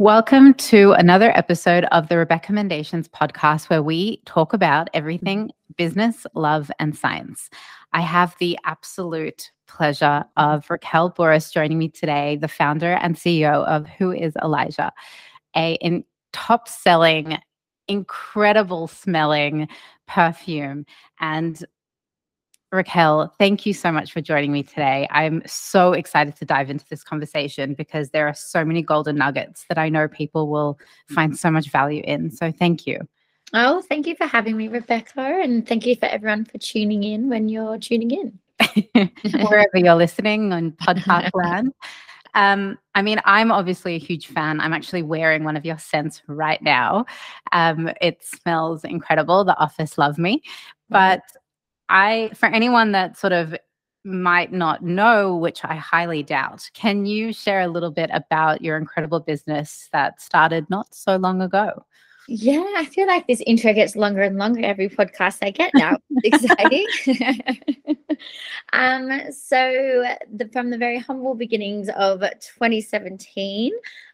Welcome 0.00 0.54
to 0.54 0.92
another 0.92 1.36
episode 1.36 1.82
of 1.86 2.08
the 2.08 2.18
Rebecca 2.18 2.52
Mendations 2.52 3.08
podcast, 3.08 3.68
where 3.68 3.82
we 3.82 4.22
talk 4.26 4.52
about 4.52 4.88
everything 4.94 5.50
business, 5.76 6.24
love, 6.34 6.70
and 6.78 6.96
science. 6.96 7.50
I 7.92 8.02
have 8.02 8.36
the 8.38 8.56
absolute 8.64 9.50
pleasure 9.66 10.24
of 10.36 10.70
Raquel 10.70 11.10
Bouris 11.10 11.52
joining 11.52 11.78
me 11.78 11.88
today, 11.88 12.36
the 12.36 12.46
founder 12.46 12.92
and 12.92 13.16
CEO 13.16 13.66
of 13.66 13.88
Who 13.88 14.12
is 14.12 14.36
Elijah, 14.40 14.92
a 15.56 15.74
in 15.80 16.04
top 16.32 16.68
selling, 16.68 17.36
incredible 17.88 18.86
smelling 18.86 19.66
perfume. 20.06 20.86
And 21.18 21.66
Raquel, 22.70 23.32
thank 23.38 23.64
you 23.64 23.72
so 23.72 23.90
much 23.90 24.12
for 24.12 24.20
joining 24.20 24.52
me 24.52 24.62
today. 24.62 25.08
I'm 25.10 25.42
so 25.46 25.94
excited 25.94 26.36
to 26.36 26.44
dive 26.44 26.68
into 26.68 26.84
this 26.88 27.02
conversation 27.02 27.72
because 27.72 28.10
there 28.10 28.28
are 28.28 28.34
so 28.34 28.62
many 28.64 28.82
golden 28.82 29.16
nuggets 29.16 29.64
that 29.68 29.78
I 29.78 29.88
know 29.88 30.06
people 30.06 30.48
will 30.48 30.78
find 31.08 31.38
so 31.38 31.50
much 31.50 31.70
value 31.70 32.02
in. 32.04 32.30
So 32.30 32.52
thank 32.52 32.86
you. 32.86 33.00
Oh, 33.54 33.80
thank 33.80 34.06
you 34.06 34.14
for 34.16 34.26
having 34.26 34.56
me, 34.56 34.68
Rebecca. 34.68 35.20
And 35.20 35.66
thank 35.66 35.86
you 35.86 35.96
for 35.96 36.06
everyone 36.06 36.44
for 36.44 36.58
tuning 36.58 37.04
in 37.04 37.30
when 37.30 37.48
you're 37.48 37.78
tuning 37.78 38.10
in. 38.10 38.38
Wherever 39.40 39.78
you're 39.78 39.94
listening 39.94 40.52
on 40.52 40.72
podcast 40.72 41.30
land. 41.34 41.72
Um, 42.34 42.78
I 42.94 43.00
mean, 43.00 43.20
I'm 43.24 43.50
obviously 43.50 43.94
a 43.94 43.98
huge 43.98 44.26
fan. 44.26 44.60
I'm 44.60 44.74
actually 44.74 45.02
wearing 45.02 45.44
one 45.44 45.56
of 45.56 45.64
your 45.64 45.78
scents 45.78 46.22
right 46.26 46.60
now. 46.60 47.06
Um, 47.52 47.90
it 48.02 48.22
smells 48.22 48.84
incredible. 48.84 49.44
The 49.44 49.56
office 49.56 49.96
love 49.96 50.18
me. 50.18 50.42
But 50.90 51.22
I, 51.88 52.30
for 52.34 52.46
anyone 52.46 52.92
that 52.92 53.16
sort 53.16 53.32
of 53.32 53.56
might 54.04 54.52
not 54.52 54.82
know, 54.82 55.36
which 55.36 55.64
I 55.64 55.74
highly 55.74 56.22
doubt, 56.22 56.70
can 56.74 57.06
you 57.06 57.32
share 57.32 57.60
a 57.60 57.68
little 57.68 57.90
bit 57.90 58.10
about 58.12 58.62
your 58.62 58.76
incredible 58.76 59.20
business 59.20 59.88
that 59.92 60.20
started 60.20 60.68
not 60.70 60.94
so 60.94 61.16
long 61.16 61.42
ago? 61.42 61.84
Yeah, 62.30 62.64
I 62.76 62.84
feel 62.84 63.06
like 63.06 63.26
this 63.26 63.40
intro 63.46 63.72
gets 63.72 63.96
longer 63.96 64.20
and 64.20 64.36
longer 64.36 64.60
every 64.60 64.90
podcast 64.90 65.38
I 65.40 65.50
get 65.50 65.72
now. 65.74 65.96
exciting. 66.24 66.86
um, 68.74 69.32
so 69.32 70.04
the, 70.30 70.46
from 70.52 70.68
the 70.68 70.76
very 70.76 70.98
humble 70.98 71.34
beginnings 71.34 71.88
of 71.96 72.20
2017, 72.20 73.72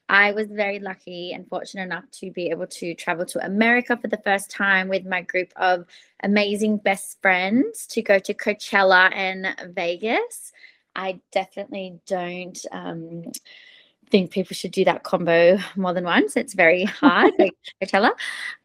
I 0.09 0.33
was 0.33 0.49
very 0.49 0.79
lucky 0.79 1.33
and 1.33 1.49
fortunate 1.49 1.85
enough 1.85 2.05
to 2.21 2.31
be 2.31 2.51
able 2.51 2.67
to 2.67 2.95
travel 2.95 3.25
to 3.27 3.45
America 3.45 3.97
for 3.97 4.09
the 4.09 4.21
first 4.25 4.51
time 4.51 4.89
with 4.89 5.07
my 5.07 5.23
group 5.23 5.53
of 5.57 5.87
amazing 6.23 6.79
best 6.79 7.21
friends 7.23 7.87
to 7.89 8.03
go 8.03 8.19
to 8.19 8.35
Coachella 8.35 9.15
and 9.15 9.57
Vegas. 9.75 10.53
I 10.95 11.21
definitely 11.33 11.99
don't 12.07 12.59
um, 12.71 13.25
think 14.11 14.31
people 14.31 14.55
should 14.55 14.71
do 14.71 14.85
that 14.85 15.03
combo 15.03 15.59
more 15.77 15.93
than 15.93 16.05
once. 16.05 16.37
It's 16.37 16.55
very 16.55 16.85
hard, 17.01 17.33
like 17.39 17.55
Coachella. 17.83 18.13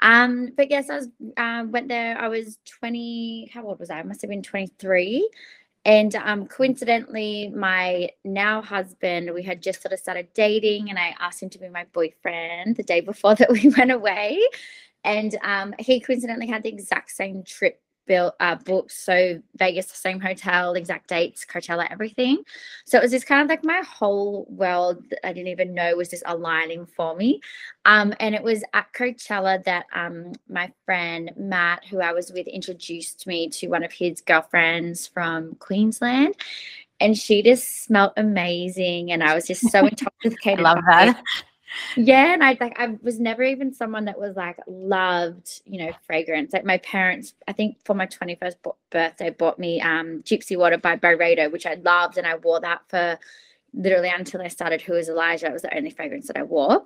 Um, 0.01 0.51
but 0.55 0.69
yes, 0.69 0.89
I 0.89 0.95
was 0.97 1.07
uh, 1.37 1.65
went 1.69 1.87
there. 1.87 2.17
I 2.17 2.27
was 2.27 2.59
twenty. 2.65 3.49
How 3.53 3.65
old 3.65 3.79
was 3.79 3.89
I? 3.89 3.99
I 3.99 4.03
must 4.03 4.21
have 4.21 4.29
been 4.29 4.43
twenty 4.43 4.67
three. 4.77 5.29
And 5.89 6.13
um, 6.17 6.45
coincidentally, 6.45 7.49
my 7.49 8.11
now 8.23 8.61
husband, 8.61 9.33
we 9.33 9.41
had 9.41 9.59
just 9.59 9.81
sort 9.81 9.91
of 9.91 9.97
started 9.97 10.27
dating, 10.35 10.91
and 10.91 10.99
I 10.99 11.15
asked 11.19 11.41
him 11.41 11.49
to 11.49 11.57
be 11.57 11.67
my 11.67 11.85
boyfriend 11.91 12.75
the 12.75 12.83
day 12.83 13.01
before 13.01 13.33
that 13.39 13.51
we 13.51 13.73
went 13.75 13.89
away. 13.89 14.39
And 15.03 15.35
um, 15.41 15.73
he 15.79 15.99
coincidentally 15.99 16.45
had 16.45 16.61
the 16.61 16.69
exact 16.69 17.09
same 17.09 17.41
trip 17.41 17.81
built 18.09 18.33
uh, 18.39 18.55
booked. 18.55 18.91
So 18.91 19.39
Vegas, 19.55 19.85
the 19.85 19.95
same 19.95 20.19
hotel, 20.19 20.73
exact 20.73 21.07
dates, 21.07 21.45
Coachella, 21.45 21.89
everything. 21.89 22.43
So 22.85 22.97
it 22.97 23.03
was 23.03 23.11
just 23.11 23.27
kind 23.27 23.43
of 23.43 23.47
like 23.47 23.63
my 23.63 23.81
whole 23.87 24.47
world 24.49 25.03
I 25.23 25.31
didn't 25.31 25.49
even 25.49 25.75
know 25.75 25.95
was 25.95 26.09
just 26.09 26.23
aligning 26.25 26.87
for 26.87 27.15
me. 27.15 27.39
Um, 27.85 28.13
and 28.19 28.33
it 28.33 28.41
was 28.41 28.63
at 28.73 28.91
Coachella 28.93 29.63
that 29.63 29.85
um, 29.93 30.33
my 30.49 30.71
friend 30.85 31.31
Matt, 31.37 31.85
who 31.85 32.01
I 32.01 32.11
was 32.11 32.33
with, 32.33 32.47
introduced 32.47 33.27
me 33.27 33.47
to 33.49 33.67
one 33.67 33.83
of 33.83 33.93
his 33.93 34.21
girlfriends 34.21 35.07
from 35.07 35.55
Queensland. 35.55 36.35
And 36.99 37.17
she 37.17 37.41
just 37.41 37.85
smelled 37.85 38.11
amazing, 38.17 39.13
and 39.13 39.23
I 39.23 39.33
was 39.33 39.47
just 39.47 39.69
so 39.69 39.85
intoxicated. 39.85 40.65
I 40.65 40.73
love 40.73 40.83
that. 40.85 41.23
Yeah, 41.95 42.33
and 42.33 42.43
I 42.43 42.57
like 42.59 42.79
I 42.79 42.97
was 43.01 43.19
never 43.19 43.43
even 43.43 43.73
someone 43.73 44.05
that 44.05 44.19
was 44.19 44.35
like 44.35 44.57
loved, 44.67 45.61
you 45.65 45.85
know, 45.85 45.91
fragrance. 46.05 46.53
Like 46.53 46.65
my 46.65 46.77
parents, 46.79 47.33
I 47.47 47.53
think 47.53 47.77
for 47.85 47.93
my 47.93 48.07
21st 48.07 48.55
birthday 48.91 49.29
bought 49.31 49.59
me 49.59 49.81
um 49.81 50.23
Gypsy 50.23 50.57
Water 50.57 50.77
by 50.77 50.97
Byredo, 50.97 51.51
which 51.51 51.65
I 51.65 51.75
loved 51.75 52.17
and 52.17 52.27
I 52.27 52.35
wore 52.37 52.59
that 52.61 52.81
for 52.89 53.17
literally 53.73 54.09
until 54.09 54.41
I 54.41 54.47
started 54.47 54.81
Who 54.81 54.93
is 54.93 55.09
Elijah. 55.09 55.47
It 55.47 55.53
was 55.53 55.63
the 55.63 55.75
only 55.75 55.91
fragrance 55.91 56.27
that 56.27 56.37
I 56.37 56.43
wore. 56.43 56.85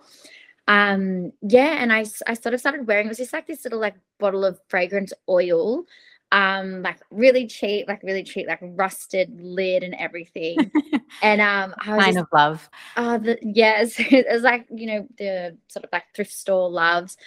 Um 0.68 1.34
yeah, 1.42 1.78
and 1.82 1.94
I 1.94 2.06
I 2.28 2.34
sort 2.36 2.54
of 2.54 2.60
started 2.62 2.88
wearing 2.88 3.08
it 3.08 3.10
was 3.10 3.18
just 3.18 3.34
like 3.34 3.48
this 3.48 3.64
little 3.66 3.80
like 3.80 3.96
bottle 4.20 4.46
of 4.46 4.60
fragrance 4.70 5.14
oil 5.30 5.86
um 6.34 6.82
like 6.82 7.00
really 7.12 7.46
cheap 7.46 7.88
like 7.88 8.02
really 8.02 8.24
cheap 8.24 8.48
like 8.48 8.60
rusted 8.62 9.40
lid 9.40 9.84
and 9.84 9.96
everything. 9.96 10.72
And 11.22 11.42
um 11.42 11.76
I 11.78 11.96
was 11.96 12.04
kind 12.06 12.18
of 12.18 12.28
love. 12.34 12.70
Uh 12.98 13.20
the, 13.20 13.38
yes 13.44 13.94
it 14.00 14.26
was 14.30 14.42
like 14.42 14.66
you 14.74 14.88
know 14.88 15.08
the 15.18 15.56
sort 15.68 15.86
of 15.86 15.92
like 15.94 16.06
thrift 16.16 16.34
store 16.34 16.70
loves. 16.70 17.18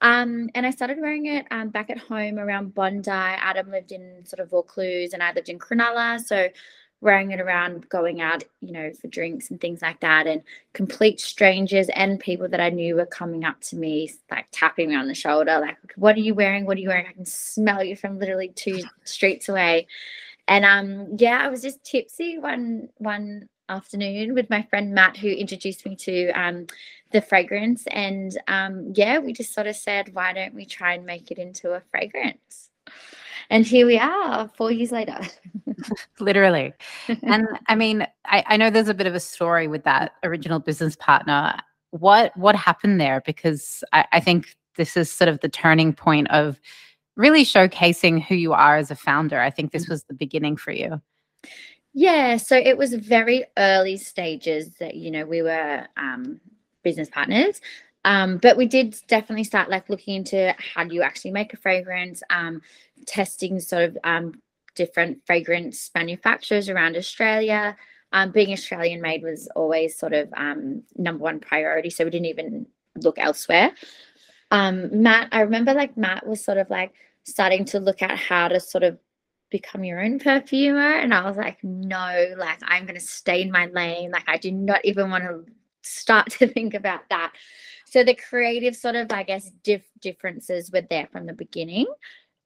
Um 0.00 0.50
and 0.56 0.66
I 0.66 0.70
started 0.70 0.98
wearing 1.00 1.26
it 1.26 1.46
um 1.52 1.68
back 1.68 1.88
at 1.88 1.98
home 1.98 2.38
around 2.38 2.74
Bondi. 2.74 3.10
Adam 3.10 3.70
lived 3.70 3.92
in 3.92 4.24
sort 4.26 4.40
of 4.40 4.50
Vaucluse 4.50 5.12
and 5.12 5.22
I 5.22 5.32
lived 5.32 5.48
in 5.48 5.60
Cronulla. 5.60 6.20
So 6.20 6.48
wearing 7.00 7.30
it 7.30 7.40
around, 7.40 7.88
going 7.88 8.20
out, 8.20 8.42
you 8.60 8.72
know, 8.72 8.92
for 8.92 9.06
drinks 9.08 9.50
and 9.50 9.60
things 9.60 9.82
like 9.82 10.00
that. 10.00 10.26
And 10.26 10.42
complete 10.72 11.20
strangers 11.20 11.88
and 11.94 12.18
people 12.18 12.48
that 12.48 12.60
I 12.60 12.70
knew 12.70 12.96
were 12.96 13.06
coming 13.06 13.44
up 13.44 13.60
to 13.62 13.76
me, 13.76 14.12
like 14.30 14.46
tapping 14.50 14.88
me 14.88 14.96
on 14.96 15.06
the 15.06 15.14
shoulder, 15.14 15.58
like, 15.60 15.76
what 15.96 16.16
are 16.16 16.20
you 16.20 16.34
wearing? 16.34 16.66
What 16.66 16.76
are 16.76 16.80
you 16.80 16.88
wearing? 16.88 17.06
I 17.08 17.12
can 17.12 17.26
smell 17.26 17.84
you 17.84 17.96
from 17.96 18.18
literally 18.18 18.48
two 18.48 18.82
streets 19.04 19.48
away. 19.48 19.86
And 20.48 20.64
um, 20.64 21.16
yeah, 21.18 21.40
I 21.42 21.48
was 21.48 21.62
just 21.62 21.84
tipsy 21.84 22.38
one 22.38 22.88
one 22.96 23.48
afternoon 23.68 24.34
with 24.34 24.48
my 24.48 24.62
friend 24.62 24.94
Matt, 24.94 25.16
who 25.16 25.28
introduced 25.28 25.84
me 25.84 25.94
to 25.94 26.30
um, 26.30 26.66
the 27.12 27.20
fragrance. 27.20 27.86
And 27.88 28.36
um, 28.48 28.92
yeah, 28.96 29.18
we 29.18 29.32
just 29.32 29.54
sort 29.54 29.66
of 29.66 29.76
said, 29.76 30.14
why 30.14 30.32
don't 30.32 30.54
we 30.54 30.64
try 30.64 30.94
and 30.94 31.04
make 31.04 31.30
it 31.30 31.38
into 31.38 31.72
a 31.72 31.82
fragrance? 31.90 32.70
And 33.50 33.64
here 33.64 33.86
we 33.86 33.98
are 33.98 34.50
four 34.56 34.70
years 34.70 34.92
later. 34.92 35.18
Literally. 36.20 36.72
And 37.22 37.46
i 37.66 37.74
mean 37.74 38.06
I, 38.24 38.44
I 38.46 38.56
know 38.56 38.70
there's 38.70 38.88
a 38.88 38.94
bit 38.94 39.06
of 39.06 39.14
a 39.14 39.20
story 39.20 39.68
with 39.68 39.84
that 39.84 40.12
original 40.22 40.58
business 40.58 40.96
partner. 40.96 41.54
What 41.90 42.36
what 42.36 42.54
happened 42.54 43.00
there? 43.00 43.22
Because 43.24 43.82
I, 43.92 44.04
I 44.12 44.20
think 44.20 44.54
this 44.76 44.96
is 44.96 45.10
sort 45.10 45.28
of 45.28 45.40
the 45.40 45.48
turning 45.48 45.92
point 45.92 46.30
of 46.30 46.60
really 47.16 47.44
showcasing 47.44 48.22
who 48.22 48.34
you 48.34 48.52
are 48.52 48.76
as 48.76 48.90
a 48.90 48.96
founder. 48.96 49.40
I 49.40 49.50
think 49.50 49.72
this 49.72 49.84
mm-hmm. 49.84 49.92
was 49.92 50.04
the 50.04 50.14
beginning 50.14 50.56
for 50.56 50.72
you. 50.72 51.00
Yeah 51.94 52.36
so 52.36 52.56
it 52.56 52.76
was 52.76 52.92
very 52.94 53.44
early 53.56 53.96
stages 53.96 54.74
that 54.78 54.94
you 54.94 55.10
know 55.10 55.24
we 55.24 55.42
were 55.42 55.86
um, 55.96 56.40
business 56.82 57.08
partners. 57.08 57.60
Um, 58.04 58.38
but 58.38 58.56
we 58.56 58.66
did 58.66 58.96
definitely 59.08 59.44
start 59.44 59.68
like 59.68 59.90
looking 59.90 60.14
into 60.14 60.54
how 60.74 60.84
do 60.84 60.94
you 60.94 61.02
actually 61.02 61.32
make 61.32 61.52
a 61.52 61.56
fragrance? 61.56 62.22
Um, 62.30 62.62
testing 63.08 63.58
sort 63.58 63.84
of 63.84 63.98
um, 64.04 64.40
different 64.74 65.18
fragrance 65.26 65.90
manufacturers 65.94 66.68
around 66.68 66.96
Australia. 66.96 67.76
Um, 68.12 68.30
being 68.30 68.52
Australian 68.52 69.02
made 69.02 69.22
was 69.22 69.48
always 69.56 69.98
sort 69.98 70.12
of 70.12 70.32
um, 70.36 70.82
number 70.96 71.22
one 71.22 71.40
priority, 71.40 71.90
so 71.90 72.04
we 72.04 72.10
didn't 72.10 72.26
even 72.26 72.66
look 72.96 73.18
elsewhere. 73.18 73.72
Um, 74.50 75.02
Matt, 75.02 75.28
I 75.32 75.40
remember 75.40 75.74
like 75.74 75.96
Matt 75.96 76.26
was 76.26 76.42
sort 76.42 76.58
of 76.58 76.70
like 76.70 76.92
starting 77.24 77.64
to 77.66 77.80
look 77.80 78.00
at 78.00 78.16
how 78.18 78.48
to 78.48 78.60
sort 78.60 78.84
of 78.84 78.98
become 79.50 79.84
your 79.84 80.00
own 80.00 80.18
perfumer, 80.18 80.98
and 80.98 81.12
I 81.12 81.28
was 81.28 81.36
like, 81.36 81.62
no, 81.62 82.34
like 82.38 82.58
I'm 82.62 82.84
going 82.84 82.98
to 82.98 83.04
stay 83.04 83.42
in 83.42 83.50
my 83.50 83.66
lane. 83.66 84.10
Like 84.10 84.28
I 84.28 84.38
do 84.38 84.52
not 84.52 84.84
even 84.84 85.10
want 85.10 85.24
to 85.24 85.44
start 85.82 86.30
to 86.38 86.46
think 86.46 86.74
about 86.74 87.08
that. 87.10 87.32
So 87.84 88.04
the 88.04 88.14
creative 88.14 88.76
sort 88.76 88.96
of, 88.96 89.10
I 89.10 89.22
guess, 89.22 89.50
dif- 89.64 89.90
differences 90.00 90.70
were 90.70 90.82
there 90.82 91.08
from 91.10 91.26
the 91.26 91.32
beginning. 91.32 91.86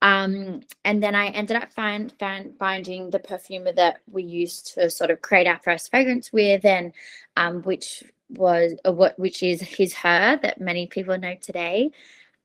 Um, 0.02 0.62
and 0.84 1.00
then 1.00 1.14
I 1.14 1.28
ended 1.28 1.56
up 1.56 1.72
find, 1.72 2.12
find, 2.18 2.54
finding 2.58 3.10
the 3.10 3.20
perfumer 3.20 3.72
that 3.74 4.00
we 4.10 4.24
used 4.24 4.74
to 4.74 4.90
sort 4.90 5.10
of 5.10 5.22
create 5.22 5.46
our 5.46 5.60
first 5.62 5.90
fragrance 5.90 6.32
with, 6.32 6.64
and 6.64 6.92
um, 7.36 7.62
which 7.62 8.02
was 8.28 8.74
uh, 8.84 8.92
what 8.92 9.16
which 9.18 9.42
is 9.42 9.60
his 9.60 9.94
her 9.94 10.38
that 10.42 10.60
many 10.60 10.88
people 10.88 11.16
know 11.16 11.36
today. 11.40 11.92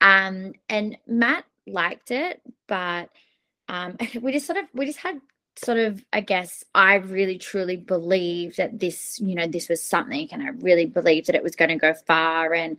Um, 0.01 0.53
and 0.69 0.97
Matt 1.07 1.45
liked 1.65 2.11
it, 2.11 2.41
but 2.67 3.09
um, 3.67 3.97
we 4.21 4.31
just 4.33 4.45
sort 4.45 4.59
of 4.59 4.65
we 4.73 4.85
just 4.85 4.99
had 4.99 5.19
sort 5.55 5.79
of 5.79 6.03
I 6.13 6.21
guess 6.21 6.63
I 6.75 6.95
really 6.95 7.39
truly 7.39 7.77
believed 7.77 8.57
that 8.57 8.79
this 8.79 9.19
you 9.19 9.33
know 9.33 9.47
this 9.47 9.67
was 9.67 9.81
something, 9.81 10.29
and 10.31 10.43
I 10.43 10.49
really 10.49 10.85
believed 10.85 11.25
that 11.25 11.35
it 11.35 11.43
was 11.43 11.55
going 11.55 11.69
to 11.69 11.75
go 11.77 11.95
far, 12.05 12.53
and 12.53 12.77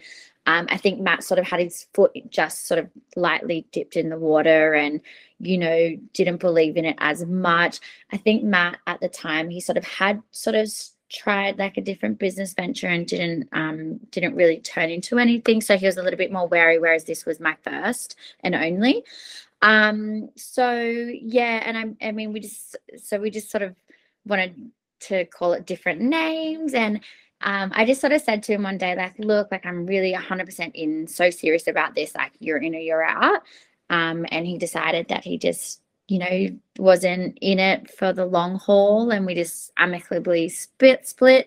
um, 0.49 0.67
I 0.71 0.79
think 0.79 0.99
Matt 0.99 1.23
sort 1.23 1.39
of 1.39 1.47
had 1.47 1.61
his 1.61 1.87
foot 1.93 2.11
just 2.31 2.67
sort 2.67 2.81
of 2.81 2.89
lightly 3.17 3.67
dipped 3.71 3.97
in 3.97 4.09
the 4.09 4.19
water 4.19 4.73
and, 4.73 5.03
you 5.39 5.59
know, 5.59 5.95
didn't 6.15 6.39
believe 6.39 6.79
in 6.79 6.87
it 6.87 6.97
as 7.01 7.23
much. 7.27 7.81
I 8.13 8.17
think 8.17 8.43
Matt 8.43 8.79
at 8.87 8.99
the 9.01 9.11
time, 9.11 9.51
he 9.51 9.61
sort 9.61 9.77
of 9.77 9.85
had 9.85 10.23
sort 10.31 10.57
of 10.57 10.73
tried 11.11 11.59
like 11.59 11.77
a 11.77 11.83
different 11.83 12.19
business 12.19 12.55
venture 12.55 12.87
and 12.87 13.07
didn't 13.07 13.49
um 13.53 13.99
didn't 14.11 14.35
really 14.35 14.59
turn 14.61 14.91
into 14.91 15.19
anything 15.19 15.59
so 15.59 15.79
he 15.79 15.87
was 15.87 15.97
a 15.97 16.03
little 16.03 16.19
bit 16.19 16.31
more 16.31 16.47
wary 16.49 16.79
whereas 16.79 17.05
this 17.05 17.25
was 17.25 17.41
my 17.41 17.57
first 17.63 18.15
and 18.41 18.55
only 18.55 19.03
um 19.63 20.29
so 20.37 20.79
yeah 20.79 21.63
and 21.65 21.79
i 21.79 22.09
i 22.09 22.13
mean 22.13 22.31
we 22.31 22.41
just 22.41 22.77
so 23.03 23.19
we 23.19 23.31
just 23.31 23.51
sort 23.51 23.63
of 23.63 23.75
wanted 24.27 24.71
to 25.01 25.25
call 25.25 25.55
it 25.55 25.65
different 25.65 25.99
names 26.03 26.75
and 26.75 27.01
um, 27.41 27.73
I 27.75 27.85
just 27.85 28.01
sort 28.01 28.13
of 28.13 28.23
said 28.23 28.43
to 28.45 28.53
him 28.53 28.63
one 28.63 28.79
day, 28.79 28.97
like, 28.97 29.19
look, 29.19 29.49
like 29.51 29.65
I'm 29.65 29.87
really 29.87 30.13
100% 30.13 30.71
in, 30.75 31.07
so 31.07 31.31
serious 31.31 31.67
about 31.67 31.95
this, 31.95 32.15
like 32.15 32.33
you're 32.41 32.59
in 32.59 32.75
or 32.75 32.79
you're 32.79 33.05
out. 33.05 33.43
Um, 33.91 34.27
and 34.31 34.47
he 34.47 34.59
decided 34.59 35.09
that 35.09 35.25
he 35.25 35.39
just 35.39 35.81
you 36.09 36.19
know, 36.19 36.49
wasn't 36.79 37.39
in 37.41 37.59
it 37.59 37.91
for 37.91 38.13
the 38.13 38.25
long 38.25 38.59
haul 38.59 39.11
and 39.11 39.27
we 39.27 39.35
just 39.35 39.71
amicably 39.77 40.49
split 40.49 41.07
split. 41.07 41.47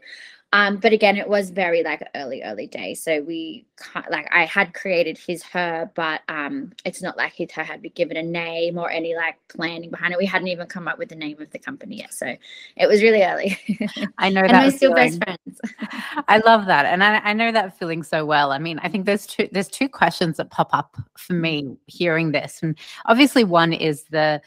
Um, 0.54 0.78
but 0.78 0.92
again, 0.92 1.16
it 1.16 1.30
was 1.30 1.50
very 1.50 1.82
like 1.82 2.04
early, 2.14 2.44
early 2.44 2.68
days. 2.68 3.02
So 3.02 3.22
we 3.22 3.66
like 4.10 4.28
I 4.34 4.46
had 4.46 4.74
created 4.74 5.18
his 5.18 5.44
her, 5.44 5.90
but 5.96 6.22
um, 6.28 6.74
it's 6.84 7.02
not 7.02 7.16
like 7.16 7.34
his 7.34 7.52
her 7.54 7.64
had 7.64 7.82
been 7.82 7.94
given 7.96 8.18
a 8.18 8.24
name 8.24 8.78
or 8.78 8.90
any 8.90 9.16
like 9.16 9.36
planning 9.48 9.90
behind 9.90 10.12
it. 10.12 10.20
We 10.20 10.26
hadn't 10.26 10.50
even 10.50 10.68
come 10.68 10.90
up 10.90 10.98
with 10.98 11.08
the 11.08 11.16
name 11.16 11.42
of 11.42 11.50
the 11.52 11.60
company 11.60 12.00
yet, 12.00 12.14
so 12.14 12.36
it 12.76 12.88
was 12.88 13.02
really 13.02 13.24
early. 13.24 13.58
I 14.18 14.30
know 14.30 14.42
that. 14.42 14.52
And 14.52 14.66
we're 14.66 14.78
still 14.78 14.94
best 14.94 15.24
friends. 15.24 15.62
I 16.28 16.42
love 16.46 16.66
that, 16.66 16.86
and 16.86 17.02
I, 17.02 17.20
I 17.20 17.34
know 17.34 17.54
that 17.54 17.78
feeling 17.80 18.04
so 18.04 18.26
well. 18.26 18.52
I 18.52 18.60
mean, 18.60 18.78
I 18.80 18.90
think 18.90 19.06
there's 19.06 19.26
two 19.26 19.48
there's 19.54 19.70
two 19.70 19.88
questions 19.88 20.36
that 20.38 20.50
pop 20.50 20.74
up 20.74 20.98
for 21.18 21.34
me 21.34 21.78
hearing 21.88 22.34
this, 22.34 22.60
and 22.62 22.78
obviously 23.06 23.46
one 23.46 23.72
is 23.72 24.04
the 24.10 24.42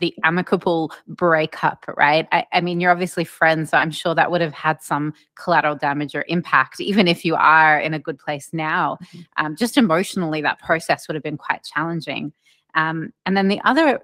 the 0.00 0.14
amicable 0.24 0.92
breakup, 1.06 1.84
right? 1.96 2.26
I, 2.32 2.46
I, 2.52 2.60
mean, 2.60 2.80
you're 2.80 2.90
obviously 2.90 3.24
friends, 3.24 3.70
so 3.70 3.78
I'm 3.78 3.90
sure 3.90 4.14
that 4.14 4.30
would 4.30 4.40
have 4.40 4.54
had 4.54 4.82
some 4.82 5.14
collateral 5.36 5.76
damage 5.76 6.14
or 6.14 6.24
impact, 6.28 6.80
even 6.80 7.06
if 7.06 7.24
you 7.24 7.36
are 7.36 7.78
in 7.78 7.94
a 7.94 7.98
good 7.98 8.18
place 8.18 8.50
now. 8.52 8.98
Mm-hmm. 9.04 9.46
Um, 9.46 9.56
just 9.56 9.76
emotionally, 9.76 10.40
that 10.42 10.58
process 10.58 11.06
would 11.06 11.14
have 11.14 11.22
been 11.22 11.38
quite 11.38 11.64
challenging. 11.64 12.32
Um, 12.74 13.12
and 13.26 13.36
then 13.36 13.48
the 13.48 13.60
other 13.64 14.00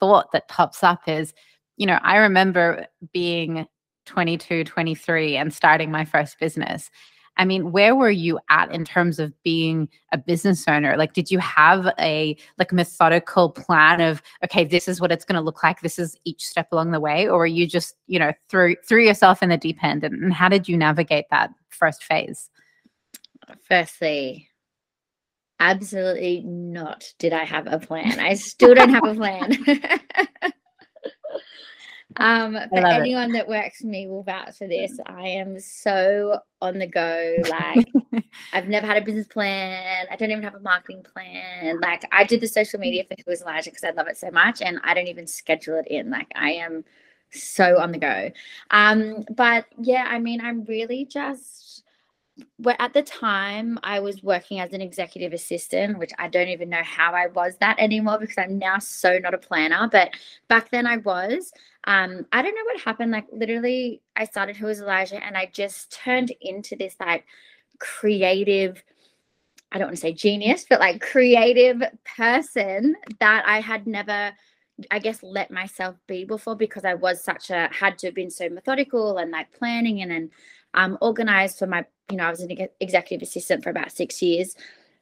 thought 0.00 0.32
that 0.32 0.48
pops 0.48 0.82
up 0.82 1.02
is, 1.06 1.32
you 1.76 1.86
know, 1.86 1.98
I 2.02 2.16
remember 2.16 2.86
being 3.12 3.66
22, 4.06 4.64
23 4.64 5.36
and 5.36 5.52
starting 5.52 5.90
my 5.90 6.04
first 6.04 6.38
business. 6.38 6.90
I 7.36 7.44
mean, 7.44 7.72
where 7.72 7.94
were 7.94 8.10
you 8.10 8.38
at 8.48 8.72
in 8.72 8.84
terms 8.84 9.18
of 9.18 9.32
being 9.42 9.88
a 10.12 10.18
business 10.18 10.64
owner? 10.66 10.96
Like, 10.96 11.12
did 11.12 11.30
you 11.30 11.38
have 11.38 11.92
a 11.98 12.36
like 12.58 12.72
methodical 12.72 13.50
plan 13.50 14.00
of 14.00 14.22
okay, 14.44 14.64
this 14.64 14.88
is 14.88 15.00
what 15.00 15.12
it's 15.12 15.24
going 15.24 15.36
to 15.36 15.42
look 15.42 15.62
like. 15.62 15.80
This 15.80 15.98
is 15.98 16.16
each 16.24 16.44
step 16.44 16.68
along 16.72 16.92
the 16.92 17.00
way, 17.00 17.28
or 17.28 17.46
you 17.46 17.66
just 17.66 17.96
you 18.06 18.18
know 18.18 18.32
threw 18.48 18.76
threw 18.86 19.04
yourself 19.04 19.42
in 19.42 19.50
the 19.50 19.56
deep 19.56 19.82
end? 19.82 20.04
And, 20.04 20.22
and 20.22 20.32
how 20.32 20.48
did 20.48 20.68
you 20.68 20.76
navigate 20.76 21.26
that 21.30 21.50
first 21.68 22.02
phase? 22.02 22.50
Firstly, 23.68 24.48
absolutely 25.60 26.42
not. 26.44 27.12
Did 27.18 27.32
I 27.32 27.44
have 27.44 27.66
a 27.66 27.78
plan? 27.78 28.18
I 28.18 28.34
still 28.34 28.74
don't 28.74 28.90
have 28.90 29.04
a 29.04 29.14
plan. 29.14 29.52
Um, 32.18 32.56
for 32.70 32.86
anyone 32.86 33.30
it. 33.30 33.32
that 33.34 33.48
works 33.48 33.80
for 33.80 33.86
me 33.86 34.06
will 34.06 34.22
vouch 34.22 34.58
for 34.58 34.66
this. 34.66 34.98
I 35.06 35.28
am 35.28 35.60
so 35.60 36.40
on 36.62 36.78
the 36.78 36.86
go. 36.86 37.36
Like 37.48 37.86
I've 38.52 38.68
never 38.68 38.86
had 38.86 38.96
a 38.96 39.04
business 39.04 39.26
plan. 39.26 40.06
I 40.10 40.16
don't 40.16 40.30
even 40.30 40.42
have 40.42 40.54
a 40.54 40.60
marketing 40.60 41.04
plan. 41.04 41.80
Like 41.80 42.04
I 42.12 42.24
did 42.24 42.40
the 42.40 42.48
social 42.48 42.80
media 42.80 43.04
for 43.04 43.16
Who 43.24 43.32
is 43.32 43.42
Elijah 43.42 43.70
because 43.70 43.84
I 43.84 43.90
love 43.90 44.08
it 44.08 44.16
so 44.16 44.30
much, 44.30 44.62
and 44.62 44.80
I 44.84 44.94
don't 44.94 45.08
even 45.08 45.26
schedule 45.26 45.78
it 45.78 45.86
in. 45.88 46.10
Like 46.10 46.32
I 46.34 46.52
am 46.52 46.84
so 47.30 47.78
on 47.78 47.92
the 47.92 47.98
go. 47.98 48.30
Um, 48.70 49.24
but 49.34 49.66
yeah, 49.78 50.06
I 50.08 50.18
mean, 50.18 50.40
I'm 50.40 50.64
really 50.64 51.04
just 51.04 51.65
well, 52.58 52.76
at 52.78 52.92
the 52.92 53.02
time 53.02 53.78
I 53.82 54.00
was 54.00 54.22
working 54.22 54.60
as 54.60 54.72
an 54.72 54.82
executive 54.82 55.32
assistant, 55.32 55.98
which 55.98 56.12
I 56.18 56.28
don't 56.28 56.48
even 56.48 56.68
know 56.68 56.82
how 56.82 57.14
I 57.14 57.28
was 57.28 57.56
that 57.58 57.78
anymore 57.78 58.18
because 58.18 58.36
I'm 58.36 58.58
now 58.58 58.78
so 58.78 59.18
not 59.18 59.34
a 59.34 59.38
planner. 59.38 59.88
But 59.90 60.10
back 60.48 60.70
then 60.70 60.86
I 60.86 60.98
was. 60.98 61.50
Um, 61.84 62.26
I 62.32 62.42
don't 62.42 62.54
know 62.54 62.64
what 62.64 62.80
happened. 62.80 63.12
Like 63.12 63.26
literally, 63.32 64.02
I 64.16 64.24
started 64.24 64.56
Who 64.56 64.68
is 64.68 64.80
Elijah, 64.80 65.24
and 65.24 65.36
I 65.36 65.50
just 65.52 65.92
turned 65.92 66.32
into 66.40 66.76
this 66.76 66.96
like 67.00 67.24
creative. 67.78 68.82
I 69.72 69.78
don't 69.78 69.88
want 69.88 69.96
to 69.96 70.02
say 70.02 70.12
genius, 70.12 70.66
but 70.68 70.80
like 70.80 71.00
creative 71.00 71.82
person 72.16 72.96
that 73.20 73.44
I 73.46 73.60
had 73.60 73.86
never 73.86 74.32
I 74.90 74.98
guess 74.98 75.22
let 75.22 75.50
myself 75.50 75.96
be 76.06 76.24
before 76.24 76.54
because 76.54 76.84
I 76.84 76.94
was 76.94 77.24
such 77.24 77.48
a 77.48 77.68
had 77.72 77.98
to 77.98 78.08
have 78.08 78.14
been 78.14 78.30
so 78.30 78.48
methodical 78.50 79.16
and 79.16 79.30
like 79.30 79.50
planning 79.52 80.02
and 80.02 80.12
and 80.12 80.30
um 80.74 80.98
organized 81.00 81.58
for 81.58 81.66
my 81.66 81.86
you 82.10 82.16
know, 82.16 82.24
I 82.24 82.30
was 82.30 82.40
an 82.40 82.68
executive 82.80 83.26
assistant 83.26 83.62
for 83.62 83.70
about 83.70 83.92
six 83.92 84.22
years. 84.22 84.54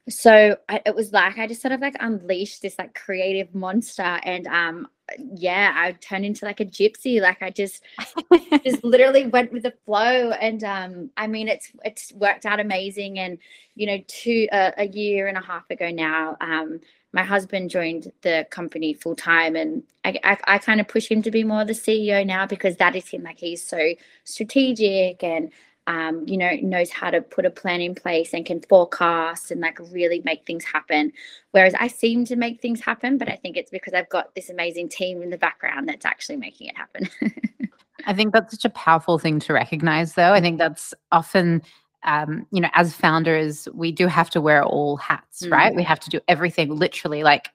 So 0.08 0.56
I, 0.68 0.82
it 0.84 0.94
was 0.94 1.12
like 1.12 1.38
I 1.38 1.46
just 1.46 1.62
sort 1.62 1.72
of 1.72 1.80
like 1.80 1.96
unleashed 1.98 2.60
this 2.60 2.78
like 2.78 2.94
creative 2.94 3.54
monster, 3.54 4.02
and 4.22 4.46
um, 4.46 4.88
yeah, 5.18 5.72
I 5.74 5.92
turned 5.92 6.26
into 6.26 6.44
like 6.44 6.60
a 6.60 6.66
gypsy. 6.66 7.22
Like 7.22 7.42
I 7.42 7.48
just 7.48 7.82
just 8.64 8.84
literally 8.84 9.26
went 9.26 9.50
with 9.50 9.62
the 9.62 9.72
flow, 9.86 10.30
and 10.32 10.62
um, 10.62 11.10
I 11.16 11.26
mean, 11.26 11.48
it's 11.48 11.72
it's 11.86 12.12
worked 12.12 12.44
out 12.44 12.60
amazing. 12.60 13.18
And 13.18 13.38
you 13.76 13.86
know, 13.86 13.98
two 14.06 14.46
uh, 14.52 14.72
a 14.76 14.86
year 14.86 15.26
and 15.26 15.38
a 15.38 15.42
half 15.42 15.70
ago 15.70 15.90
now, 15.90 16.36
um, 16.42 16.80
my 17.12 17.22
husband 17.22 17.70
joined 17.70 18.12
the 18.20 18.46
company 18.50 18.92
full 18.92 19.16
time, 19.16 19.56
and 19.56 19.84
I, 20.04 20.18
I, 20.22 20.36
I 20.44 20.58
kind 20.58 20.82
of 20.82 20.88
push 20.88 21.10
him 21.10 21.22
to 21.22 21.30
be 21.30 21.44
more 21.44 21.64
the 21.64 21.72
CEO 21.72 22.26
now 22.26 22.44
because 22.44 22.76
that 22.76 22.94
is 22.94 23.08
him. 23.08 23.22
Like 23.22 23.38
he's 23.38 23.66
so 23.66 23.94
strategic 24.24 25.22
and 25.22 25.50
um, 25.86 26.24
you 26.26 26.36
know, 26.36 26.50
knows 26.62 26.90
how 26.90 27.10
to 27.10 27.20
put 27.20 27.44
a 27.44 27.50
plan 27.50 27.80
in 27.80 27.94
place 27.94 28.32
and 28.32 28.46
can 28.46 28.60
forecast 28.62 29.50
and 29.50 29.60
like 29.60 29.78
really 29.92 30.22
make 30.24 30.46
things 30.46 30.64
happen. 30.64 31.12
Whereas 31.50 31.74
I 31.78 31.88
seem 31.88 32.24
to 32.26 32.36
make 32.36 32.60
things 32.60 32.80
happen, 32.80 33.18
but 33.18 33.28
I 33.28 33.36
think 33.36 33.56
it's 33.56 33.70
because 33.70 33.92
I've 33.92 34.08
got 34.08 34.34
this 34.34 34.48
amazing 34.48 34.88
team 34.88 35.22
in 35.22 35.30
the 35.30 35.38
background 35.38 35.88
that's 35.88 36.06
actually 36.06 36.36
making 36.36 36.68
it 36.68 36.76
happen. 36.76 37.08
I 38.06 38.14
think 38.14 38.32
that's 38.32 38.52
such 38.52 38.64
a 38.64 38.70
powerful 38.70 39.18
thing 39.18 39.40
to 39.40 39.52
recognize, 39.52 40.14
though. 40.14 40.32
I 40.32 40.40
think 40.40 40.58
that's 40.58 40.94
often 41.12 41.62
um, 42.04 42.46
you 42.50 42.60
know, 42.60 42.68
as 42.74 42.94
founders, 42.94 43.66
we 43.72 43.90
do 43.90 44.06
have 44.06 44.30
to 44.30 44.40
wear 44.40 44.62
all 44.62 44.96
hats, 44.98 45.42
mm. 45.42 45.50
right? 45.50 45.74
We 45.74 45.82
have 45.84 46.00
to 46.00 46.10
do 46.10 46.20
everything 46.28 46.68
literally 46.76 47.22
like 47.22 47.48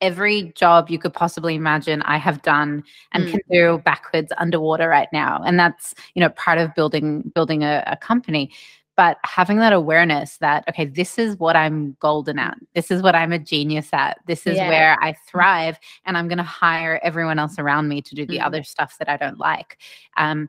every 0.00 0.52
job 0.54 0.90
you 0.90 0.98
could 0.98 1.12
possibly 1.12 1.54
imagine 1.54 2.02
I 2.02 2.18
have 2.18 2.42
done 2.42 2.84
and 3.12 3.24
mm. 3.24 3.30
can 3.30 3.40
do 3.50 3.78
backwards 3.84 4.32
underwater 4.36 4.88
right 4.88 5.08
now. 5.12 5.42
And 5.44 5.58
that's, 5.58 5.94
you 6.14 6.20
know, 6.20 6.30
part 6.30 6.58
of 6.58 6.74
building 6.74 7.30
building 7.34 7.62
a, 7.62 7.82
a 7.86 7.96
company 7.96 8.50
but 8.96 9.18
having 9.24 9.58
that 9.58 9.74
awareness 9.74 10.38
that 10.38 10.64
okay 10.68 10.86
this 10.86 11.18
is 11.18 11.36
what 11.36 11.54
i'm 11.54 11.96
golden 12.00 12.38
at 12.38 12.56
this 12.74 12.90
is 12.90 13.02
what 13.02 13.14
i'm 13.14 13.32
a 13.32 13.38
genius 13.38 13.88
at 13.92 14.18
this 14.26 14.46
is 14.46 14.56
yeah. 14.56 14.68
where 14.68 14.96
i 15.02 15.14
thrive 15.28 15.78
and 16.04 16.16
i'm 16.16 16.26
going 16.28 16.38
to 16.38 16.44
hire 16.44 16.98
everyone 17.02 17.38
else 17.38 17.58
around 17.58 17.88
me 17.88 18.02
to 18.02 18.14
do 18.14 18.26
the 18.26 18.38
mm 18.38 18.46
other 18.46 18.62
stuff 18.62 18.96
that 18.98 19.08
i 19.08 19.16
don't 19.16 19.38
like 19.38 19.78
um, 20.18 20.48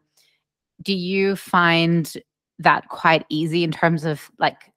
do 0.84 0.94
you 0.94 1.36
find 1.36 2.13
that 2.60 2.88
quite 2.89 3.25
easy 3.29 3.63
in 3.63 3.72
terms 3.72 4.03
of 4.06 4.29
like 4.38 4.72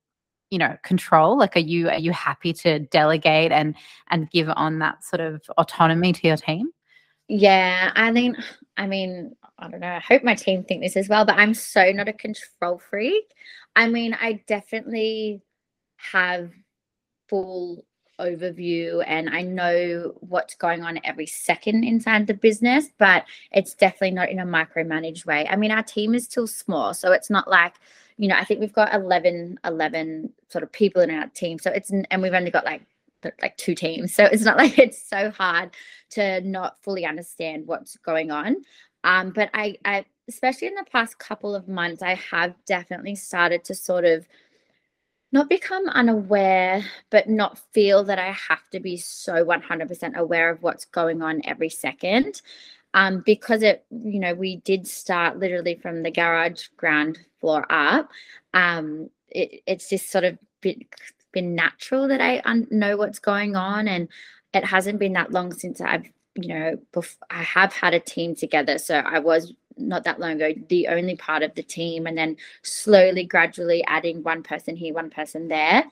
you 0.51 0.59
know 0.59 0.77
control? 0.83 1.39
Like 1.39 1.57
are 1.57 1.61
you 1.61 1.89
are 1.89 1.99
you 1.99 2.13
happy 2.13 2.53
to 2.55 2.81
delegate 2.81 3.53
and 3.53 3.75
and 4.09 4.31
give 4.31 4.49
on 4.55 4.79
that 4.81 5.05
sort 5.05 5.21
of 5.21 5.43
autonomy 5.57 6.13
to 6.13 6.27
your 6.27 6.37
team? 6.37 6.71
Yeah 7.33 7.93
i 7.95 8.13
think 8.13 8.37
i 8.77 8.89
mean 8.89 9.37
i 9.57 9.69
don't 9.69 9.79
know 9.79 9.87
i 9.87 10.01
hope 10.01 10.25
my 10.25 10.35
team 10.35 10.65
think 10.65 10.83
this 10.83 10.97
as 10.97 11.09
well 11.09 11.25
but 11.25 11.37
i'm 11.37 11.55
so 11.55 11.93
not 11.93 12.09
a 12.09 12.13
control 12.13 12.79
freak. 12.79 13.33
I 13.77 13.89
mean 13.89 14.17
i 14.21 14.43
definitely 14.49 15.41
have 15.97 16.51
full 17.29 17.85
overview 18.19 19.03
and 19.07 19.31
I 19.31 19.43
know 19.43 20.13
what's 20.21 20.55
going 20.55 20.83
on 20.83 21.01
every 21.05 21.27
second 21.27 21.85
inside 21.85 22.27
the 22.27 22.35
business, 22.35 22.89
but 22.99 23.25
it's 23.51 23.75
definitely 23.75 24.11
not 24.11 24.29
in 24.29 24.41
a 24.41 24.45
micromanaged 24.45 25.25
way. 25.25 25.47
I 25.49 25.57
mean, 25.57 25.71
our 25.71 25.83
team 25.83 26.15
is 26.15 26.25
still 26.25 26.47
small, 26.47 26.93
so 26.93 27.13
it's 27.13 27.31
not 27.31 27.49
like 27.49 27.77
you 28.21 28.29
know, 28.29 28.37
I 28.37 28.45
think 28.45 28.61
we've 28.61 28.73
got 28.73 28.93
11, 28.93 29.61
11 29.65 30.33
sort 30.51 30.63
of 30.63 30.71
people 30.71 31.01
in 31.01 31.11
our 31.11 31.29
team. 31.29 31.59
So 31.59 31.71
it's, 31.71 31.91
and 31.91 32.23
we've 32.23 32.35
only 32.35 32.51
got 32.51 32.67
like, 32.67 32.83
like 33.41 33.57
two 33.57 33.75
teams. 33.75 34.15
So 34.15 34.25
it's 34.25 34.45
not 34.45 34.59
like 34.59 34.79
it's 34.79 35.03
so 35.03 35.31
hard 35.31 35.71
to 36.11 36.43
not 36.43 36.77
fully 36.83 37.07
understand 37.07 37.67
what's 37.67 37.97
going 37.97 38.31
on. 38.31 38.57
Um, 39.05 39.31
but 39.31 39.49
I, 39.55 39.79
I, 39.87 40.05
especially 40.29 40.69
in 40.69 40.75
the 40.75 40.85
past 40.93 41.19
couple 41.19 41.55
of 41.55 41.67
months, 41.67 42.03
I 42.03 42.15
have 42.15 42.55
definitely 42.67 43.17
started 43.17 43.65
to 43.65 43.75
sort 43.75 44.05
of 44.05 44.29
not 45.33 45.49
become 45.49 45.89
unaware, 45.89 46.85
but 47.09 47.27
not 47.27 47.59
feel 47.73 48.05
that 48.05 48.19
I 48.19 48.33
have 48.33 48.69
to 48.73 48.81
be 48.81 48.99
so 48.99 49.47
100% 49.47 50.15
aware 50.17 50.51
of 50.51 50.63
what's 50.63 50.85
going 50.85 51.23
on 51.23 51.41
every 51.45 51.71
second 51.71 52.43
um, 52.95 53.23
because 53.25 53.63
it, 53.63 53.85
you 53.91 54.19
know, 54.21 54.35
we 54.35 54.57
did 54.57 54.87
start 54.87 55.39
literally 55.39 55.77
from 55.77 56.03
the 56.03 56.11
garage 56.11 56.69
ground 56.77 57.19
floor 57.41 57.65
up. 57.71 58.11
Um, 58.55 59.11
it, 59.29 59.63
it's 59.67 59.89
just 59.89 60.11
sort 60.11 60.25
of 60.25 60.39
been, 60.61 60.85
been 61.33 61.55
natural 61.55 62.09
that 62.09 62.21
I 62.21 62.43
un- 62.45 62.69
know 62.71 62.97
what's 62.97 63.19
going 63.19 63.57
on, 63.57 63.89
and 63.89 64.09
it 64.53 64.65
hasn't 64.65 64.99
been 64.99 65.13
that 65.15 65.33
long 65.33 65.53
since 65.53 65.81
I've 65.81 66.07
you 66.35 66.49
know, 66.49 66.79
bef- 66.93 67.17
I 67.31 67.43
have 67.43 67.73
had 67.73 67.95
a 67.95 68.01
team 68.01 68.35
together. 68.35 68.79
So 68.79 68.97
I 68.97 69.19
was 69.19 69.53
not 69.77 70.05
that 70.05 70.21
long 70.21 70.33
ago 70.33 70.53
the 70.69 70.89
only 70.89 71.17
part 71.17 71.43
of 71.43 71.55
the 71.55 71.63
team, 71.63 72.07
and 72.07 72.17
then 72.17 72.37
slowly, 72.63 73.25
gradually 73.25 73.85
adding 73.87 74.23
one 74.23 74.43
person 74.43 74.77
here, 74.77 74.95
one 74.95 75.11
person 75.11 75.49
there. 75.49 75.85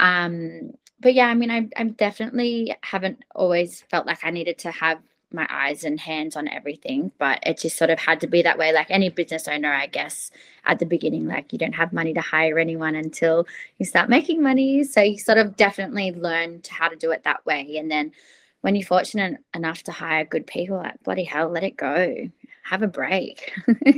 Um, 0.00 0.72
but 1.00 1.14
yeah, 1.14 1.26
I 1.26 1.34
mean, 1.34 1.50
I, 1.50 1.68
I 1.76 1.84
definitely 1.84 2.74
haven't 2.82 3.22
always 3.34 3.82
felt 3.90 4.06
like 4.06 4.24
I 4.24 4.30
needed 4.30 4.58
to 4.58 4.70
have 4.70 4.98
my 5.32 5.46
eyes 5.50 5.84
and 5.84 5.98
hands 5.98 6.36
on 6.36 6.48
everything, 6.48 7.10
but 7.18 7.40
it 7.44 7.58
just 7.58 7.76
sort 7.76 7.90
of 7.90 7.98
had 7.98 8.20
to 8.20 8.26
be 8.26 8.42
that 8.42 8.58
way. 8.58 8.72
Like 8.72 8.90
any 8.90 9.08
business 9.08 9.48
owner, 9.48 9.72
I 9.72 9.86
guess, 9.86 10.30
at 10.64 10.78
the 10.78 10.86
beginning, 10.86 11.26
like 11.26 11.52
you 11.52 11.58
don't 11.58 11.74
have 11.74 11.92
money 11.92 12.14
to 12.14 12.20
hire 12.20 12.58
anyone 12.58 12.94
until 12.94 13.46
you 13.78 13.86
start 13.86 14.08
making 14.08 14.42
money. 14.42 14.84
So 14.84 15.00
you 15.02 15.18
sort 15.18 15.38
of 15.38 15.56
definitely 15.56 16.12
learned 16.12 16.66
how 16.66 16.88
to 16.88 16.96
do 16.96 17.10
it 17.10 17.24
that 17.24 17.44
way. 17.44 17.76
And 17.76 17.90
then 17.90 18.12
when 18.60 18.74
you're 18.74 18.86
fortunate 18.86 19.38
enough 19.54 19.82
to 19.84 19.92
hire 19.92 20.24
good 20.24 20.46
people, 20.46 20.78
like 20.78 21.02
bloody 21.02 21.24
hell, 21.24 21.48
let 21.48 21.64
it 21.64 21.76
go. 21.76 22.28
Have 22.64 22.82
a 22.82 22.88
break. 22.88 23.52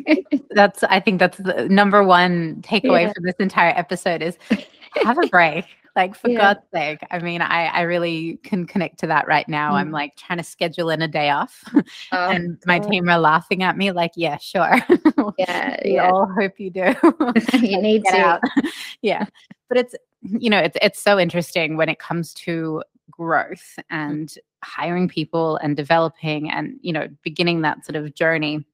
that's 0.51 0.83
I 0.85 1.01
think 1.01 1.21
that's 1.21 1.39
the 1.39 1.69
number 1.69 2.05
one 2.05 2.57
takeaway 2.63 3.03
yeah. 3.03 3.13
from 3.13 3.25
this 3.25 3.37
entire 3.39 3.73
episode 3.75 4.23
is 4.23 4.37
have 5.05 5.19
a 5.19 5.27
break. 5.29 5.65
Like 5.99 6.15
for 6.15 6.31
yeah. 6.31 6.39
God's 6.39 6.61
sake. 6.73 7.01
I 7.11 7.19
mean, 7.19 7.43
I, 7.43 7.67
I 7.67 7.81
really 7.81 8.39
can 8.45 8.69
connect 8.69 9.01
to 9.01 9.09
that 9.09 9.27
right 9.27 9.49
now. 9.49 9.73
Mm. 9.73 9.75
I'm 9.75 9.91
like 9.91 10.15
trying 10.15 10.39
to 10.39 10.45
schedule 10.45 10.91
in 10.91 11.03
a 11.03 11.09
day 11.09 11.31
off. 11.31 11.65
Oh, 12.13 12.31
and 12.31 12.63
my 12.65 12.79
team 12.79 13.09
are 13.09 13.19
laughing 13.19 13.63
at 13.63 13.77
me 13.77 13.91
like, 13.91 14.13
yeah, 14.15 14.39
sure. 14.39 14.79
Yeah. 15.39 15.77
we 15.85 15.95
yeah. 15.95 16.09
all 16.09 16.27
hope 16.27 16.59
you 16.59 16.71
do. 16.71 16.95
you 17.55 17.83
need 17.83 18.05
to. 18.05 18.17
Out. 18.17 18.41
yeah. 19.03 19.27
But 19.69 19.79
it's 19.79 19.95
you 20.23 20.49
know, 20.49 20.59
it's 20.59 20.77
it's 20.81 21.01
so 21.01 21.19
interesting 21.19 21.77
when 21.77 21.89
it 21.89 21.99
comes 21.99 22.33
to 22.35 22.83
growth 23.11 23.79
and 23.91 24.33
hiring 24.63 25.09
people 25.09 25.57
and 25.57 25.77
developing 25.77 26.51
and, 26.51 26.79
you 26.81 26.93
know, 26.93 27.09
beginning 27.23 27.63
that 27.63 27.85
sort 27.85 27.97
of 27.97 28.15
journey 28.15 28.65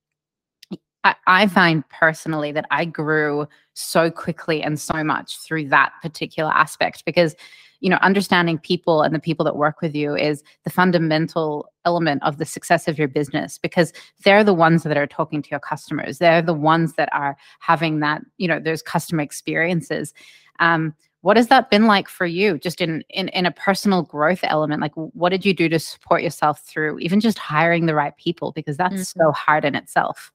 I, 1.26 1.46
find 1.46 1.88
personally 1.90 2.52
that 2.52 2.66
I 2.70 2.84
grew 2.84 3.46
so 3.74 4.10
quickly 4.10 4.62
and 4.62 4.80
so 4.80 5.04
much 5.04 5.38
through 5.38 5.68
that 5.68 5.92
particular 6.02 6.50
aspect 6.50 7.04
because 7.04 7.34
you 7.80 7.90
know 7.90 7.98
understanding 8.00 8.58
people 8.58 9.02
and 9.02 9.14
the 9.14 9.20
people 9.20 9.44
that 9.44 9.56
work 9.56 9.82
with 9.82 9.94
you 9.94 10.16
is 10.16 10.42
the 10.62 10.70
fundamental 10.70 11.70
element 11.84 12.22
of 12.22 12.38
the 12.38 12.46
success 12.46 12.88
of 12.88 12.98
your 12.98 13.08
business 13.08 13.58
because 13.58 13.92
they're 14.24 14.44
the 14.44 14.54
ones 14.54 14.84
that 14.84 14.96
are 14.96 15.06
talking 15.06 15.42
to 15.42 15.50
your 15.50 15.60
customers. 15.60 16.18
They're 16.18 16.40
the 16.40 16.54
ones 16.54 16.94
that 16.94 17.10
are 17.12 17.36
having 17.60 18.00
that 18.00 18.22
you 18.38 18.48
know 18.48 18.58
those 18.58 18.82
customer 18.82 19.22
experiences. 19.22 20.14
Um, 20.60 20.94
what 21.20 21.36
has 21.38 21.48
that 21.48 21.70
been 21.70 21.86
like 21.86 22.08
for 22.08 22.26
you 22.26 22.58
just 22.58 22.80
in, 22.80 23.02
in 23.10 23.28
in 23.28 23.44
a 23.44 23.50
personal 23.50 24.02
growth 24.02 24.40
element? 24.44 24.80
Like 24.80 24.92
what 24.94 25.30
did 25.30 25.44
you 25.44 25.52
do 25.52 25.68
to 25.68 25.78
support 25.78 26.22
yourself 26.22 26.60
through 26.60 26.98
even 27.00 27.20
just 27.20 27.38
hiring 27.38 27.86
the 27.86 27.94
right 27.94 28.16
people? 28.16 28.52
Because 28.52 28.76
that's 28.76 28.94
mm-hmm. 28.94 29.20
so 29.20 29.32
hard 29.32 29.64
in 29.64 29.74
itself 29.74 30.32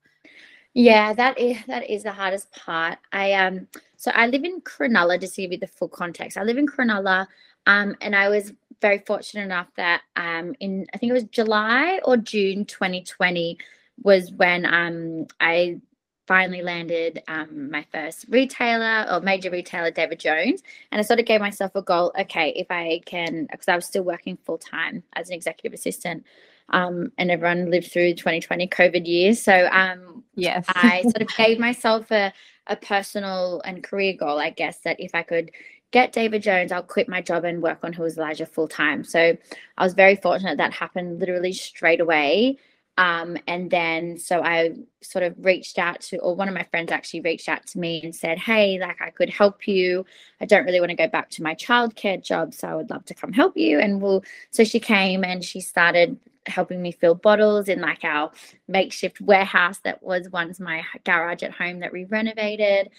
yeah, 0.74 1.14
that 1.14 1.40
is 1.40 1.58
that 1.68 1.90
is 1.90 2.04
the 2.04 2.12
hardest 2.12 2.52
part. 2.54 3.00
I 3.12 3.34
um 3.34 3.68
so 3.98 4.12
I 4.14 4.28
live 4.28 4.44
in 4.44 4.62
Cronulla 4.62 5.20
just 5.20 5.36
to 5.36 5.42
give 5.44 5.52
you 5.54 5.60
the 5.60 5.68
full 5.68 5.90
context. 5.90 6.38
I 6.38 6.44
live 6.44 6.58
in 6.58 6.68
Cronulla, 6.68 7.28
um, 7.68 7.96
and 8.02 8.16
I 8.16 8.30
was 8.30 8.54
very 8.82 9.00
fortunate 9.06 9.44
enough 9.44 9.68
that 9.78 10.02
um 10.16 10.56
in 10.60 10.88
I 10.94 10.98
think 10.98 11.12
it 11.12 11.14
was 11.14 11.24
July 11.26 12.00
or 12.06 12.18
June 12.18 12.66
2020 12.66 13.58
was 14.04 14.32
when 14.32 14.66
um 14.66 15.28
I 15.40 15.82
finally 16.28 16.62
landed 16.62 17.24
um, 17.28 17.72
my 17.72 17.84
first 17.92 18.26
retailer 18.30 19.08
or 19.12 19.20
major 19.20 19.50
retailer, 19.50 19.90
David 19.90 20.20
Jones. 20.20 20.62
And 20.92 21.00
I 21.00 21.02
sort 21.02 21.20
of 21.20 21.26
gave 21.26 21.42
myself 21.42 21.72
a 21.76 21.82
goal 21.82 22.14
okay, 22.20 22.50
if 22.56 22.68
I 22.70 23.02
can, 23.08 23.48
because 23.52 23.68
I 23.68 23.76
was 23.76 23.86
still 23.88 24.04
working 24.04 24.38
full 24.46 24.60
time 24.60 25.04
as 25.16 25.30
an 25.30 25.34
executive 25.36 25.74
assistant, 25.74 26.24
um, 26.72 27.12
and 27.18 27.32
everyone 27.32 27.70
lived 27.70 27.92
through 27.92 28.14
2020 28.14 28.68
COVID 28.68 29.08
years. 29.08 29.42
So 29.42 29.68
um, 29.72 30.24
yes, 30.36 30.66
I 30.70 31.02
sort 31.04 31.22
of 31.22 31.28
gave 31.36 31.60
myself 31.60 32.12
a, 32.12 32.34
a 32.68 32.76
personal 32.76 33.62
and 33.66 33.84
career 33.84 34.14
goal, 34.14 34.40
I 34.40 34.50
guess, 34.50 34.80
that 34.80 35.00
if 35.00 35.12
I 35.14 35.24
could 35.24 35.52
get 35.92 36.14
David 36.14 36.44
Jones, 36.44 36.72
I'll 36.72 36.84
quit 36.84 37.10
my 37.10 37.22
job 37.22 37.44
and 37.44 37.62
work 37.62 37.80
on 37.84 37.94
Who 37.94 38.04
is 38.04 38.18
Elijah 38.18 38.46
full 38.46 38.68
time. 38.68 39.04
So 39.04 39.36
I 39.78 39.84
was 39.84 39.94
very 39.94 40.16
fortunate 40.16 40.58
that 40.58 40.74
happened 40.74 41.20
literally 41.20 41.54
straight 41.54 42.02
away. 42.02 42.58
Um, 43.00 43.38
and 43.48 43.72
then 43.72 44.20
so 44.20 44.44
I 44.44 44.74
sort 45.02 45.24
of 45.24 45.36
reached 45.46 45.80
out 45.80 46.02
to, 46.04 46.20
or 46.20 46.36
one 46.36 46.50
of 46.50 46.56
my 46.56 46.66
friends 46.66 46.92
actually 46.92 47.22
reached 47.22 47.50
out 47.50 47.66
to 47.70 47.80
me 47.80 48.02
and 48.04 48.16
said, 48.16 48.40
Hey, 48.40 48.80
like 48.80 49.02
I 49.02 49.12
could 49.12 49.32
help 49.32 49.68
you. 49.68 50.06
I 50.42 50.46
don't 50.46 50.66
really 50.66 50.82
want 50.82 50.92
to 50.92 50.98
go 50.98 51.08
back 51.10 51.32
to 51.32 51.44
my 51.44 51.56
childcare 51.56 52.24
job, 52.24 52.54
so 52.54 52.70
I 52.70 52.76
would 52.76 52.92
love 52.92 53.06
to 53.08 53.16
come 53.16 53.34
help 53.34 53.58
you. 53.58 53.80
And 53.80 54.02
we'll, 54.04 54.24
so 54.52 54.66
she 54.66 54.82
came 54.82 55.24
and 55.26 55.44
she 55.46 55.62
started 55.62 56.20
helping 56.48 56.82
me 56.84 56.92
fill 56.94 57.16
bottles 57.16 57.70
in 57.70 57.82
like 57.82 58.04
our 58.04 58.32
makeshift 58.68 59.22
warehouse 59.22 59.80
that 59.80 60.04
was 60.04 60.30
once 60.32 60.60
my 60.60 60.84
garage 61.06 61.44
at 61.44 61.54
home 61.54 61.80
that 61.82 61.94
we 61.94 62.06
renovated 62.06 62.92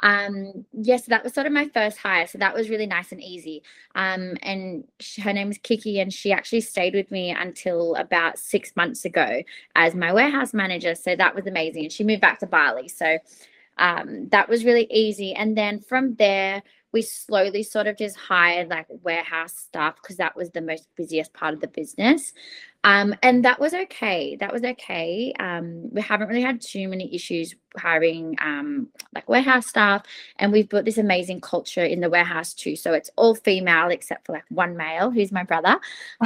um 0.00 0.64
yes 0.72 1.06
that 1.06 1.24
was 1.24 1.34
sort 1.34 1.46
of 1.46 1.52
my 1.52 1.68
first 1.68 1.98
hire 1.98 2.26
so 2.26 2.38
that 2.38 2.54
was 2.54 2.70
really 2.70 2.86
nice 2.86 3.12
and 3.12 3.22
easy. 3.22 3.62
Um 3.94 4.36
and 4.42 4.84
she, 5.00 5.20
her 5.22 5.32
name 5.32 5.50
is 5.50 5.58
kiki 5.58 6.00
and 6.00 6.12
she 6.12 6.32
actually 6.32 6.60
stayed 6.60 6.94
with 6.94 7.10
me 7.10 7.30
until 7.30 7.94
about 7.96 8.38
six 8.38 8.74
months 8.76 9.04
ago 9.04 9.42
as 9.74 9.94
my 9.94 10.12
warehouse 10.12 10.54
manager 10.54 10.94
so 10.94 11.16
that 11.16 11.34
was 11.34 11.46
amazing 11.46 11.84
and 11.84 11.92
she 11.92 12.04
moved 12.04 12.20
back 12.20 12.38
to 12.40 12.46
bali 12.46 12.88
so 12.88 13.18
um 13.78 14.28
that 14.30 14.48
was 14.48 14.64
really 14.64 14.86
easy. 14.90 15.34
And 15.34 15.56
then 15.56 15.80
from 15.80 16.14
there 16.16 16.62
we 16.92 17.02
slowly 17.02 17.62
sort 17.62 17.86
of 17.86 17.96
just 17.96 18.16
hired 18.16 18.68
like 18.68 18.86
warehouse 19.02 19.54
staff 19.56 19.96
because 19.96 20.16
that 20.16 20.36
was 20.36 20.50
the 20.50 20.60
most 20.60 20.88
busiest 20.96 21.32
part 21.34 21.54
of 21.54 21.60
the 21.60 21.68
business. 21.68 22.32
Um, 22.84 23.14
and 23.22 23.44
that 23.44 23.58
was 23.58 23.74
okay. 23.74 24.36
That 24.36 24.52
was 24.52 24.62
okay. 24.62 25.32
Um, 25.38 25.90
we 25.92 26.00
haven't 26.00 26.28
really 26.28 26.42
had 26.42 26.60
too 26.60 26.88
many 26.88 27.12
issues 27.14 27.54
hiring 27.76 28.36
um, 28.40 28.88
like 29.14 29.28
warehouse 29.28 29.66
staff, 29.66 30.04
and 30.38 30.52
we've 30.52 30.68
built 30.68 30.84
this 30.84 30.96
amazing 30.96 31.40
culture 31.40 31.84
in 31.84 32.00
the 32.00 32.08
warehouse 32.08 32.54
too. 32.54 32.76
So 32.76 32.92
it's 32.94 33.10
all 33.16 33.34
female 33.34 33.88
except 33.88 34.26
for 34.26 34.32
like 34.32 34.44
one 34.48 34.76
male, 34.76 35.10
who's 35.10 35.32
my 35.32 35.42
brother. 35.42 35.78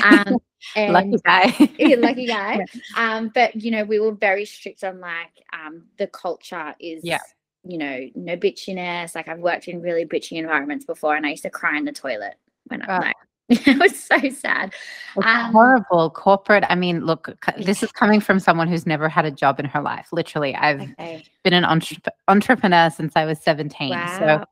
Um, 0.05 0.39
and, 0.77 0.93
lucky 0.93 1.17
guy. 1.25 1.47
lucky 1.99 2.27
guy. 2.27 2.65
Um, 2.97 3.33
but 3.35 3.57
you 3.57 3.71
know, 3.71 3.85
we 3.85 3.99
were 3.99 4.13
very 4.13 4.45
strict 4.45 4.85
on 4.85 5.01
like 5.01 5.33
um, 5.53 5.85
the 5.97 6.07
culture 6.07 6.75
is 6.79 7.03
yeah 7.03 7.19
you 7.65 7.79
know, 7.79 8.09
no 8.15 8.37
bitchiness. 8.37 9.15
Like 9.15 9.29
I've 9.29 9.41
worked 9.41 9.69
in 9.69 9.81
really 9.81 10.05
bitchy 10.05 10.39
environments 10.39 10.85
before, 10.85 11.17
and 11.17 11.27
I 11.27 11.31
used 11.31 11.43
to 11.45 11.51
cry 11.51 11.77
in 11.77 11.85
the 11.85 11.93
toilet 11.93 12.35
when 12.67 12.83
I'm 12.83 13.03
like, 13.03 13.17
it 13.49 13.79
was 13.79 13.99
so 13.99 14.19
sad. 14.31 14.75
Um, 15.17 15.53
horrible 15.53 16.11
corporate. 16.11 16.65
I 16.69 16.75
mean, 16.75 17.05
look, 17.05 17.29
this 17.59 17.83
is 17.83 17.93
coming 17.93 18.21
from 18.21 18.39
someone 18.39 18.69
who's 18.69 18.87
never 18.87 19.09
had 19.09 19.25
a 19.25 19.31
job 19.31 19.61
in 19.61 19.67
her 19.67 19.81
life. 19.81 20.09
Literally, 20.13 20.55
I've 20.55 20.81
okay. 20.81 21.25
been 21.43 21.53
an 21.53 21.65
entre- 21.65 21.99
entrepreneur 22.29 22.91
since 22.91 23.13
I 23.17 23.25
was 23.25 23.39
17. 23.41 23.91
Wow. 23.91 24.19
So, 24.19 24.45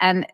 and 0.00 0.26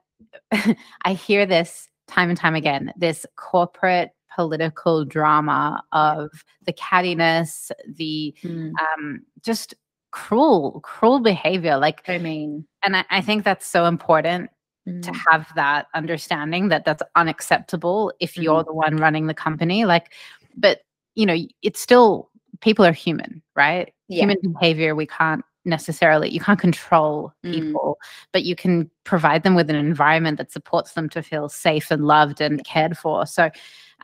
I 1.05 1.13
hear 1.13 1.47
this 1.47 1.89
time 2.07 2.31
and 2.31 2.39
time 2.39 2.55
again 2.55 2.93
this 2.97 3.27
corporate 3.37 4.11
political 4.35 5.05
drama 5.05 5.83
of 5.93 6.31
the 6.65 6.73
cattiness, 6.73 7.71
the 7.87 8.35
mm. 8.43 8.73
um, 8.97 9.23
just 9.43 9.75
cruel, 10.11 10.81
cruel 10.83 11.21
behavior. 11.21 11.77
Like, 11.79 12.09
I 12.09 12.19
mean, 12.19 12.67
and 12.83 12.97
I, 12.97 13.05
I 13.11 13.21
think 13.21 13.45
that's 13.45 13.67
so 13.67 13.87
important 13.87 14.51
mm. 14.89 15.03
to 15.03 15.13
have 15.31 15.49
that 15.55 15.87
understanding 15.95 16.69
that 16.69 16.85
that's 16.85 17.03
unacceptable 17.15 18.13
if 18.21 18.35
mm. 18.35 18.43
you're 18.43 18.65
the 18.65 18.75
one 18.75 18.97
running 18.97 19.27
the 19.27 19.35
company. 19.35 19.85
Like, 19.85 20.13
but 20.57 20.81
you 21.15 21.27
know, 21.27 21.37
it's 21.63 21.81
still 21.81 22.31
people 22.61 22.85
are 22.85 22.93
human, 22.93 23.43
right? 23.55 23.93
Yeah. 24.09 24.21
Human 24.23 24.53
behavior, 24.53 24.95
we 24.95 25.07
can't 25.07 25.45
necessarily 25.69 26.31
you 26.31 26.41
can't 26.41 26.59
control 26.59 27.33
mm. 27.45 27.53
people 27.53 27.99
mm. 28.01 28.27
but 28.33 28.45
you 28.45 28.57
can 28.57 28.91
provide 29.05 29.43
them 29.43 29.55
with 29.55 29.71
an 29.71 29.77
environment 29.77 30.39
that 30.39 30.51
supports 30.51 30.93
them 30.93 31.09
to 31.09 31.23
feel 31.23 31.49
safe 31.49 31.91
and 31.91 32.07
loved 32.07 32.41
and 32.41 32.65
cared 32.65 32.97
for 32.97 33.27
so 33.27 33.51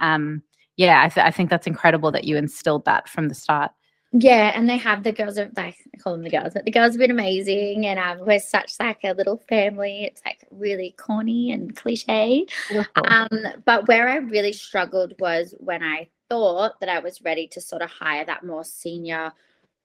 um 0.01 0.43
yeah 0.77 1.03
I, 1.03 1.09
th- 1.09 1.25
I 1.25 1.31
think 1.31 1.51
that's 1.51 1.67
incredible 1.67 2.11
that 2.13 2.25
you 2.25 2.37
instilled 2.37 2.85
that 2.85 3.09
from 3.09 3.29
the 3.29 3.35
start 3.35 3.73
yeah, 4.17 4.53
and 4.55 4.71
they 4.71 4.77
have 4.77 5.03
the 5.03 5.11
girls 5.11 5.39
are 5.39 5.51
like 5.57 5.77
I 5.93 5.99
call 5.99 6.13
them 6.13 6.23
the 6.23 6.31
girls, 6.31 6.55
but 6.55 6.65
the 6.65 6.71
girls 6.71 6.93
have 6.93 7.01
been 7.01 7.11
amazing, 7.11 7.87
and 7.87 7.99
um, 7.99 8.25
we're 8.25 8.39
such 8.39 8.75
like 8.79 9.01
a 9.03 9.13
little 9.13 9.39
family. 9.49 10.05
It's 10.05 10.23
like 10.25 10.47
really 10.53 10.95
corny 10.97 11.51
and 11.51 11.75
cliche. 11.75 12.47
Um, 12.95 13.29
but 13.65 13.89
where 13.89 14.09
I 14.09 14.19
really 14.19 14.53
struggled 14.53 15.15
was 15.19 15.53
when 15.59 15.83
I 15.83 16.09
thought 16.31 16.79
that 16.79 16.89
I 16.89 17.01
was 17.01 17.23
ready 17.23 17.49
to 17.49 17.61
sort 17.61 17.83
of 17.83 17.91
hire 17.91 18.25
that 18.25 18.45
more 18.45 18.63
senior 18.63 19.33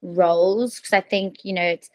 roles 0.04 0.76
because 0.76 0.94
I 0.94 1.02
think 1.02 1.44
you 1.44 1.54
know 1.54 1.64
it's 1.66 1.90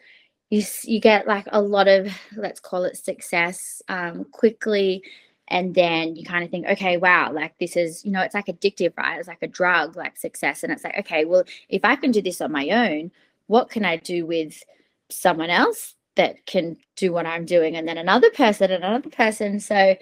you 0.49 0.61
you 0.83 0.99
get 0.99 1.27
like 1.27 1.45
a 1.53 1.61
lot 1.61 1.87
of 1.87 2.13
let's 2.35 2.59
call 2.59 2.83
it 2.83 2.97
success 2.97 3.81
um, 3.87 4.25
quickly 4.33 5.03
and 5.47 5.75
then 5.75 6.15
you 6.15 6.25
kind 6.25 6.43
of 6.43 6.49
think 6.49 6.65
okay 6.65 6.97
wow 6.97 7.31
like 7.31 7.57
this 7.59 7.75
is 7.77 8.03
you 8.03 8.11
know 8.11 8.21
it's 8.21 8.33
like 8.33 8.47
addictive 8.47 8.93
right? 8.97 9.19
It's 9.19 9.27
like 9.27 9.43
a 9.43 9.47
drug 9.47 9.95
like 9.95 10.17
success. 10.17 10.63
And 10.63 10.71
it's 10.71 10.83
like 10.83 10.97
okay 10.99 11.25
well 11.25 11.43
if 11.69 11.85
i 11.85 11.95
can 11.95 12.11
do 12.11 12.21
this 12.21 12.41
on 12.41 12.51
my 12.51 12.69
own 12.69 13.11
what 13.47 13.69
can 13.69 13.85
i 13.85 13.97
do 13.97 14.25
with 14.25 14.63
someone 15.09 15.49
else 15.51 15.95
that 16.15 16.45
can 16.45 16.77
do 16.95 17.11
what 17.11 17.25
i'm 17.27 17.45
doing 17.45 17.75
and 17.75 17.87
then 17.87 17.97
another 17.97 18.29
person 18.31 18.71
and 18.71 18.83
another 18.83 19.09
person? 19.09 19.59
So 19.59 19.95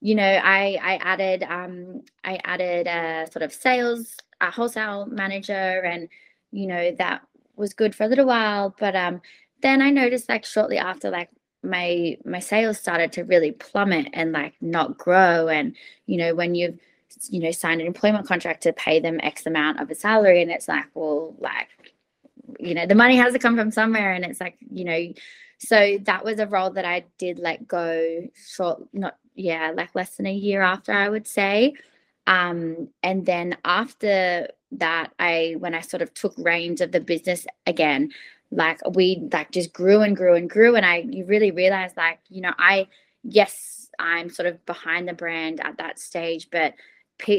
you 0.00 0.14
know 0.14 0.40
i 0.44 0.78
i 0.82 0.96
added 1.02 1.42
um 1.44 2.02
i 2.24 2.38
added 2.44 2.86
a 2.86 3.30
sort 3.30 3.42
of 3.42 3.52
sales 3.52 4.16
a 4.40 4.50
wholesale 4.50 5.06
manager 5.06 5.52
and 5.82 6.08
you 6.52 6.66
know 6.66 6.92
that 6.98 7.22
was 7.56 7.72
good 7.74 7.94
for 7.94 8.04
a 8.04 8.08
little 8.08 8.26
while. 8.26 8.74
But 8.78 8.94
um 8.96 9.20
then 9.62 9.80
i 9.82 9.90
noticed 9.90 10.28
like 10.28 10.44
shortly 10.44 10.78
after 10.78 11.10
like 11.10 11.30
my 11.66 12.16
my 12.24 12.40
sales 12.40 12.78
started 12.78 13.12
to 13.12 13.24
really 13.24 13.52
plummet 13.52 14.08
and 14.12 14.32
like 14.32 14.54
not 14.60 14.96
grow. 14.96 15.48
And 15.48 15.76
you 16.06 16.16
know 16.16 16.34
when 16.34 16.54
you've 16.54 16.78
you 17.28 17.40
know 17.40 17.50
signed 17.50 17.80
an 17.80 17.86
employment 17.86 18.26
contract 18.26 18.62
to 18.62 18.72
pay 18.72 19.00
them 19.00 19.20
x 19.22 19.46
amount 19.46 19.80
of 19.80 19.90
a 19.90 19.94
salary 19.94 20.42
and 20.42 20.50
it's 20.50 20.68
like 20.68 20.84
well 20.94 21.34
like 21.38 21.68
you 22.60 22.74
know 22.74 22.84
the 22.84 22.94
money 22.94 23.16
has 23.16 23.32
to 23.32 23.38
come 23.38 23.56
from 23.56 23.70
somewhere. 23.70 24.12
And 24.12 24.24
it's 24.24 24.40
like 24.40 24.56
you 24.72 24.84
know 24.84 25.12
so 25.58 25.98
that 26.02 26.24
was 26.24 26.38
a 26.38 26.46
role 26.46 26.70
that 26.70 26.84
i 26.84 27.02
did 27.18 27.38
let 27.38 27.66
go 27.66 28.28
short 28.34 28.82
not 28.92 29.16
yeah 29.34 29.72
like 29.74 29.94
less 29.94 30.16
than 30.16 30.26
a 30.26 30.32
year 30.32 30.62
after 30.62 30.92
i 30.92 31.08
would 31.08 31.26
say. 31.26 31.74
Um 32.26 32.88
and 33.02 33.24
then 33.24 33.56
after 33.64 34.48
that 34.72 35.12
i 35.18 35.54
when 35.58 35.74
i 35.74 35.80
sort 35.80 36.02
of 36.02 36.12
took 36.12 36.34
reins 36.36 36.80
of 36.80 36.92
the 36.92 37.00
business 37.00 37.46
again 37.66 38.10
like 38.50 38.80
we 38.94 39.28
like 39.32 39.50
just 39.50 39.72
grew 39.72 40.00
and 40.02 40.16
grew 40.16 40.34
and 40.34 40.48
grew 40.48 40.76
and 40.76 40.86
i 40.86 40.98
you 41.08 41.24
really 41.24 41.50
realized 41.50 41.96
like 41.96 42.18
you 42.28 42.40
know 42.40 42.52
i 42.58 42.86
yes 43.24 43.88
i'm 43.98 44.30
sort 44.30 44.46
of 44.46 44.64
behind 44.66 45.08
the 45.08 45.12
brand 45.12 45.60
at 45.64 45.76
that 45.78 45.98
stage 45.98 46.48
but 46.50 46.74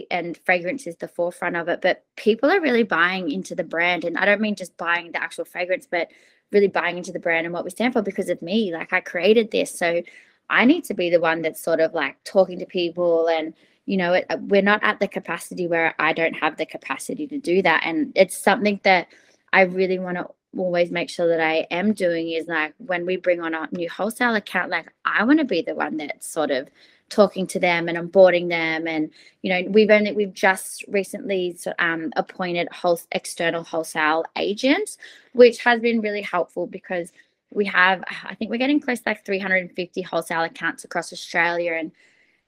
and 0.10 0.38
fragrance 0.46 0.88
is 0.88 0.96
the 0.98 1.08
forefront 1.08 1.56
of 1.56 1.68
it 1.68 1.82
but 1.82 2.04
people 2.16 2.50
are 2.50 2.60
really 2.60 2.84
buying 2.84 3.30
into 3.32 3.54
the 3.54 3.64
brand 3.64 4.04
and 4.04 4.18
i 4.18 4.26
don't 4.26 4.42
mean 4.42 4.56
just 4.56 4.76
buying 4.78 5.12
the 5.12 5.22
actual 5.22 5.46
fragrance 5.46 5.88
but 5.90 6.10
really 6.52 6.68
buying 6.68 6.98
into 6.98 7.12
the 7.12 7.20
brand 7.20 7.46
and 7.46 7.54
what 7.54 7.64
we 7.64 7.70
stand 7.70 7.94
for 7.94 8.02
because 8.02 8.30
of 8.30 8.42
me 8.42 8.74
like 8.74 8.92
i 8.92 9.00
created 9.00 9.52
this 9.52 9.78
so 9.78 10.02
i 10.50 10.66
need 10.66 10.84
to 10.84 10.96
be 10.96 11.10
the 11.10 11.20
one 11.20 11.42
that's 11.42 11.62
sort 11.62 11.80
of 11.80 11.94
like 11.94 12.16
talking 12.24 12.58
to 12.58 12.66
people 12.66 13.28
and 13.28 13.54
you 13.86 13.98
know 13.98 14.14
it, 14.14 14.26
uh, 14.32 14.38
we're 14.42 14.64
not 14.64 14.84
at 14.84 15.00
the 15.00 15.08
capacity 15.08 15.68
where 15.68 15.94
i 16.00 16.12
don't 16.12 16.34
have 16.34 16.58
the 16.58 16.66
capacity 16.66 17.28
to 17.28 17.38
do 17.38 17.62
that 17.62 17.82
and 17.86 18.12
it's 18.16 18.36
something 18.36 18.80
that 18.84 19.08
i 19.54 19.62
really 19.62 20.00
want 20.00 20.18
to 20.18 20.28
always 20.56 20.92
make 20.92 21.10
sure 21.10 21.28
that 21.28 21.42
I 21.42 21.68
am 21.72 21.94
doing 21.94 22.30
is 22.30 22.48
like 22.48 22.74
when 22.78 23.06
we 23.06 23.18
bring 23.18 23.42
on 23.42 23.54
a 23.54 23.68
new 23.72 23.90
wholesale 23.90 24.36
account, 24.36 24.72
like 24.72 24.92
I 25.06 25.24
want 25.24 25.40
to 25.40 25.46
be 25.46 25.62
the 25.62 25.76
one 25.76 25.98
that's 25.98 26.28
sort 26.28 26.52
of 26.52 26.70
talking 27.10 27.48
to 27.48 27.60
them 27.60 27.88
and 27.88 27.98
onboarding 27.98 28.50
them 28.50 28.86
and 28.86 29.10
you 29.42 29.50
know 29.50 29.70
we've 29.70 29.90
only 29.90 30.12
we've 30.12 30.34
just 30.34 30.84
recently 30.90 31.58
um, 31.80 32.12
appointed 32.16 32.68
whole, 32.72 33.00
external 33.14 33.64
wholesale 33.64 34.26
agents 34.36 34.98
which 35.32 35.60
has 35.60 35.80
been 35.80 36.02
really 36.02 36.22
helpful 36.22 36.68
because 36.68 37.14
we 37.52 37.66
have 37.66 38.04
i 38.26 38.36
think 38.36 38.52
we're 38.52 38.58
getting 38.58 38.82
close 38.82 39.00
to 39.00 39.10
like 39.10 39.26
350 39.26 40.02
wholesale 40.02 40.44
accounts 40.44 40.84
across 40.84 41.14
australia 41.14 41.74
and 41.74 41.92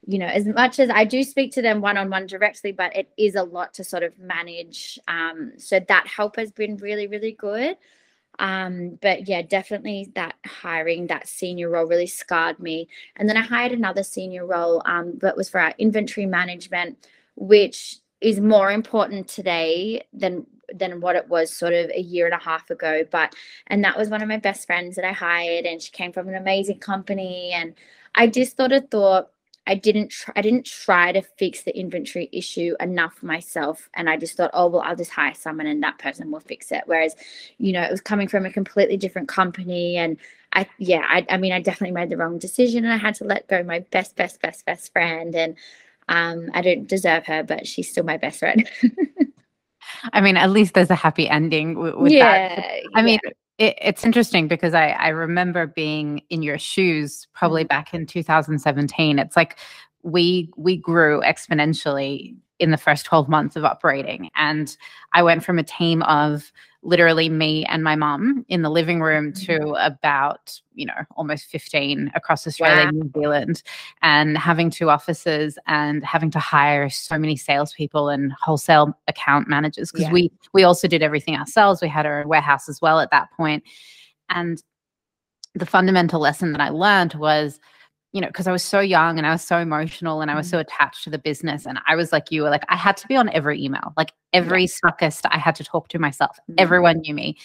you 0.08 0.18
know 0.18 0.28
as 0.28 0.46
much 0.46 0.80
as 0.80 0.90
i 0.90 1.04
do 1.04 1.24
speak 1.24 1.52
to 1.52 1.62
them 1.62 1.82
one-on-one 1.82 2.26
directly 2.26 2.72
but 2.72 2.96
it 2.96 3.10
is 3.18 3.36
a 3.36 3.44
lot 3.44 3.74
to 3.74 3.84
sort 3.84 4.04
of 4.04 4.18
manage 4.18 4.98
um, 5.08 5.52
so 5.58 5.80
that 5.88 6.08
help 6.08 6.36
has 6.36 6.52
been 6.52 6.78
really 6.78 7.08
really 7.08 7.34
good 7.34 7.78
um, 8.40 8.98
but 9.02 9.28
yeah, 9.28 9.42
definitely 9.42 10.12
that 10.16 10.36
hiring 10.46 11.08
that 11.08 11.28
senior 11.28 11.70
role 11.70 11.86
really 11.86 12.08
scarred 12.08 12.60
me. 12.60 12.88
And 13.18 13.28
then 13.28 13.36
I 13.38 13.42
hired 13.42 13.74
another 13.74 14.02
senior 14.02 14.46
role 14.46 14.82
um, 14.86 15.18
that 15.20 15.36
was 15.36 15.50
for 15.50 15.60
our 15.60 15.74
inventory 15.78 16.26
management, 16.26 17.06
which 17.36 17.98
is 18.22 18.40
more 18.40 18.72
important 18.72 19.28
today 19.28 20.04
than 20.14 20.46
than 20.74 21.02
what 21.02 21.16
it 21.16 21.28
was 21.28 21.52
sort 21.52 21.74
of 21.74 21.90
a 21.90 22.00
year 22.00 22.26
and 22.26 22.34
a 22.34 22.44
half 22.44 22.70
ago. 22.70 23.04
But 23.12 23.36
and 23.68 23.84
that 23.84 23.98
was 23.98 24.10
one 24.10 24.22
of 24.22 24.30
my 24.30 24.38
best 24.38 24.66
friends 24.66 24.96
that 24.96 25.06
I 25.06 25.12
hired, 25.12 25.66
and 25.66 25.82
she 25.82 25.92
came 25.92 26.14
from 26.14 26.30
an 26.30 26.36
amazing 26.36 26.80
company. 26.80 27.52
And 27.54 27.74
I 28.16 28.28
just 28.28 28.56
sort 28.56 28.72
of 28.72 28.90
thought 28.90 29.30
I 29.70 29.76
didn't 29.76 30.10
try, 30.10 30.34
I 30.36 30.42
didn't 30.42 30.66
try 30.66 31.12
to 31.12 31.22
fix 31.22 31.62
the 31.62 31.78
inventory 31.78 32.28
issue 32.34 32.76
enough 32.80 33.22
myself 33.22 33.88
and 33.94 34.10
I 34.10 34.18
just 34.18 34.36
thought 34.36 34.50
oh 34.56 34.66
well 34.66 34.82
I'll 34.82 34.96
just 34.96 35.12
hire 35.12 35.36
someone 35.36 35.68
and 35.68 35.84
that 35.84 36.00
person 36.00 36.32
will 36.32 36.40
fix 36.40 36.72
it. 36.72 36.82
Whereas 36.88 37.16
you 37.60 37.72
know 37.72 37.84
it 37.84 37.92
was 37.92 38.02
coming 38.02 38.28
from 38.28 38.48
a 38.48 38.52
completely 38.52 38.98
different 38.98 39.28
company 39.28 39.98
and 39.98 40.18
I 40.54 40.68
yeah 40.80 41.06
I, 41.08 41.24
I 41.30 41.38
mean 41.38 41.54
I 41.54 41.62
definitely 41.62 41.94
made 41.94 42.10
the 42.10 42.18
wrong 42.18 42.40
decision 42.40 42.84
and 42.84 42.92
I 42.92 42.98
had 42.98 43.14
to 43.16 43.26
let 43.26 43.48
go 43.48 43.62
my 43.62 43.82
best 43.92 44.16
best 44.16 44.42
best 44.42 44.66
best 44.66 44.92
friend 44.92 45.36
and 45.36 45.56
um, 46.08 46.50
I 46.56 46.64
don't 46.64 46.88
deserve 46.88 47.28
her 47.28 47.44
but 47.44 47.68
she's 47.68 47.92
still 47.92 48.04
my 48.04 48.18
best 48.18 48.40
friend. 48.40 48.68
I 50.14 50.22
mean 50.22 50.36
at 50.36 50.50
least 50.50 50.74
there's 50.74 50.90
a 50.90 50.96
happy 50.96 51.30
ending 51.30 51.78
with, 51.78 51.94
with 51.94 52.12
yeah, 52.12 52.56
that 52.56 52.82
I 52.96 53.04
mean 53.04 53.20
it, 53.60 53.78
it's 53.80 54.06
interesting 54.06 54.48
because 54.48 54.74
I, 54.74 54.90
I 54.90 55.10
remember 55.10 55.68
being 55.68 56.24
in 56.30 56.42
your 56.42 56.58
shoes 56.58 57.28
probably 57.34 57.64
mm-hmm. 57.64 57.68
back 57.68 57.94
in 57.94 58.08
2017. 58.08 59.20
It's 59.20 59.36
like 59.36 59.60
we 60.02 60.50
we 60.58 60.78
grew 60.78 61.22
exponentially 61.22 62.36
in 62.58 62.72
the 62.72 62.78
first 62.78 63.06
12 63.06 63.30
months 63.30 63.56
of 63.56 63.66
operating. 63.66 64.30
And 64.36 64.76
I 65.14 65.24
went 65.24 65.44
from 65.44 65.60
a 65.60 65.64
team 65.64 66.02
of 66.04 66.52
literally 66.82 67.28
me 67.28 67.66
and 67.66 67.84
my 67.84 67.96
mom 67.96 68.46
in 68.48 68.62
the 68.62 68.70
living 68.70 69.02
room 69.02 69.34
to 69.34 69.60
mm-hmm. 69.60 69.76
about, 69.76 70.60
you 70.74 70.86
know, 70.86 70.94
almost 71.18 71.46
15 71.46 72.12
across 72.16 72.48
Australia 72.48 72.86
wow. 72.86 72.92
New 72.92 73.12
Zealand 73.14 73.64
and 74.02 74.38
having 74.38 74.70
two 74.70 74.90
offices 74.90 75.58
and 75.68 76.04
having 76.06 76.32
to 76.32 76.40
hire 76.40 76.90
so 76.90 77.18
many 77.18 77.36
salespeople 77.36 78.10
and 78.10 78.32
wholesale 78.42 78.98
account 79.08 79.48
managers 79.48 79.92
because 79.92 80.08
yeah. 80.08 80.14
we 80.14 80.32
we 80.54 80.64
also 80.64 80.88
did 80.88 81.04
everything 81.04 81.36
ourselves. 81.36 81.82
We 81.82 81.90
had 81.90 82.06
our 82.06 82.26
warehouse 82.26 82.70
as 82.70 82.82
well 82.82 83.00
at 83.00 83.12
that 83.12 83.30
point. 83.32 83.64
And 84.30 84.62
the 85.56 85.66
fundamental 85.66 86.22
lesson 86.22 86.54
that 86.54 86.62
I 86.62 86.70
learned 86.70 87.16
was 87.16 87.60
you 88.12 88.22
know, 88.22 88.28
because 88.28 88.48
I 88.48 88.52
was 88.52 88.64
so 88.64 88.80
young 88.80 89.18
and 89.18 89.28
I 89.28 89.32
was 89.32 89.44
so 89.44 89.58
emotional 89.58 90.22
and 90.22 90.32
I 90.32 90.36
was 90.36 90.48
mm-hmm. 90.48 90.58
so 90.58 90.60
attached 90.60 91.04
to 91.04 91.10
the 91.10 91.20
business. 91.20 91.66
And 91.66 91.80
I 91.88 91.96
was 91.96 92.12
like 92.12 92.32
you 92.32 92.42
were 92.42 92.50
like, 92.50 92.64
I 92.70 92.76
had 92.76 92.98
to 92.98 93.08
be 93.08 93.16
on 93.16 93.30
every 93.30 93.64
email, 93.64 93.94
like 93.98 94.14
every 94.34 94.64
yeah. 94.64 95.12
I 95.30 95.38
had 95.38 95.56
to 95.56 95.64
talk 95.64 95.90
to 95.90 96.00
myself. 96.00 96.38
Mm-hmm. 96.38 96.56
Everyone 96.58 97.00
knew 97.00 97.14
me. 97.14 97.38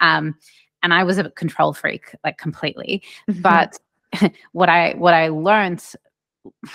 Um, 0.00 0.34
and 0.82 0.92
I 0.92 1.04
was 1.04 1.18
a 1.18 1.30
control 1.30 1.72
freak, 1.72 2.14
like 2.24 2.38
completely. 2.38 3.02
Mm-hmm. 3.28 3.42
But 3.42 3.78
what 4.52 4.68
I 4.68 4.92
what 4.92 5.14
I 5.14 5.28
learned 5.28 5.84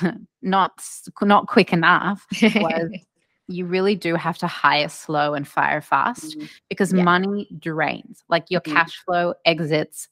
not 0.42 0.84
not 1.22 1.48
quick 1.48 1.74
enough 1.74 2.26
was 2.42 2.92
you 3.48 3.66
really 3.66 3.96
do 3.96 4.16
have 4.16 4.38
to 4.40 4.48
hire 4.48 4.90
slow 4.90 5.34
and 5.34 5.48
fire 5.48 5.82
fast 5.82 6.38
mm-hmm. 6.38 6.46
because 6.70 6.94
yeah. 6.94 7.04
money 7.04 7.48
drains. 7.60 8.24
Like 8.28 8.50
your 8.50 8.62
mm-hmm. 8.62 8.76
cash 8.76 8.98
flow 9.06 9.36
exits 9.46 10.08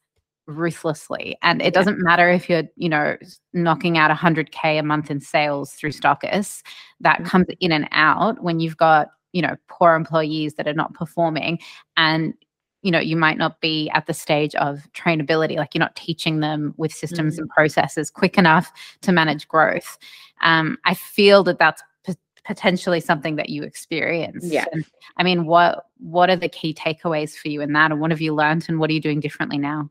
ruthlessly 0.45 1.37
and 1.41 1.61
it 1.61 1.73
doesn't 1.73 2.03
matter 2.03 2.29
if 2.29 2.49
you're 2.49 2.63
you 2.75 2.89
know 2.89 3.15
knocking 3.53 3.97
out 3.97 4.11
100k 4.11 4.77
a 4.79 4.83
month 4.83 5.09
in 5.09 5.21
sales 5.21 5.71
through 5.73 5.91
stockists 5.91 6.61
that 6.99 7.19
mm-hmm. 7.19 7.27
comes 7.27 7.47
in 7.61 7.71
and 7.71 7.87
out 7.91 8.43
when 8.43 8.59
you've 8.59 8.77
got 8.77 9.07
you 9.31 9.41
know 9.41 9.55
poor 9.69 9.95
employees 9.95 10.55
that 10.55 10.67
are 10.67 10.73
not 10.73 10.93
performing 10.93 11.59
and 11.95 12.33
you 12.81 12.91
know 12.91 12.99
you 12.99 13.15
might 13.15 13.37
not 13.37 13.61
be 13.61 13.89
at 13.93 14.05
the 14.05 14.13
stage 14.13 14.53
of 14.55 14.85
trainability 14.93 15.55
like 15.55 15.73
you're 15.73 15.79
not 15.79 15.95
teaching 15.95 16.41
them 16.41 16.73
with 16.77 16.93
systems 16.93 17.35
mm-hmm. 17.35 17.43
and 17.43 17.49
processes 17.49 18.09
quick 18.09 18.37
enough 18.37 18.71
to 19.01 19.13
manage 19.13 19.47
growth 19.47 19.97
um, 20.41 20.77
i 20.83 20.93
feel 20.93 21.41
that 21.41 21.57
that's 21.57 21.81
p- 22.05 22.15
potentially 22.45 22.99
something 22.99 23.37
that 23.37 23.47
you 23.47 23.63
experience 23.63 24.45
yeah 24.45 24.65
and, 24.73 24.85
i 25.15 25.23
mean 25.23 25.45
what 25.45 25.85
what 25.99 26.29
are 26.29 26.35
the 26.35 26.49
key 26.49 26.73
takeaways 26.73 27.33
for 27.33 27.47
you 27.47 27.61
in 27.61 27.71
that 27.71 27.91
and 27.91 28.01
what 28.01 28.11
have 28.11 28.21
you 28.21 28.35
learned 28.35 28.65
and 28.67 28.77
what 28.77 28.89
are 28.89 28.93
you 28.93 29.01
doing 29.01 29.21
differently 29.21 29.57
now 29.57 29.89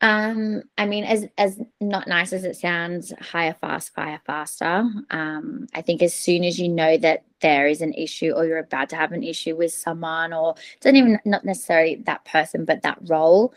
um, 0.00 0.62
I 0.76 0.84
mean, 0.84 1.04
as 1.04 1.26
as 1.38 1.58
not 1.80 2.06
nice 2.06 2.32
as 2.34 2.44
it 2.44 2.56
sounds, 2.56 3.12
hire 3.20 3.56
fast, 3.58 3.94
fire 3.94 4.20
faster. 4.26 4.84
Um, 5.10 5.66
I 5.74 5.80
think 5.80 6.02
as 6.02 6.12
soon 6.12 6.44
as 6.44 6.58
you 6.58 6.68
know 6.68 6.98
that 6.98 7.24
there 7.40 7.66
is 7.68 7.80
an 7.80 7.94
issue 7.94 8.32
or 8.32 8.44
you're 8.44 8.58
about 8.58 8.90
to 8.90 8.96
have 8.96 9.12
an 9.12 9.22
issue 9.22 9.56
with 9.56 9.72
someone, 9.72 10.34
or 10.34 10.56
don't 10.80 10.96
even 10.96 11.18
not 11.24 11.46
necessarily 11.46 11.96
that 12.04 12.24
person, 12.26 12.66
but 12.66 12.82
that 12.82 12.98
role, 13.08 13.54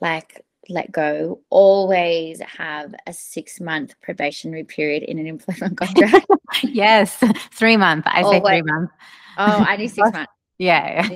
like 0.00 0.42
let 0.70 0.90
go. 0.90 1.40
Always 1.50 2.40
have 2.40 2.94
a 3.06 3.12
six 3.12 3.60
month 3.60 3.94
probationary 4.00 4.64
period 4.64 5.02
in 5.02 5.18
an 5.18 5.26
employment 5.26 5.76
contract. 5.76 6.26
yes, 6.62 7.22
three 7.52 7.76
months. 7.76 8.08
I 8.10 8.22
say 8.22 8.40
three 8.40 8.62
months. 8.62 8.92
Oh, 9.36 9.64
I 9.68 9.76
need 9.76 9.88
six 9.88 10.10
months. 10.14 10.32
Yeah. 10.56 11.08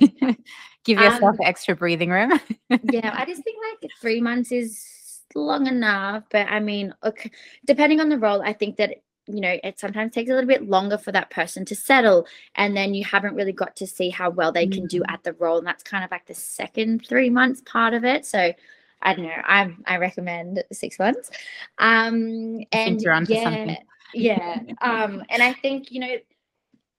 Give 0.84 0.98
yourself 0.98 1.22
um, 1.22 1.38
extra 1.42 1.74
breathing 1.74 2.10
room. 2.10 2.38
yeah, 2.68 3.14
I 3.16 3.24
just 3.24 3.42
think 3.42 3.56
like 3.82 3.90
three 4.00 4.20
months 4.20 4.52
is 4.52 4.84
long 5.34 5.66
enough. 5.66 6.24
But 6.30 6.48
I 6.48 6.60
mean, 6.60 6.94
okay, 7.02 7.30
depending 7.66 8.00
on 8.00 8.08
the 8.08 8.18
role, 8.18 8.42
I 8.42 8.52
think 8.52 8.76
that 8.76 9.02
you 9.26 9.40
know 9.40 9.58
it 9.64 9.78
sometimes 9.78 10.12
takes 10.12 10.30
a 10.30 10.34
little 10.34 10.48
bit 10.48 10.68
longer 10.68 10.98
for 10.98 11.12
that 11.12 11.30
person 11.30 11.64
to 11.64 11.74
settle 11.74 12.26
and 12.56 12.76
then 12.76 12.94
you 12.94 13.04
haven't 13.04 13.34
really 13.34 13.52
got 13.52 13.74
to 13.76 13.86
see 13.86 14.10
how 14.10 14.30
well 14.30 14.52
they 14.52 14.66
can 14.66 14.86
do 14.86 15.00
mm. 15.00 15.10
at 15.12 15.22
the 15.22 15.32
role 15.34 15.58
and 15.58 15.66
that's 15.66 15.82
kind 15.82 16.04
of 16.04 16.10
like 16.10 16.26
the 16.26 16.34
second 16.34 17.06
three 17.06 17.30
months 17.30 17.62
part 17.64 17.94
of 17.94 18.04
it 18.04 18.26
so 18.26 18.52
i 19.02 19.14
don't 19.14 19.24
know 19.24 19.42
i 19.44 19.74
i 19.86 19.96
recommend 19.96 20.62
six 20.72 20.98
months 20.98 21.30
um 21.78 22.60
and 22.72 23.02
yeah 23.02 23.76
yeah 24.12 24.60
um 24.82 25.22
and 25.30 25.42
i 25.42 25.52
think 25.54 25.90
you 25.90 26.00
know 26.00 26.16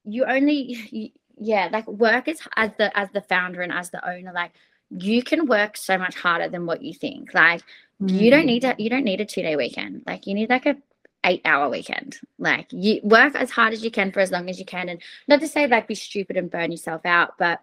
you 0.04 0.26
only 0.26 1.14
yeah 1.38 1.70
like 1.72 1.88
work 1.88 2.28
is 2.28 2.40
as 2.56 2.72
the 2.78 2.96
as 2.98 3.10
the 3.12 3.22
founder 3.22 3.62
and 3.62 3.72
as 3.72 3.90
the 3.90 4.08
owner 4.08 4.32
like 4.34 4.52
you 4.90 5.24
can 5.24 5.48
work 5.48 5.76
so 5.78 5.98
much 5.98 6.16
harder 6.16 6.48
than 6.48 6.66
what 6.66 6.82
you 6.82 6.94
think 6.94 7.34
like 7.34 7.62
mm. 8.02 8.10
you 8.10 8.30
don't 8.30 8.44
mm. 8.44 8.48
need 8.48 8.62
to 8.62 8.76
you 8.78 8.90
don't 8.90 9.04
need 9.04 9.22
a 9.22 9.26
two 9.26 9.42
day 9.42 9.56
weekend 9.56 10.02
like 10.06 10.28
you 10.28 10.34
need 10.34 10.50
like 10.50 10.66
a 10.66 10.78
eight 11.26 11.42
hour 11.44 11.70
weekend. 11.70 12.18
Like 12.38 12.68
you 12.72 13.02
work 13.04 13.36
as 13.36 13.50
hard 13.50 13.74
as 13.74 13.84
you 13.84 13.92
can 13.92 14.12
for 14.12 14.22
as 14.22 14.32
long 14.32 14.50
as 14.50 14.60
you 14.60 14.66
can. 14.66 14.88
And 14.88 15.02
not 15.28 15.42
to 15.42 15.48
say 15.48 15.68
like 15.68 15.88
be 15.88 15.96
stupid 15.96 16.38
and 16.38 16.50
burn 16.50 16.72
yourself 16.72 17.06
out, 17.06 17.34
but 17.38 17.60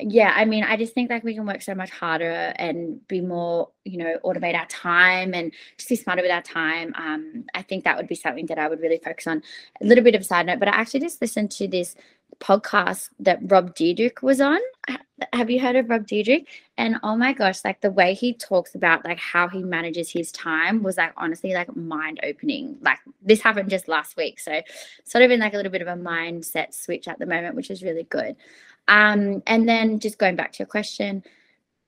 yeah, 0.00 0.32
I 0.36 0.44
mean, 0.44 0.62
I 0.64 0.76
just 0.76 0.92
think 0.94 1.10
like 1.10 1.24
we 1.24 1.34
can 1.34 1.46
work 1.46 1.62
so 1.62 1.74
much 1.74 1.90
harder 1.90 2.52
and 2.56 3.06
be 3.08 3.20
more, 3.20 3.70
you 3.84 3.96
know, 3.98 4.18
automate 4.24 4.54
our 4.54 4.66
time 4.66 5.32
and 5.32 5.52
just 5.78 5.88
be 5.88 5.96
smarter 5.96 6.22
with 6.22 6.30
our 6.30 6.42
time. 6.42 6.92
Um, 6.96 7.44
I 7.54 7.62
think 7.62 7.84
that 7.84 7.96
would 7.96 8.06
be 8.06 8.14
something 8.14 8.46
that 8.46 8.58
I 8.58 8.68
would 8.68 8.80
really 8.80 8.98
focus 8.98 9.26
on. 9.26 9.42
A 9.80 9.84
little 9.84 10.04
bit 10.04 10.14
of 10.14 10.20
a 10.20 10.24
side 10.24 10.46
note, 10.46 10.58
but 10.58 10.68
I 10.68 10.72
actually 10.72 11.00
just 11.00 11.22
listened 11.22 11.50
to 11.52 11.66
this 11.66 11.96
podcast 12.40 13.08
that 13.20 13.38
Rob 13.42 13.74
Dyrdek 13.74 14.22
was 14.22 14.40
on. 14.40 14.58
Have 15.32 15.48
you 15.48 15.60
heard 15.60 15.76
of 15.76 15.88
Rob 15.88 16.06
Dyrdek? 16.06 16.44
And 16.76 16.96
oh 17.02 17.16
my 17.16 17.32
gosh, 17.32 17.64
like 17.64 17.80
the 17.80 17.90
way 17.90 18.12
he 18.12 18.34
talks 18.34 18.74
about 18.74 19.04
like 19.04 19.18
how 19.18 19.48
he 19.48 19.62
manages 19.62 20.10
his 20.10 20.30
time 20.30 20.82
was 20.82 20.98
like 20.98 21.14
honestly 21.16 21.54
like 21.54 21.74
mind 21.74 22.20
opening. 22.22 22.76
Like 22.82 22.98
this 23.22 23.40
happened 23.40 23.70
just 23.70 23.88
last 23.88 24.18
week. 24.18 24.40
So 24.40 24.60
sort 25.04 25.24
of 25.24 25.30
in 25.30 25.40
like 25.40 25.54
a 25.54 25.56
little 25.56 25.72
bit 25.72 25.80
of 25.80 25.88
a 25.88 25.94
mindset 25.94 26.74
switch 26.74 27.08
at 27.08 27.18
the 27.18 27.24
moment, 27.24 27.54
which 27.54 27.70
is 27.70 27.82
really 27.82 28.04
good. 28.04 28.36
Um, 28.88 29.42
and 29.46 29.68
then 29.68 29.98
just 29.98 30.18
going 30.18 30.36
back 30.36 30.52
to 30.52 30.58
your 30.60 30.66
question, 30.66 31.22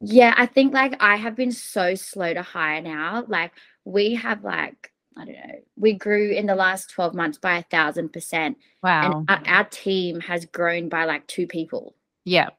yeah, 0.00 0.34
I 0.36 0.46
think 0.46 0.72
like 0.72 0.94
I 1.00 1.16
have 1.16 1.36
been 1.36 1.52
so 1.52 1.94
slow 1.94 2.32
to 2.34 2.42
hire 2.42 2.80
now. 2.80 3.24
Like 3.26 3.52
we 3.84 4.14
have 4.14 4.44
like 4.44 4.92
I 5.18 5.24
don't 5.24 5.34
know, 5.34 5.58
we 5.76 5.94
grew 5.94 6.30
in 6.30 6.46
the 6.46 6.54
last 6.54 6.90
12 6.90 7.14
months 7.14 7.38
by 7.38 7.58
a 7.58 7.62
thousand 7.64 8.12
percent. 8.12 8.56
Wow. 8.82 9.24
And 9.28 9.30
our, 9.30 9.56
our, 9.56 9.64
team 9.64 10.20
has 10.20 10.44
grown 10.46 10.88
by 10.88 11.06
like 11.06 11.26
two 11.26 11.48
people. 11.48 11.96
Yeah. 12.24 12.50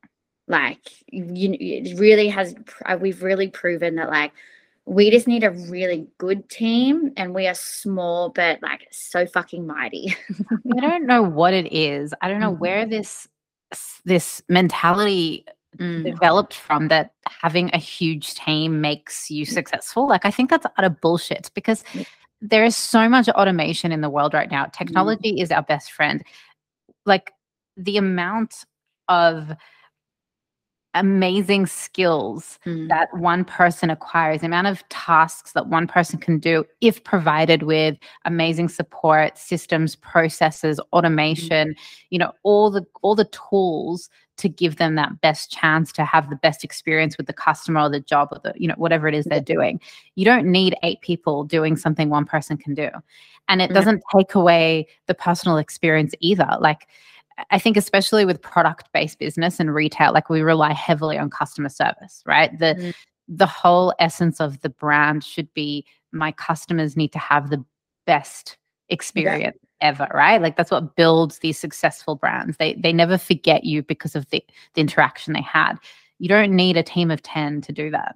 Like, 0.47 0.89
you, 1.09 1.55
it 1.57 1.97
really 1.97 2.27
has, 2.27 2.55
uh, 2.85 2.97
we've 2.99 3.23
really 3.23 3.47
proven 3.47 3.95
that 3.95 4.09
like 4.09 4.33
we 4.85 5.09
just 5.09 5.27
need 5.27 5.43
a 5.43 5.51
really 5.51 6.07
good 6.17 6.49
team 6.49 7.13
and 7.15 7.33
we 7.33 7.47
are 7.47 7.53
small, 7.53 8.29
but 8.29 8.61
like 8.61 8.87
so 8.91 9.25
fucking 9.25 9.65
mighty. 9.65 10.15
I 10.75 10.79
don't 10.81 11.05
know 11.05 11.21
what 11.21 11.53
it 11.53 11.71
is. 11.71 12.13
I 12.21 12.27
don't 12.27 12.41
know 12.41 12.51
mm-hmm. 12.51 12.59
where 12.59 12.85
this, 12.85 13.27
this 14.05 14.41
mentality 14.49 15.45
Mm. 15.77 16.03
developed 16.03 16.55
from 16.55 16.87
that 16.87 17.13
having 17.27 17.69
a 17.73 17.77
huge 17.77 18.33
team 18.33 18.81
makes 18.81 19.29
you 19.29 19.45
successful. 19.45 20.07
Like 20.07 20.25
I 20.25 20.31
think 20.31 20.49
that's 20.49 20.65
utter 20.77 20.89
bullshit 20.89 21.51
because 21.53 21.83
there 22.41 22.65
is 22.65 22.75
so 22.75 23.07
much 23.07 23.29
automation 23.29 23.91
in 23.91 24.01
the 24.01 24.09
world 24.09 24.33
right 24.33 24.49
now. 24.49 24.63
Mm-hmm. 24.63 24.83
Technology 24.83 25.33
mm. 25.33 25.43
is 25.43 25.51
our 25.51 25.61
best 25.61 25.91
friend. 25.91 26.23
Like 27.05 27.31
the 27.77 27.97
amount 27.97 28.65
of 29.09 29.53
amazing 30.93 31.65
skills 31.65 32.59
mm. 32.65 32.87
that 32.89 33.09
one 33.17 33.45
person 33.45 33.89
acquires, 33.89 34.41
the 34.41 34.47
amount 34.47 34.67
of 34.67 34.87
tasks 34.89 35.51
that 35.53 35.67
one 35.67 35.87
person 35.87 36.19
can 36.19 36.39
do 36.39 36.65
if 36.81 37.03
provided 37.03 37.63
with 37.63 37.97
amazing 38.25 38.69
support 38.69 39.37
systems, 39.37 39.95
processes, 39.95 40.79
mm. 40.79 40.83
automation, 40.93 41.69
mm. 41.69 41.75
you 42.09 42.19
know, 42.19 42.31
all 42.43 42.71
the 42.71 42.85
all 43.01 43.15
the 43.15 43.29
tools 43.49 44.09
to 44.39 44.47
give 44.47 44.77
them 44.77 44.95
that 44.95 45.19
best 45.19 45.51
chance 45.51 45.91
to 45.91 46.05
have 46.05 46.29
the 46.29 46.35
best 46.37 46.63
experience 46.63 47.17
with 47.17 47.27
the 47.27 47.33
customer 47.33 47.81
or 47.81 47.89
the 47.89 47.99
job 47.99 48.29
or 48.31 48.39
the 48.43 48.53
you 48.55 48.67
know 48.67 48.75
whatever 48.77 49.07
it 49.07 49.13
is 49.13 49.25
they're 49.25 49.41
doing 49.41 49.81
you 50.15 50.23
don't 50.23 50.49
need 50.49 50.73
eight 50.81 51.01
people 51.01 51.43
doing 51.43 51.75
something 51.75 52.09
one 52.09 52.23
person 52.23 52.55
can 52.55 52.73
do 52.73 52.89
and 53.49 53.61
it 53.61 53.73
doesn't 53.73 54.01
take 54.15 54.35
away 54.35 54.87
the 55.07 55.13
personal 55.13 55.57
experience 55.57 56.13
either 56.21 56.47
like 56.61 56.87
i 57.51 57.59
think 57.59 57.77
especially 57.77 58.25
with 58.25 58.41
product 58.41 58.89
based 58.93 59.19
business 59.19 59.59
and 59.59 59.73
retail 59.73 60.13
like 60.13 60.29
we 60.29 60.41
rely 60.41 60.73
heavily 60.73 61.17
on 61.17 61.29
customer 61.29 61.69
service 61.69 62.21
right 62.25 62.57
the 62.59 62.75
mm-hmm. 62.75 62.91
the 63.27 63.45
whole 63.45 63.93
essence 63.99 64.39
of 64.39 64.61
the 64.61 64.69
brand 64.69 65.23
should 65.23 65.51
be 65.53 65.85
my 66.11 66.31
customers 66.31 66.97
need 66.97 67.11
to 67.11 67.19
have 67.19 67.49
the 67.49 67.63
best 68.05 68.57
experience 68.89 69.57
ever, 69.81 70.07
right? 70.13 70.41
Like 70.41 70.57
that's 70.57 70.71
what 70.71 70.95
builds 70.95 71.39
these 71.39 71.57
successful 71.57 72.15
brands. 72.15 72.57
They 72.57 72.73
they 72.73 72.93
never 72.93 73.17
forget 73.17 73.63
you 73.63 73.83
because 73.83 74.15
of 74.15 74.29
the, 74.29 74.43
the 74.73 74.81
interaction 74.81 75.33
they 75.33 75.41
had. 75.41 75.75
You 76.19 76.27
don't 76.27 76.55
need 76.55 76.77
a 76.77 76.83
team 76.83 77.11
of 77.11 77.21
10 77.23 77.61
to 77.61 77.71
do 77.71 77.89
that. 77.91 78.15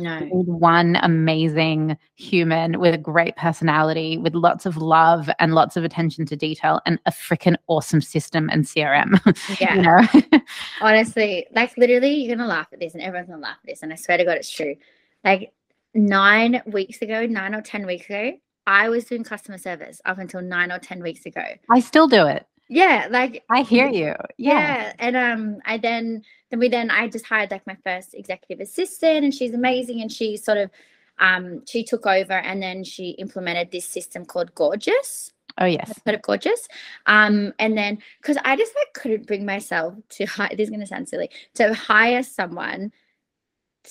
No. 0.00 0.20
one 0.30 0.96
amazing 1.02 1.98
human 2.16 2.80
with 2.80 2.94
a 2.94 2.98
great 2.98 3.36
personality, 3.36 4.16
with 4.16 4.34
lots 4.34 4.64
of 4.64 4.76
love 4.76 5.28
and 5.38 5.54
lots 5.54 5.76
of 5.76 5.84
attention 5.84 6.24
to 6.26 6.36
detail 6.36 6.80
and 6.86 6.98
a 7.06 7.10
freaking 7.10 7.56
awesome 7.66 8.00
system 8.00 8.48
and 8.50 8.64
CRM. 8.64 9.20
Yeah. 9.60 10.06
you? 10.14 10.40
Honestly, 10.80 11.46
like 11.54 11.76
literally, 11.76 12.14
you're 12.14 12.34
going 12.36 12.46
to 12.46 12.46
laugh 12.46 12.68
at 12.72 12.80
this 12.80 12.94
and 12.94 13.02
everyone's 13.02 13.28
going 13.28 13.40
to 13.40 13.42
laugh 13.42 13.58
at 13.62 13.66
this. 13.66 13.82
And 13.82 13.92
I 13.92 13.96
swear 13.96 14.18
to 14.18 14.24
God, 14.24 14.38
it's 14.38 14.50
true. 14.50 14.76
Like 15.24 15.52
nine 15.94 16.62
weeks 16.66 17.02
ago, 17.02 17.26
nine 17.26 17.54
or 17.54 17.60
10 17.60 17.86
weeks 17.86 18.06
ago, 18.06 18.32
I 18.66 18.88
was 18.88 19.04
doing 19.04 19.24
customer 19.24 19.58
service 19.58 20.00
up 20.04 20.18
until 20.18 20.40
nine 20.40 20.72
or 20.72 20.78
10 20.78 21.02
weeks 21.02 21.26
ago. 21.26 21.44
I 21.70 21.80
still 21.80 22.08
do 22.08 22.26
it. 22.26 22.46
Yeah, 22.72 23.08
like 23.10 23.44
I 23.50 23.62
hear 23.62 23.88
you. 23.88 24.14
Yeah. 24.38 24.58
yeah. 24.58 24.92
And 24.98 25.14
um 25.14 25.58
I 25.66 25.76
then 25.76 26.22
then 26.50 26.58
we 26.58 26.68
then 26.68 26.90
I 26.90 27.06
just 27.06 27.26
hired 27.26 27.50
like 27.50 27.66
my 27.66 27.76
first 27.84 28.14
executive 28.14 28.60
assistant 28.60 29.24
and 29.24 29.34
she's 29.34 29.52
amazing 29.52 30.00
and 30.00 30.10
she 30.10 30.38
sort 30.38 30.56
of 30.56 30.70
um 31.18 31.66
she 31.66 31.84
took 31.84 32.06
over 32.06 32.32
and 32.32 32.62
then 32.62 32.82
she 32.82 33.10
implemented 33.10 33.70
this 33.70 33.84
system 33.84 34.24
called 34.24 34.54
Gorgias 34.54 35.32
Oh 35.60 35.66
yes. 35.66 35.92
Put 36.02 36.14
it 36.14 36.22
Gorgias. 36.22 36.66
Um 37.04 37.52
and 37.58 37.76
then 37.76 37.98
because 38.22 38.38
I 38.42 38.56
just 38.56 38.74
like 38.74 38.94
couldn't 38.94 39.26
bring 39.26 39.44
myself 39.44 39.94
to 40.16 40.24
hire 40.24 40.48
this 40.56 40.68
is 40.68 40.70
gonna 40.70 40.86
sound 40.86 41.10
silly, 41.10 41.28
to 41.56 41.74
hire 41.74 42.22
someone 42.22 42.90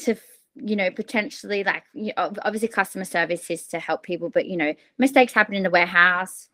to 0.05 0.15
you 0.55 0.75
know, 0.75 0.89
potentially 0.89 1.63
like 1.63 1.83
you 1.93 2.13
know, 2.17 2.33
obviously 2.41 2.67
customer 2.67 3.05
service 3.05 3.47
is 3.51 3.67
to 3.67 3.79
help 3.79 4.01
people, 4.01 4.31
but 4.31 4.47
you 4.47 4.57
know, 4.57 4.73
mistakes 4.97 5.33
happen 5.33 5.53
in 5.53 5.61
the 5.61 5.69
warehouse, 5.69 6.49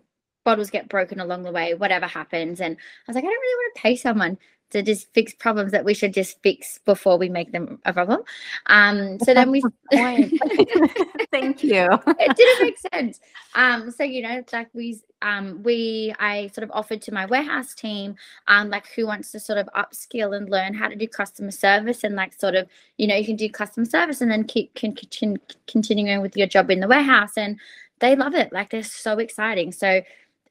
bottles 0.47 0.69
get 0.69 0.87
broken 0.87 1.19
along 1.19 1.43
the 1.43 1.51
way, 1.51 1.73
whatever 1.73 2.07
happens. 2.07 2.61
And 2.61 2.77
I 2.77 3.05
was 3.05 3.15
like, 3.15 3.25
I 3.25 3.27
don't 3.27 3.41
really 3.41 3.65
want 3.65 3.75
to 3.75 3.81
pay 3.81 3.95
someone 3.97 4.37
to 4.69 4.81
just 4.81 5.13
fix 5.13 5.33
problems 5.33 5.73
that 5.73 5.83
we 5.83 5.93
should 5.93 6.13
just 6.13 6.41
fix 6.41 6.79
before 6.85 7.17
we 7.17 7.27
make 7.27 7.51
them 7.51 7.79
a 7.83 7.91
problem. 7.91 8.21
Um, 8.67 9.19
so 9.19 9.33
then 9.33 9.51
we 9.51 9.61
thank 9.91 11.63
you. 11.63 11.89
it 12.17 12.37
didn't 12.37 12.61
make 12.61 12.77
sense. 12.93 13.19
Um, 13.55 13.91
so 13.91 14.05
you 14.05 14.21
know, 14.21 14.41
like 14.53 14.69
we 14.73 15.01
um 15.21 15.63
we 15.63 16.13
I 16.17 16.47
sort 16.47 16.63
of 16.63 16.71
offered 16.73 17.01
to 17.03 17.13
my 17.13 17.25
warehouse 17.25 17.73
team, 17.73 18.15
um, 18.47 18.69
like 18.69 18.87
who 18.87 19.05
wants 19.05 19.33
to 19.33 19.41
sort 19.41 19.59
of 19.59 19.67
upskill 19.75 20.35
and 20.35 20.49
learn 20.49 20.73
how 20.73 20.87
to 20.87 20.95
do 20.95 21.09
customer 21.09 21.51
service 21.51 22.05
and 22.05 22.15
like 22.15 22.33
sort 22.39 22.55
of, 22.55 22.69
you 22.97 23.07
know, 23.07 23.15
you 23.15 23.25
can 23.25 23.35
do 23.35 23.49
customer 23.49 23.85
service 23.85 24.21
and 24.21 24.31
then 24.31 24.45
keep 24.45 24.73
can, 24.75 24.95
can 24.95 25.37
continuing 25.67 26.21
with 26.21 26.37
your 26.37 26.47
job 26.47 26.71
in 26.71 26.79
the 26.79 26.87
warehouse 26.87 27.33
and 27.35 27.59
they 27.99 28.15
love 28.15 28.35
it. 28.35 28.51
Like 28.51 28.69
they're 28.69 28.83
so 28.83 29.17
exciting. 29.19 29.71
So 29.71 30.01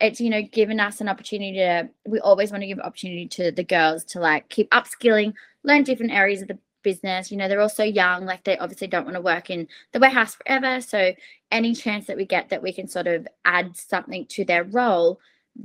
it's 0.01 0.21
you 0.21 0.31
know 0.31 0.43
given 0.43 0.81
us 0.81 1.01
an 1.01 1.09
opportunity 1.09 1.57
to 1.57 1.89
we 2.07 2.21
always 2.21 2.51
want 2.51 2.63
to 2.63 2.67
give 2.67 2.79
opportunity 2.81 3.27
to 3.27 3.51
the 3.51 3.65
girls 3.65 4.05
to 4.05 4.21
like 4.21 4.49
keep 4.49 4.71
upskilling 4.71 5.33
learn 5.63 5.83
different 5.83 6.13
areas 6.13 6.43
of 6.43 6.49
the 6.49 6.59
business 6.83 7.31
you 7.33 7.37
know 7.37 7.49
they're 7.49 7.61
also 7.61 7.83
young 7.83 8.25
like 8.25 8.45
they 8.45 8.57
obviously 8.59 8.87
don't 8.87 9.05
want 9.05 9.17
to 9.17 9.21
work 9.21 9.51
in 9.51 9.67
the 9.93 9.99
warehouse 9.99 10.37
forever 10.37 10.81
so 10.81 11.13
any 11.51 11.75
chance 11.75 12.07
that 12.07 12.17
we 12.17 12.25
get 12.25 12.49
that 12.49 12.63
we 12.63 12.73
can 12.73 12.87
sort 12.87 13.09
of 13.09 13.27
add 13.45 13.77
something 13.77 14.25
to 14.27 14.45
their 14.45 14.63
role 14.63 15.19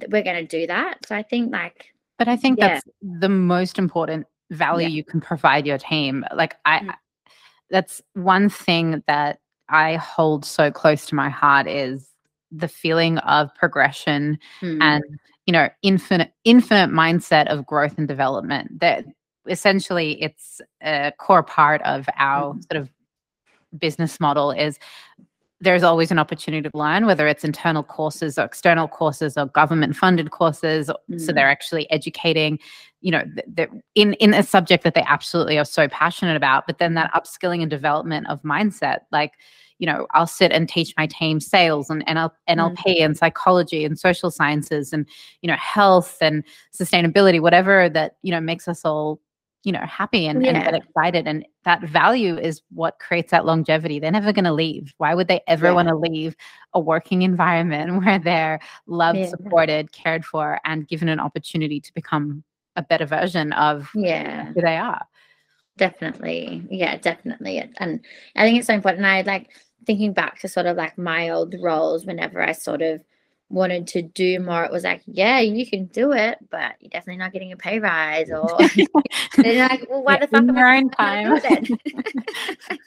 we're 0.09 0.23
going 0.23 0.35
to 0.35 0.59
do 0.59 0.65
that 0.65 0.97
so 1.05 1.15
i 1.15 1.21
think 1.21 1.51
like 1.51 1.93
but 2.17 2.27
i 2.27 2.35
think 2.35 2.57
yeah. 2.57 2.69
that's 2.69 2.85
the 3.01 3.29
most 3.29 3.77
important 3.77 4.25
value 4.49 4.87
yeah. 4.87 4.95
you 4.95 5.03
can 5.03 5.21
provide 5.21 5.67
your 5.67 5.77
team 5.77 6.25
like 6.35 6.55
i 6.65 6.79
mm. 6.79 6.93
that's 7.69 8.01
one 8.13 8.49
thing 8.49 9.03
that 9.05 9.39
i 9.69 9.97
hold 9.97 10.43
so 10.43 10.71
close 10.71 11.05
to 11.05 11.13
my 11.13 11.29
heart 11.29 11.67
is 11.67 12.11
the 12.51 12.67
feeling 12.67 13.17
of 13.19 13.53
progression 13.55 14.37
mm. 14.61 14.77
and 14.81 15.03
you 15.45 15.53
know 15.53 15.69
infinite 15.81 16.33
infinite 16.43 16.93
mindset 16.93 17.47
of 17.47 17.65
growth 17.65 17.97
and 17.97 18.07
development 18.07 18.79
that 18.79 19.05
essentially 19.47 20.21
it's 20.21 20.61
a 20.83 21.11
core 21.17 21.43
part 21.43 21.81
of 21.83 22.07
our 22.17 22.53
mm. 22.53 22.63
sort 22.71 22.81
of 22.81 22.89
business 23.77 24.19
model 24.19 24.51
is 24.51 24.77
there's 25.61 25.83
always 25.83 26.09
an 26.09 26.17
opportunity 26.17 26.67
to 26.67 26.75
learn 26.75 27.05
whether 27.05 27.27
it's 27.27 27.43
internal 27.43 27.83
courses 27.83 28.37
or 28.39 28.43
external 28.43 28.87
courses 28.87 29.37
or 29.37 29.45
government 29.45 29.95
funded 29.95 30.31
courses 30.31 30.89
mm. 31.09 31.21
so 31.21 31.31
they're 31.31 31.49
actually 31.49 31.89
educating 31.89 32.59
you 32.99 33.11
know 33.11 33.23
in 33.95 34.13
in 34.15 34.33
a 34.33 34.43
subject 34.43 34.83
that 34.83 34.93
they 34.93 35.03
absolutely 35.07 35.57
are 35.57 35.65
so 35.65 35.87
passionate 35.87 36.35
about 36.35 36.67
but 36.67 36.77
then 36.77 36.95
that 36.95 37.11
upskilling 37.13 37.61
and 37.61 37.71
development 37.71 38.27
of 38.27 38.41
mindset 38.43 38.99
like 39.11 39.33
you 39.81 39.87
know, 39.87 40.05
I'll 40.11 40.27
sit 40.27 40.51
and 40.51 40.69
teach 40.69 40.93
my 40.95 41.07
team 41.07 41.39
sales 41.39 41.89
and 41.89 42.05
NL, 42.05 42.29
NLP 42.47 42.77
mm-hmm. 42.77 43.03
and 43.03 43.17
psychology 43.17 43.83
and 43.83 43.97
social 43.97 44.29
sciences 44.29 44.93
and, 44.93 45.07
you 45.41 45.47
know, 45.47 45.55
health 45.55 46.19
and 46.21 46.43
sustainability, 46.71 47.41
whatever 47.41 47.89
that, 47.89 48.17
you 48.21 48.29
know, 48.29 48.39
makes 48.39 48.67
us 48.67 48.85
all, 48.85 49.19
you 49.63 49.71
know, 49.71 49.79
happy 49.79 50.27
and, 50.27 50.45
yeah. 50.45 50.51
and 50.51 50.63
get 50.63 50.75
excited. 50.75 51.27
And 51.27 51.47
that 51.65 51.81
value 51.81 52.37
is 52.37 52.61
what 52.69 52.99
creates 52.99 53.31
that 53.31 53.43
longevity. 53.43 53.97
They're 53.97 54.11
never 54.11 54.31
going 54.31 54.45
to 54.45 54.53
leave. 54.53 54.93
Why 54.99 55.15
would 55.15 55.27
they 55.27 55.41
ever 55.47 55.67
yeah. 55.67 55.73
want 55.73 55.87
to 55.87 55.95
leave 55.95 56.35
a 56.73 56.79
working 56.79 57.23
environment 57.23 58.03
where 58.05 58.19
they're 58.19 58.59
loved, 58.85 59.17
yeah. 59.17 59.29
supported, 59.29 59.91
cared 59.91 60.23
for, 60.23 60.59
and 60.63 60.87
given 60.87 61.09
an 61.09 61.19
opportunity 61.19 61.79
to 61.79 61.93
become 61.95 62.43
a 62.75 62.83
better 62.83 63.07
version 63.07 63.51
of 63.53 63.89
yeah. 63.95 64.45
who 64.53 64.61
they 64.61 64.77
are? 64.77 65.01
Definitely. 65.77 66.67
Yeah, 66.69 66.97
definitely. 66.97 67.57
And 67.79 68.01
I 68.35 68.43
think 68.43 68.59
it's 68.59 68.67
so 68.67 68.75
important. 68.75 69.05
I 69.05 69.21
like 69.21 69.49
thinking 69.85 70.13
back 70.13 70.39
to 70.39 70.47
sort 70.47 70.65
of 70.65 70.77
like 70.77 70.97
my 70.97 71.29
old 71.29 71.55
roles, 71.59 72.05
whenever 72.05 72.41
I 72.41 72.51
sort 72.51 72.81
of 72.81 73.03
wanted 73.49 73.87
to 73.87 74.01
do 74.01 74.39
more, 74.39 74.63
it 74.63 74.71
was 74.71 74.83
like, 74.83 75.01
yeah, 75.05 75.39
you 75.39 75.65
can 75.69 75.85
do 75.85 76.13
it, 76.13 76.37
but 76.49 76.75
you're 76.79 76.89
definitely 76.89 77.17
not 77.17 77.33
getting 77.33 77.51
a 77.51 77.57
pay 77.57 77.79
rise. 77.79 78.29
Or 78.31 78.57
they're 79.37 79.67
like, 79.67 79.87
well, 79.89 80.03
why 80.03 80.13
yeah, 80.13 80.19
the 80.19 80.27
fuck 80.27 80.43
am 80.43 80.57
I 80.57 80.83
time? 80.97 81.39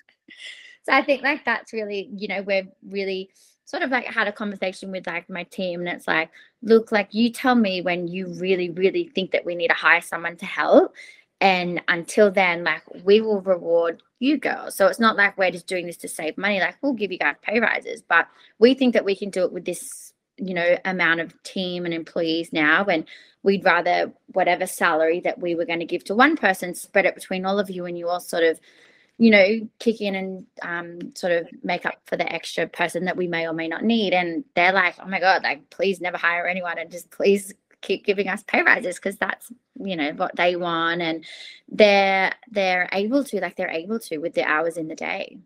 so 0.83 0.93
I 0.93 1.03
think 1.03 1.23
like 1.23 1.45
that's 1.45 1.73
really, 1.73 2.09
you 2.15 2.29
know, 2.29 2.43
we're 2.43 2.67
really 2.87 3.31
sort 3.65 3.83
of 3.83 3.91
like 3.91 4.07
had 4.07 4.29
a 4.29 4.33
conversation 4.33 4.91
with 4.91 5.07
like 5.07 5.29
my 5.29 5.43
team 5.45 5.81
and 5.81 5.89
it's 5.89 6.07
like 6.07 6.31
look 6.63 6.93
like 6.93 7.13
you 7.13 7.31
tell 7.31 7.55
me 7.55 7.81
when 7.81 8.07
you 8.07 8.27
really 8.39 8.71
really 8.71 9.11
think 9.15 9.31
that 9.31 9.45
we 9.45 9.55
need 9.55 9.69
to 9.69 9.75
hire 9.75 10.03
someone 10.03 10.37
to 10.37 10.45
help 10.45 10.95
and 11.41 11.83
until 11.89 12.31
then 12.31 12.65
like 12.65 12.83
we 13.05 13.21
will 13.21 13.41
reward 13.41 14.03
you 14.19 14.39
girls. 14.39 14.77
So 14.77 14.87
it's 14.87 15.01
not 15.01 15.17
like 15.17 15.37
we're 15.37 15.51
just 15.51 15.67
doing 15.67 15.87
this 15.87 15.97
to 15.99 16.09
save 16.09 16.39
money 16.39 16.61
like 16.61 16.77
we'll 16.83 16.93
give 16.95 17.13
you 17.13 17.19
guys 17.19 17.37
pay 17.43 17.61
rises. 17.61 18.03
But 18.03 18.29
we 18.59 18.75
think 18.75 18.95
that 18.95 19.05
we 19.05 19.17
can 19.17 19.31
do 19.31 19.45
it 19.45 19.53
with 19.53 19.65
this 19.65 20.13
you 20.37 20.55
know 20.55 20.77
amount 20.85 21.21
of 21.21 21.43
team 21.43 21.85
and 21.85 21.95
employees 21.95 22.53
now. 22.53 22.85
And 22.85 23.05
we'd 23.43 23.65
rather 23.65 24.13
whatever 24.29 24.67
salary 24.67 25.21
that 25.21 25.39
we 25.39 25.55
were 25.55 25.67
going 25.67 25.81
to 25.81 25.85
give 25.85 26.05
to 26.05 26.15
one 26.15 26.37
person 26.37 26.75
spread 26.75 27.07
it 27.07 27.15
between 27.15 27.45
all 27.45 27.59
of 27.59 27.71
you 27.71 27.85
and 27.85 27.99
you 27.99 28.09
all 28.09 28.21
sort 28.21 28.45
of 28.45 28.59
you 29.17 29.31
know, 29.31 29.69
kick 29.79 30.01
in 30.01 30.15
and 30.15 30.47
um, 30.63 31.15
sort 31.15 31.33
of 31.33 31.49
make 31.63 31.87
up 31.87 32.01
for 32.07 32.17
the 32.17 32.33
extra 32.33 32.67
person 32.67 33.05
that 33.05 33.17
we 33.17 33.29
may 33.29 33.47
or 33.47 33.53
may 33.53 33.69
not 33.69 33.85
need. 33.85 34.13
And 34.13 34.45
they're 34.57 34.73
like, 34.73 34.97
oh 35.01 35.07
my 35.07 35.21
God, 35.21 35.45
like, 35.45 35.71
please 35.71 36.01
never 36.01 36.17
hire 36.17 36.49
anyone 36.49 36.79
and 36.79 36.91
just 36.91 37.11
please 37.11 37.55
keep 37.85 38.05
giving 38.05 38.29
us 38.29 38.43
pay 38.43 38.63
rises 38.63 38.97
because 38.97 39.17
that's, 39.17 39.53
you 39.77 39.97
know, 39.97 40.11
what 40.13 40.35
they 40.37 40.57
want. 40.57 41.01
And 41.01 41.25
they're, 41.69 42.33
they're 42.51 42.89
able 42.93 43.23
to, 43.25 43.41
like, 43.41 43.57
they're 43.57 43.71
able 43.71 43.99
to 44.01 44.19
with 44.19 44.35
the 44.35 44.43
hours 44.43 44.77
in 44.77 44.89
the 44.89 44.95
day. 44.95 45.39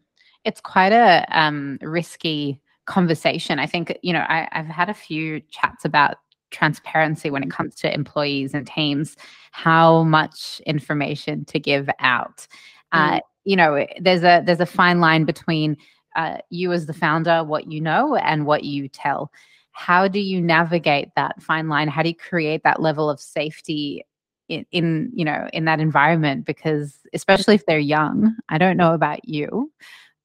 It's 0.44 0.60
quite 0.60 0.92
a 0.92 1.26
um, 1.30 1.78
risky 1.82 2.60
conversation. 2.86 3.58
I 3.58 3.66
think, 3.66 3.98
you 4.02 4.12
know, 4.12 4.24
I, 4.28 4.48
I've 4.52 4.66
had 4.66 4.88
a 4.88 4.94
few 4.94 5.40
chats 5.50 5.84
about 5.84 6.16
transparency 6.50 7.30
when 7.30 7.42
it 7.42 7.50
comes 7.50 7.74
to 7.74 7.92
employees 7.92 8.54
and 8.54 8.66
teams, 8.66 9.16
how 9.50 10.04
much 10.04 10.62
information 10.64 11.44
to 11.46 11.58
give 11.58 11.90
out. 12.00 12.46
Uh, 12.92 13.16
mm 13.16 13.20
you 13.48 13.56
know 13.56 13.86
there's 13.98 14.22
a 14.24 14.42
there's 14.44 14.60
a 14.60 14.66
fine 14.66 15.00
line 15.00 15.24
between 15.24 15.74
uh, 16.16 16.36
you 16.50 16.70
as 16.70 16.84
the 16.84 16.92
founder 16.92 17.42
what 17.42 17.72
you 17.72 17.80
know 17.80 18.14
and 18.16 18.44
what 18.44 18.62
you 18.62 18.88
tell 18.88 19.32
how 19.78 20.08
do 20.08 20.18
you 20.18 20.40
navigate 20.40 21.08
that 21.14 21.40
fine 21.40 21.68
line 21.68 21.86
how 21.86 22.02
do 22.02 22.08
you 22.08 22.14
create 22.14 22.62
that 22.64 22.82
level 22.82 23.08
of 23.08 23.20
safety 23.20 24.04
in, 24.48 24.66
in 24.72 25.08
you 25.14 25.24
know 25.24 25.48
in 25.52 25.66
that 25.66 25.78
environment 25.78 26.44
because 26.44 26.98
especially 27.14 27.54
if 27.54 27.64
they're 27.64 27.78
young 27.78 28.34
i 28.48 28.58
don't 28.58 28.76
know 28.76 28.92
about 28.92 29.20
you 29.26 29.70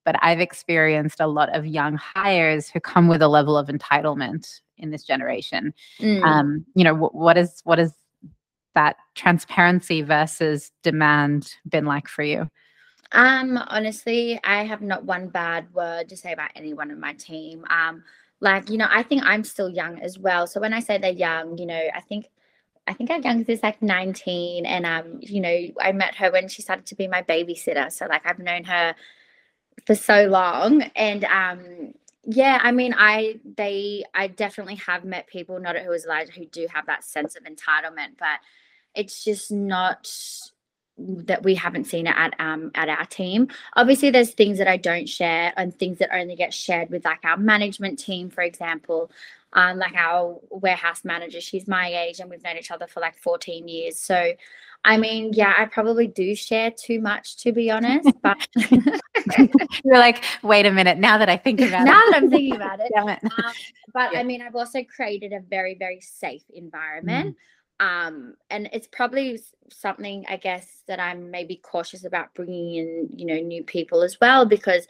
but 0.05 0.15
i've 0.23 0.39
experienced 0.39 1.19
a 1.19 1.27
lot 1.27 1.55
of 1.55 1.67
young 1.67 1.95
hires 1.95 2.67
who 2.67 2.79
come 2.79 3.07
with 3.07 3.21
a 3.21 3.27
level 3.27 3.55
of 3.55 3.67
entitlement 3.67 4.59
in 4.77 4.89
this 4.89 5.03
generation 5.03 5.71
mm. 5.99 6.23
um 6.23 6.65
you 6.73 6.83
know 6.83 6.93
w- 6.93 7.11
what 7.11 7.37
is 7.37 7.61
what 7.63 7.77
is 7.77 7.93
that 8.73 8.95
transparency 9.13 10.01
versus 10.01 10.71
demand 10.81 11.53
been 11.69 11.85
like 11.85 12.07
for 12.07 12.23
you 12.23 12.49
um, 13.15 13.59
honestly, 13.67 14.39
I 14.43 14.63
have 14.63 14.81
not 14.81 15.05
one 15.05 15.27
bad 15.27 15.71
word 15.71 16.09
to 16.09 16.17
say 16.17 16.33
about 16.33 16.49
anyone 16.55 16.89
in 16.89 16.99
my 16.99 17.13
team. 17.13 17.63
Um, 17.69 18.03
like, 18.43 18.69
you 18.69 18.77
know, 18.77 18.87
I 18.89 19.03
think 19.03 19.23
I'm 19.25 19.45
still 19.45 19.69
young 19.69 19.99
as 20.01 20.19
well. 20.19 20.47
So 20.47 20.59
when 20.59 20.73
I 20.73 20.81
say 20.81 20.97
they're 20.97 21.11
young, 21.11 21.57
you 21.57 21.65
know, 21.65 21.81
I 21.95 22.01
think 22.01 22.29
I 22.85 22.93
think 22.93 23.09
our 23.09 23.19
youngest 23.19 23.49
is 23.49 23.63
like 23.63 23.81
19. 23.81 24.65
And 24.65 24.85
um, 24.85 25.19
you 25.21 25.39
know, 25.39 25.57
I 25.81 25.93
met 25.93 26.15
her 26.15 26.29
when 26.29 26.49
she 26.49 26.61
started 26.61 26.85
to 26.87 26.95
be 26.95 27.07
my 27.07 27.23
babysitter. 27.23 27.89
So 27.91 28.05
like 28.05 28.25
I've 28.25 28.39
known 28.39 28.65
her 28.65 28.95
for 29.87 29.95
so 29.95 30.25
long. 30.25 30.81
And 30.95 31.23
um 31.23 31.93
yeah, 32.25 32.59
I 32.61 32.71
mean, 32.71 32.93
I 32.97 33.39
they 33.57 34.03
I 34.13 34.27
definitely 34.27 34.75
have 34.75 35.05
met 35.05 35.27
people, 35.27 35.59
not 35.59 35.77
who 35.77 35.91
is 35.93 36.05
Elijah, 36.05 36.33
who 36.33 36.45
do 36.45 36.67
have 36.73 36.85
that 36.87 37.05
sense 37.05 37.37
of 37.37 37.43
entitlement, 37.43 38.17
but 38.19 38.39
it's 38.93 39.23
just 39.23 39.51
not 39.51 40.13
that 40.97 41.43
we 41.43 41.55
haven't 41.55 41.85
seen 41.85 42.07
it 42.07 42.15
at 42.15 42.33
um 42.39 42.71
at 42.75 42.89
our 42.89 43.05
team. 43.05 43.47
Obviously, 43.75 44.09
there's 44.09 44.31
things 44.31 44.57
that 44.59 44.67
I 44.67 44.77
don't 44.77 45.07
share 45.07 45.53
and 45.57 45.77
things 45.77 45.99
that 45.99 46.13
only 46.13 46.35
get 46.35 46.53
shared 46.53 46.89
with 46.89 47.05
like 47.05 47.23
our 47.23 47.37
management 47.37 47.99
team, 47.99 48.29
for 48.29 48.41
example. 48.41 49.11
Um, 49.55 49.77
like 49.77 49.93
our 49.93 50.39
warehouse 50.49 51.05
manager, 51.05 51.39
she's 51.39 51.67
my 51.67 51.87
age 51.87 52.19
and 52.19 52.27
we've 52.27 52.43
known 52.43 52.57
each 52.57 52.71
other 52.71 52.87
for 52.87 53.01
like 53.01 53.15
14 53.19 53.67
years. 53.67 53.99
So 53.99 54.33
I 54.85 54.97
mean, 54.97 55.31
yeah, 55.33 55.53
I 55.57 55.65
probably 55.65 56.07
do 56.07 56.35
share 56.35 56.71
too 56.71 56.99
much 56.99 57.37
to 57.37 57.51
be 57.51 57.71
honest, 57.71 58.09
but 58.23 58.47
you're 59.85 59.99
like, 59.99 60.23
wait 60.41 60.65
a 60.65 60.71
minute, 60.71 60.97
now 60.97 61.17
that 61.19 61.29
I 61.29 61.37
think 61.37 61.61
about 61.61 61.85
now 61.85 61.91
it. 61.91 62.05
Now 62.05 62.11
that 62.11 62.15
I'm 62.15 62.29
thinking 62.29 62.55
about 62.55 62.79
it. 62.79 62.91
it. 62.93 63.23
Um, 63.23 63.53
but 63.93 64.13
yeah. 64.13 64.19
I 64.19 64.23
mean, 64.23 64.41
I've 64.41 64.55
also 64.55 64.83
created 64.83 65.33
a 65.33 65.39
very, 65.39 65.75
very 65.75 66.01
safe 66.01 66.43
environment. 66.53 67.35
Mm 67.35 67.39
um 67.79 68.35
and 68.49 68.69
it's 68.71 68.87
probably 68.87 69.39
something 69.71 70.25
i 70.29 70.37
guess 70.37 70.67
that 70.87 70.99
i'm 70.99 71.31
maybe 71.31 71.55
cautious 71.55 72.05
about 72.05 72.33
bringing 72.33 72.75
in 72.75 73.09
you 73.15 73.25
know 73.25 73.39
new 73.39 73.63
people 73.63 74.03
as 74.03 74.19
well 74.19 74.45
because 74.45 74.87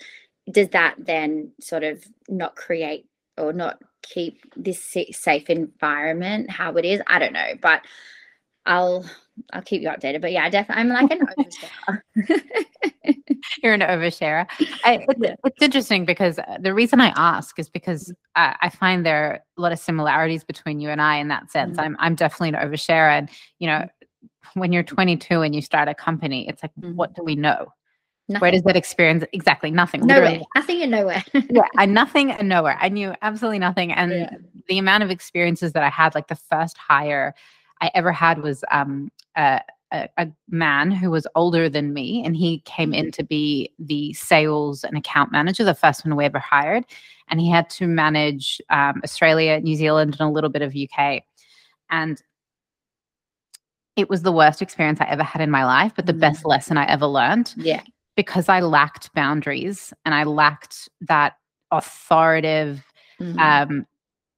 does 0.51 0.69
that 0.69 0.95
then 0.97 1.51
sort 1.61 1.83
of 1.83 2.03
not 2.27 2.55
create 2.55 3.05
or 3.37 3.53
not 3.53 3.81
keep 4.01 4.41
this 4.57 4.83
safe 5.11 5.49
environment 5.49 6.49
how 6.49 6.75
it 6.75 6.83
is? 6.83 7.01
I 7.07 7.19
don't 7.19 7.33
know 7.33 7.53
but 7.61 7.81
i'll 8.65 9.05
I'll 9.51 9.61
keep 9.61 9.81
you 9.81 9.89
updated. 9.89 10.21
But 10.21 10.31
yeah, 10.31 10.45
I 10.45 10.49
definitely, 10.49 10.81
I'm 10.81 10.89
like 10.89 11.11
an 11.11 11.27
oversharer. 12.27 12.43
You're 13.63 13.73
an 13.73 13.81
oversharer. 13.81 14.45
I, 14.83 15.05
it's, 15.09 15.41
it's, 15.43 15.61
interesting 15.61 16.05
because 16.05 16.39
the 16.59 16.73
reason 16.73 17.01
I 17.01 17.13
ask 17.15 17.57
is 17.59 17.69
because 17.69 18.13
I, 18.35 18.55
I, 18.61 18.69
find 18.69 19.05
there 19.05 19.31
are 19.31 19.39
a 19.57 19.61
lot 19.61 19.71
of 19.71 19.79
similarities 19.79 20.43
between 20.43 20.79
you 20.79 20.89
and 20.89 21.01
I 21.01 21.17
in 21.17 21.27
that 21.29 21.51
sense. 21.51 21.77
Mm-hmm. 21.77 21.85
I'm 21.85 21.97
I'm 21.99 22.15
definitely 22.15 22.49
an 22.49 22.69
oversharer, 22.69 23.09
and 23.09 23.29
you 23.59 23.67
know, 23.67 23.87
when 24.53 24.71
you're 24.71 24.83
22 24.83 25.41
and 25.41 25.55
you 25.55 25.61
start 25.61 25.87
a 25.87 25.95
company, 25.95 26.47
it's 26.47 26.61
like, 26.61 26.71
mm-hmm. 26.79 26.95
what 26.95 27.15
do 27.15 27.23
we 27.23 27.35
know? 27.35 27.67
Nothing. 28.29 28.41
Where 28.41 28.51
does 28.51 28.63
that 28.63 28.77
experience 28.77 29.25
exactly 29.33 29.69
nothing? 29.69 30.05
Nowhere, 30.05 30.39
nothing 30.55 30.81
and 30.81 30.91
nowhere. 30.91 31.23
yeah, 31.33 31.63
I 31.77 31.85
nothing 31.85 32.31
and 32.31 32.47
nowhere. 32.47 32.77
I 32.79 32.89
knew 32.89 33.13
absolutely 33.21 33.59
nothing, 33.59 33.91
and 33.91 34.11
yeah. 34.11 34.29
the 34.69 34.77
amount 34.77 35.03
of 35.03 35.09
experiences 35.09 35.73
that 35.73 35.83
I 35.83 35.89
had, 35.89 36.15
like 36.15 36.27
the 36.27 36.37
first 36.49 36.77
hire 36.77 37.33
I 37.83 37.91
ever 37.93 38.13
had 38.13 38.41
was 38.41 38.63
um, 38.71 39.11
a, 39.35 39.59
a, 39.91 40.07
a, 40.17 40.27
man 40.49 40.89
who 40.89 41.11
was 41.11 41.27
older 41.35 41.67
than 41.67 41.93
me, 41.93 42.23
and 42.25 42.35
he 42.35 42.59
came 42.59 42.91
mm-hmm. 42.91 43.07
in 43.07 43.11
to 43.11 43.23
be 43.25 43.69
the 43.77 44.13
sales 44.13 44.85
and 44.85 44.97
account 44.97 45.33
manager, 45.33 45.65
the 45.65 45.75
first 45.75 46.05
one 46.05 46.15
we 46.15 46.23
ever 46.23 46.39
hired. 46.39 46.85
And 47.27 47.41
he 47.41 47.49
had 47.49 47.69
to 47.71 47.87
manage 47.87 48.61
um, 48.69 49.01
Australia, 49.03 49.59
New 49.59 49.75
Zealand, 49.75 50.15
and 50.17 50.29
a 50.29 50.31
little 50.31 50.49
bit 50.49 50.61
of 50.61 50.73
UK. 50.73 51.23
And 51.89 52.21
it 53.97 54.09
was 54.09 54.21
the 54.21 54.31
worst 54.31 54.61
experience 54.61 55.01
I 55.01 55.05
ever 55.05 55.23
had 55.23 55.41
in 55.41 55.51
my 55.51 55.65
life, 55.65 55.91
but 55.93 56.05
the 56.05 56.13
mm-hmm. 56.13 56.21
best 56.21 56.45
lesson 56.45 56.77
I 56.77 56.85
ever 56.85 57.05
learned. 57.05 57.53
Yeah. 57.57 57.81
Because 58.15 58.47
I 58.47 58.61
lacked 58.61 59.13
boundaries 59.13 59.93
and 60.05 60.15
I 60.15 60.23
lacked 60.23 60.87
that 61.01 61.33
authoritative 61.69 62.81
mm-hmm. 63.19 63.39
um, 63.39 63.85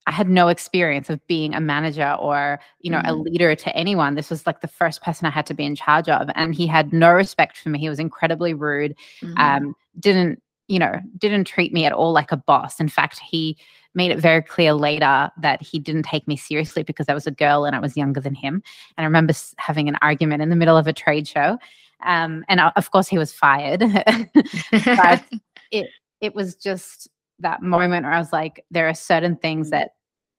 I 0.07 0.11
had 0.11 0.29
no 0.29 0.49
experience 0.49 1.09
of 1.09 1.25
being 1.27 1.55
a 1.55 1.59
manager 1.59 2.15
or, 2.19 2.59
you 2.79 2.91
know, 2.91 2.99
mm-hmm. 2.99 3.09
a 3.09 3.15
leader 3.15 3.55
to 3.55 3.75
anyone. 3.75 4.15
This 4.15 4.29
was 4.29 4.45
like 4.45 4.61
the 4.61 4.67
first 4.67 5.01
person 5.01 5.25
I 5.25 5.31
had 5.31 5.47
to 5.47 5.53
be 5.53 5.65
in 5.65 5.75
charge 5.75 6.09
of. 6.09 6.29
And 6.35 6.53
he 6.53 6.67
had 6.67 6.93
no 6.93 7.11
respect 7.11 7.57
for 7.57 7.69
me. 7.69 7.79
He 7.79 7.89
was 7.89 7.99
incredibly 7.99 8.53
rude. 8.53 8.95
Mm-hmm. 9.21 9.37
Um, 9.37 9.75
didn't, 9.99 10.41
you 10.67 10.77
know, 10.77 10.99
didn't 11.17 11.45
treat 11.45 11.73
me 11.73 11.85
at 11.85 11.91
all 11.91 12.11
like 12.11 12.31
a 12.31 12.37
boss. 12.37 12.79
In 12.79 12.87
fact, 12.87 13.19
he 13.19 13.57
made 13.95 14.11
it 14.11 14.19
very 14.19 14.43
clear 14.43 14.73
later 14.73 15.31
that 15.39 15.61
he 15.61 15.79
didn't 15.79 16.03
take 16.03 16.27
me 16.27 16.35
seriously 16.35 16.83
because 16.83 17.07
I 17.09 17.13
was 17.13 17.25
a 17.25 17.31
girl 17.31 17.65
and 17.65 17.75
I 17.75 17.79
was 17.79 17.97
younger 17.97 18.21
than 18.21 18.35
him. 18.35 18.61
And 18.97 19.03
I 19.03 19.05
remember 19.05 19.33
having 19.57 19.87
an 19.89 19.97
argument 20.01 20.43
in 20.43 20.49
the 20.49 20.55
middle 20.55 20.77
of 20.77 20.85
a 20.85 20.93
trade 20.93 21.27
show. 21.27 21.57
Um, 22.05 22.45
and 22.47 22.59
uh, 22.59 22.71
of 22.75 22.91
course, 22.91 23.07
he 23.07 23.17
was 23.17 23.33
fired. 23.33 23.79
but 24.71 25.23
it, 25.71 25.87
it 26.21 26.35
was 26.35 26.55
just 26.55 27.09
that 27.39 27.61
moment 27.61 28.05
where 28.05 28.13
I 28.13 28.19
was 28.19 28.33
like, 28.33 28.63
there 28.69 28.87
are 28.87 28.93
certain 28.93 29.35
things 29.35 29.67
mm. 29.67 29.71
that 29.71 29.91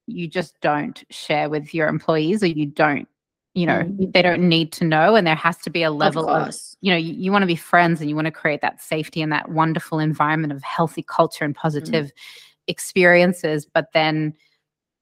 you 0.07 0.27
just 0.27 0.59
don't 0.61 1.03
share 1.09 1.49
with 1.49 1.73
your 1.73 1.87
employees 1.87 2.41
or 2.41 2.47
you 2.47 2.65
don't 2.65 3.07
you 3.53 3.65
know 3.65 3.83
mm. 3.83 4.11
they 4.13 4.21
don't 4.21 4.47
need 4.47 4.71
to 4.71 4.85
know 4.85 5.15
and 5.15 5.25
there 5.25 5.35
has 5.35 5.57
to 5.57 5.69
be 5.69 5.83
a 5.83 5.91
level 5.91 6.29
of, 6.29 6.49
of 6.49 6.55
you 6.81 6.91
know 6.91 6.97
you, 6.97 7.13
you 7.13 7.31
want 7.31 7.41
to 7.41 7.47
be 7.47 7.55
friends 7.55 7.99
and 7.99 8.09
you 8.09 8.15
want 8.15 8.25
to 8.25 8.31
create 8.31 8.61
that 8.61 8.81
safety 8.81 9.21
and 9.21 9.31
that 9.31 9.49
wonderful 9.49 9.99
environment 9.99 10.53
of 10.53 10.63
healthy 10.63 11.03
culture 11.03 11.43
and 11.43 11.55
mm. 11.55 11.59
positive 11.59 12.05
mm. 12.05 12.11
experiences 12.67 13.65
but 13.65 13.87
then 13.93 14.33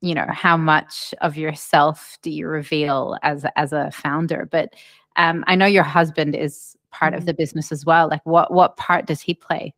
you 0.02 0.16
know 0.16 0.28
how 0.30 0.58
much 0.58 1.14
of 1.22 1.38
yourself 1.38 2.18
do 2.22 2.32
you 2.32 2.48
reveal 2.48 3.18
as 3.24 3.46
as 3.56 3.74
a 3.74 3.92
founder 3.92 4.48
but 4.52 4.74
um, 5.18 5.44
i 5.48 5.56
know 5.56 5.66
your 5.66 5.84
husband 5.84 6.36
is 6.36 6.76
part 6.92 7.14
mm. 7.14 7.18
of 7.18 7.26
the 7.26 7.34
business 7.34 7.72
as 7.72 7.86
well 7.86 8.08
like 8.10 8.26
what 8.26 8.52
what 8.54 8.78
part 8.78 9.06
does 9.06 9.22
he 9.22 9.34
play 9.34 9.74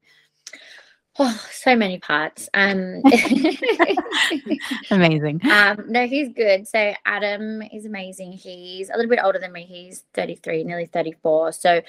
Oh, 1.20 1.48
so 1.52 1.76
many 1.76 2.00
parts. 2.00 2.50
Um, 2.54 3.02
amazing. 4.92 5.42
Um, 5.52 5.86
no, 5.88 6.06
he's 6.08 6.30
good. 6.34 6.68
So 6.68 6.94
Adam 7.06 7.62
is 7.62 7.86
amazing. 7.86 8.34
He's 8.34 8.90
a 8.90 8.96
little 8.96 9.10
bit 9.10 9.20
older 9.24 9.40
than 9.40 9.52
me. 9.52 9.64
He's 9.64 10.04
33, 10.14 10.64
nearly 10.64 10.86
34. 10.86 11.54
So 11.54 11.82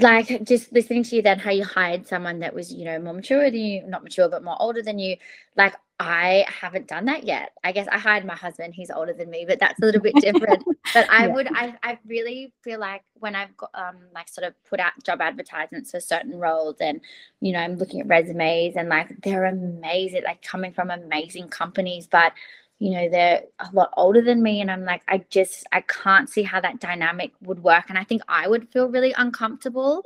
like 0.00 0.44
just 0.44 0.72
listening 0.72 1.02
to 1.02 1.16
you 1.16 1.22
then 1.22 1.38
how 1.38 1.50
you 1.50 1.64
hired 1.64 2.06
someone 2.06 2.38
that 2.40 2.54
was 2.54 2.72
you 2.72 2.84
know 2.84 2.98
more 2.98 3.12
mature 3.12 3.50
than 3.50 3.60
you 3.60 3.82
not 3.86 4.02
mature 4.02 4.28
but 4.28 4.44
more 4.44 4.56
older 4.60 4.82
than 4.82 4.98
you 4.98 5.16
like 5.56 5.74
i 6.00 6.44
haven't 6.48 6.88
done 6.88 7.04
that 7.04 7.22
yet. 7.24 7.52
I 7.62 7.70
guess 7.70 7.86
i 7.92 7.98
hired 7.98 8.24
my 8.24 8.34
husband. 8.34 8.74
He's 8.74 8.90
older 8.90 9.12
than 9.12 9.30
me 9.30 9.44
but 9.46 9.60
that's 9.60 9.80
a 9.80 9.84
little 9.84 10.00
bit 10.00 10.14
different. 10.16 10.64
But 10.92 11.10
i 11.10 11.26
yeah. 11.26 11.34
would 11.34 11.48
I, 11.54 11.74
I 11.82 11.98
really 12.06 12.52
feel 12.62 12.78
like 12.78 13.02
when 13.14 13.34
i've 13.34 13.56
got 13.56 13.70
um 13.74 13.96
like 14.14 14.28
sort 14.28 14.46
of 14.46 14.54
put 14.64 14.80
out 14.80 14.92
job 15.02 15.20
advertisements 15.20 15.90
for 15.90 16.00
certain 16.00 16.38
roles 16.38 16.76
and 16.80 17.00
you 17.40 17.52
know 17.52 17.58
i'm 17.60 17.76
looking 17.76 18.00
at 18.00 18.06
resumes 18.06 18.76
and 18.76 18.88
like 18.88 19.08
they're 19.22 19.46
amazing 19.46 20.22
like 20.24 20.42
coming 20.42 20.72
from 20.72 20.90
amazing 20.90 21.48
companies 21.48 22.06
but 22.06 22.32
you 22.84 22.90
know 22.90 23.08
they're 23.08 23.42
a 23.60 23.68
lot 23.72 23.90
older 23.96 24.20
than 24.20 24.42
me 24.42 24.60
and 24.60 24.70
i'm 24.70 24.84
like 24.84 25.02
i 25.08 25.24
just 25.30 25.66
i 25.72 25.80
can't 25.80 26.28
see 26.28 26.42
how 26.42 26.60
that 26.60 26.80
dynamic 26.80 27.32
would 27.40 27.62
work 27.62 27.86
and 27.88 27.96
i 27.96 28.04
think 28.04 28.20
i 28.28 28.46
would 28.46 28.68
feel 28.68 28.88
really 28.88 29.14
uncomfortable. 29.16 30.02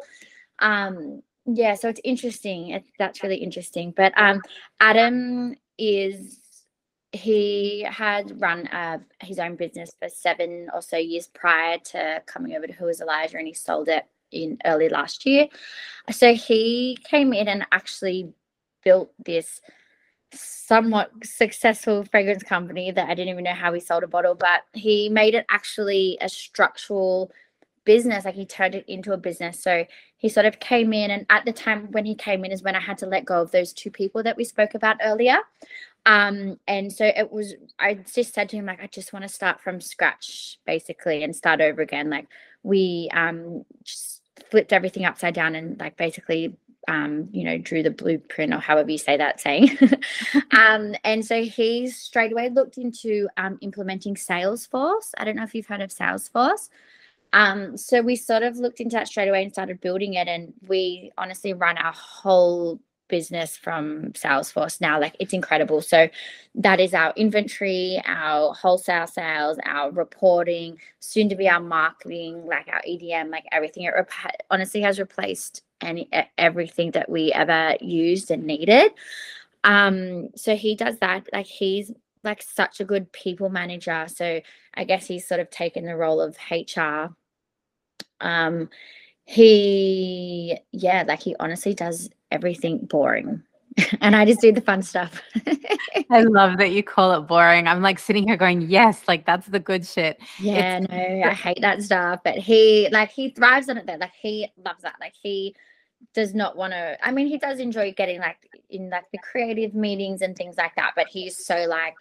Um 0.60 1.22
yeah 1.44 1.74
so 1.74 1.88
it's 1.88 2.00
interesting 2.04 2.70
it, 2.70 2.84
that's 2.98 3.22
really 3.22 3.36
interesting 3.36 3.92
but 3.96 4.12
um 4.16 4.42
adam 4.80 5.54
is 5.78 6.40
he 7.12 7.86
had 7.88 8.38
run 8.38 8.66
uh, 8.68 8.98
his 9.20 9.38
own 9.38 9.56
business 9.56 9.90
for 9.98 10.10
seven 10.10 10.68
or 10.74 10.82
so 10.82 10.98
years 10.98 11.26
prior 11.26 11.78
to 11.78 12.22
coming 12.26 12.54
over 12.54 12.66
to 12.66 12.72
who 12.74 12.86
is 12.88 13.00
elijah 13.00 13.38
and 13.38 13.46
he 13.46 13.54
sold 13.54 13.88
it 13.88 14.04
in 14.32 14.58
early 14.64 14.88
last 14.88 15.26
year. 15.26 15.46
So 16.10 16.34
he 16.34 16.98
came 17.04 17.32
in 17.32 17.48
and 17.48 17.66
actually 17.72 18.32
built 18.84 19.12
this 19.24 19.60
somewhat 20.32 21.10
successful 21.22 22.04
fragrance 22.04 22.42
company 22.42 22.90
that 22.90 23.08
I 23.08 23.14
didn't 23.14 23.30
even 23.30 23.44
know 23.44 23.52
how 23.52 23.72
he 23.72 23.80
sold 23.80 24.02
a 24.02 24.06
bottle, 24.06 24.34
but 24.34 24.62
he 24.72 25.08
made 25.08 25.34
it 25.34 25.46
actually 25.50 26.18
a 26.20 26.28
structural 26.28 27.30
business. 27.84 28.24
Like 28.24 28.34
he 28.34 28.44
turned 28.44 28.74
it 28.74 28.84
into 28.88 29.12
a 29.12 29.16
business. 29.16 29.62
So 29.62 29.86
he 30.16 30.28
sort 30.28 30.46
of 30.46 30.60
came 30.60 30.92
in, 30.92 31.10
and 31.10 31.26
at 31.30 31.44
the 31.44 31.52
time 31.52 31.90
when 31.92 32.04
he 32.04 32.14
came 32.14 32.44
in 32.44 32.52
is 32.52 32.62
when 32.62 32.74
I 32.74 32.80
had 32.80 32.98
to 32.98 33.06
let 33.06 33.24
go 33.24 33.40
of 33.40 33.50
those 33.50 33.72
two 33.72 33.90
people 33.90 34.22
that 34.24 34.36
we 34.36 34.44
spoke 34.44 34.74
about 34.74 34.96
earlier. 35.02 35.38
Um, 36.06 36.58
and 36.66 36.92
so 36.92 37.04
it 37.04 37.30
was, 37.30 37.54
I 37.78 37.94
just 37.94 38.34
said 38.34 38.48
to 38.50 38.56
him, 38.56 38.66
like, 38.66 38.82
I 38.82 38.86
just 38.86 39.12
want 39.12 39.24
to 39.24 39.28
start 39.28 39.60
from 39.60 39.80
scratch 39.80 40.58
basically 40.66 41.22
and 41.22 41.36
start 41.36 41.60
over 41.60 41.82
again. 41.82 42.10
Like, 42.10 42.26
we 42.62 43.08
um, 43.12 43.64
just 43.84 44.22
flipped 44.50 44.72
everything 44.72 45.04
upside 45.04 45.34
down 45.34 45.54
and 45.54 45.78
like 45.78 45.96
basically 45.96 46.56
um, 46.88 47.28
you 47.32 47.44
know, 47.44 47.58
drew 47.58 47.82
the 47.82 47.90
blueprint 47.90 48.52
or 48.52 48.58
however 48.58 48.90
you 48.90 48.98
say 48.98 49.16
that 49.18 49.40
saying. 49.40 49.78
um, 50.58 50.94
and 51.04 51.24
so 51.24 51.42
he 51.42 51.88
straight 51.88 52.32
away 52.32 52.48
looked 52.48 52.78
into 52.78 53.28
um, 53.36 53.58
implementing 53.60 54.14
Salesforce. 54.14 55.12
I 55.18 55.24
don't 55.24 55.36
know 55.36 55.44
if 55.44 55.54
you've 55.54 55.66
heard 55.66 55.82
of 55.82 55.90
Salesforce. 55.90 56.70
Um, 57.34 57.76
so 57.76 58.00
we 58.00 58.16
sort 58.16 58.42
of 58.42 58.56
looked 58.56 58.80
into 58.80 58.94
that 58.94 59.06
straight 59.06 59.28
away 59.28 59.42
and 59.42 59.52
started 59.52 59.82
building 59.82 60.14
it. 60.14 60.28
And 60.28 60.54
we 60.66 61.12
honestly 61.18 61.52
run 61.52 61.76
our 61.76 61.92
whole 61.92 62.80
business 63.08 63.54
from 63.54 64.12
Salesforce 64.12 64.80
now. 64.80 64.98
Like 64.98 65.16
it's 65.20 65.34
incredible. 65.34 65.82
So 65.82 66.08
that 66.54 66.80
is 66.80 66.94
our 66.94 67.12
inventory, 67.16 68.00
our 68.06 68.54
wholesale 68.54 69.06
sales, 69.06 69.58
our 69.66 69.90
reporting, 69.90 70.78
soon 71.00 71.28
to 71.28 71.36
be 71.36 71.50
our 71.50 71.60
marketing, 71.60 72.46
like 72.46 72.68
our 72.68 72.80
EDM, 72.88 73.30
like 73.30 73.44
everything. 73.52 73.84
It 73.84 73.92
rep- 73.94 74.10
honestly 74.50 74.80
has 74.80 74.98
replaced 74.98 75.62
any 75.80 76.08
everything 76.36 76.92
that 76.92 77.08
we 77.08 77.32
ever 77.32 77.76
used 77.80 78.30
and 78.30 78.44
needed. 78.44 78.92
Um, 79.64 80.28
so 80.36 80.56
he 80.56 80.74
does 80.74 80.98
that. 80.98 81.26
Like 81.32 81.46
he's 81.46 81.92
like 82.24 82.42
such 82.42 82.80
a 82.80 82.84
good 82.84 83.10
people 83.12 83.48
manager. 83.48 84.06
So 84.08 84.40
I 84.74 84.84
guess 84.84 85.06
he's 85.06 85.26
sort 85.26 85.40
of 85.40 85.50
taken 85.50 85.84
the 85.86 85.96
role 85.96 86.20
of 86.20 86.36
HR. 86.50 87.14
Um, 88.20 88.68
he 89.24 90.58
yeah, 90.72 91.04
like 91.06 91.22
he 91.22 91.36
honestly 91.38 91.74
does 91.74 92.10
everything 92.30 92.78
boring. 92.78 93.42
and 94.00 94.16
I 94.16 94.24
just 94.24 94.40
do 94.40 94.52
the 94.52 94.60
fun 94.60 94.82
stuff. 94.82 95.20
I 96.10 96.22
love 96.22 96.58
that 96.58 96.72
you 96.72 96.82
call 96.82 97.12
it 97.12 97.26
boring. 97.26 97.68
I'm 97.68 97.82
like 97.82 97.98
sitting 97.98 98.26
here 98.26 98.36
going, 98.36 98.62
yes, 98.62 99.02
like 99.06 99.26
that's 99.26 99.46
the 99.46 99.60
good 99.60 99.86
shit. 99.86 100.18
Yeah, 100.40 100.78
it's- 100.78 100.88
no, 100.90 101.22
I 101.28 101.34
hate 101.34 101.60
that 101.60 101.82
stuff. 101.82 102.20
But 102.24 102.36
he 102.38 102.88
like 102.90 103.10
he 103.10 103.30
thrives 103.30 103.68
on 103.68 103.78
it 103.78 103.86
though. 103.86 103.96
Like 103.96 104.14
he 104.20 104.48
loves 104.64 104.82
that. 104.82 104.96
Like 105.00 105.14
he 105.20 105.54
does 106.14 106.34
not 106.34 106.56
want 106.56 106.72
to 106.72 106.96
i 107.06 107.10
mean 107.10 107.26
he 107.26 107.38
does 107.38 107.58
enjoy 107.58 107.92
getting 107.92 108.20
like 108.20 108.36
in 108.70 108.90
like 108.90 109.04
the 109.12 109.18
creative 109.18 109.74
meetings 109.74 110.22
and 110.22 110.36
things 110.36 110.56
like 110.56 110.74
that 110.76 110.92
but 110.96 111.06
he's 111.08 111.44
so 111.44 111.66
like 111.68 111.94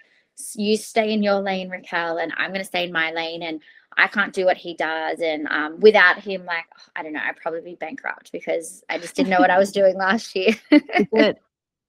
you 0.56 0.78
stay 0.78 1.12
in 1.12 1.24
your 1.24 1.40
lane 1.40 1.70
raquel 1.70 2.18
and 2.18 2.32
i'm 2.38 2.52
going 2.52 2.62
to 2.62 2.66
stay 2.66 2.86
in 2.86 2.92
my 2.92 3.12
lane 3.12 3.42
and 3.44 3.62
i 3.98 4.08
can't 4.08 4.34
do 4.34 4.46
what 4.46 4.58
he 4.58 4.76
does 4.76 5.20
and 5.20 5.48
um, 5.48 5.80
without 5.80 6.20
him 6.20 6.46
like 6.46 6.66
i 6.96 7.04
don't 7.04 7.14
know 7.14 7.22
i'd 7.24 7.38
probably 7.38 7.62
be 7.62 7.76
bankrupt 7.76 8.32
because 8.32 8.84
i 8.90 8.98
just 8.98 9.16
didn't 9.16 9.30
know 9.30 9.40
what 9.40 9.52
i 9.52 9.58
was 9.58 9.72
doing 9.80 9.98
last 9.98 10.36
year 10.36 10.54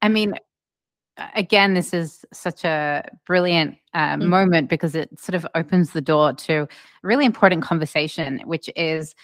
i 0.02 0.08
mean 0.08 0.34
again 1.34 1.74
this 1.74 1.92
is 1.92 2.24
such 2.32 2.64
a 2.64 3.06
brilliant 3.26 3.76
uh, 3.94 4.14
mm-hmm. 4.14 4.28
moment 4.28 4.70
because 4.70 4.94
it 4.94 5.08
sort 5.18 5.34
of 5.34 5.46
opens 5.54 5.90
the 5.90 6.00
door 6.00 6.32
to 6.32 6.62
a 6.62 6.68
really 7.02 7.26
important 7.26 7.62
conversation 7.62 8.40
which 8.44 8.70
is 8.76 9.14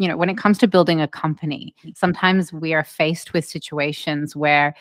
you 0.00 0.08
know, 0.08 0.16
when 0.16 0.30
it 0.30 0.38
comes 0.38 0.56
to 0.56 0.66
building 0.66 1.02
a 1.02 1.06
company, 1.06 1.74
sometimes 1.94 2.54
we 2.54 2.72
are 2.72 2.82
faced 2.82 3.34
with 3.34 3.44
situations 3.44 4.34
where, 4.34 4.74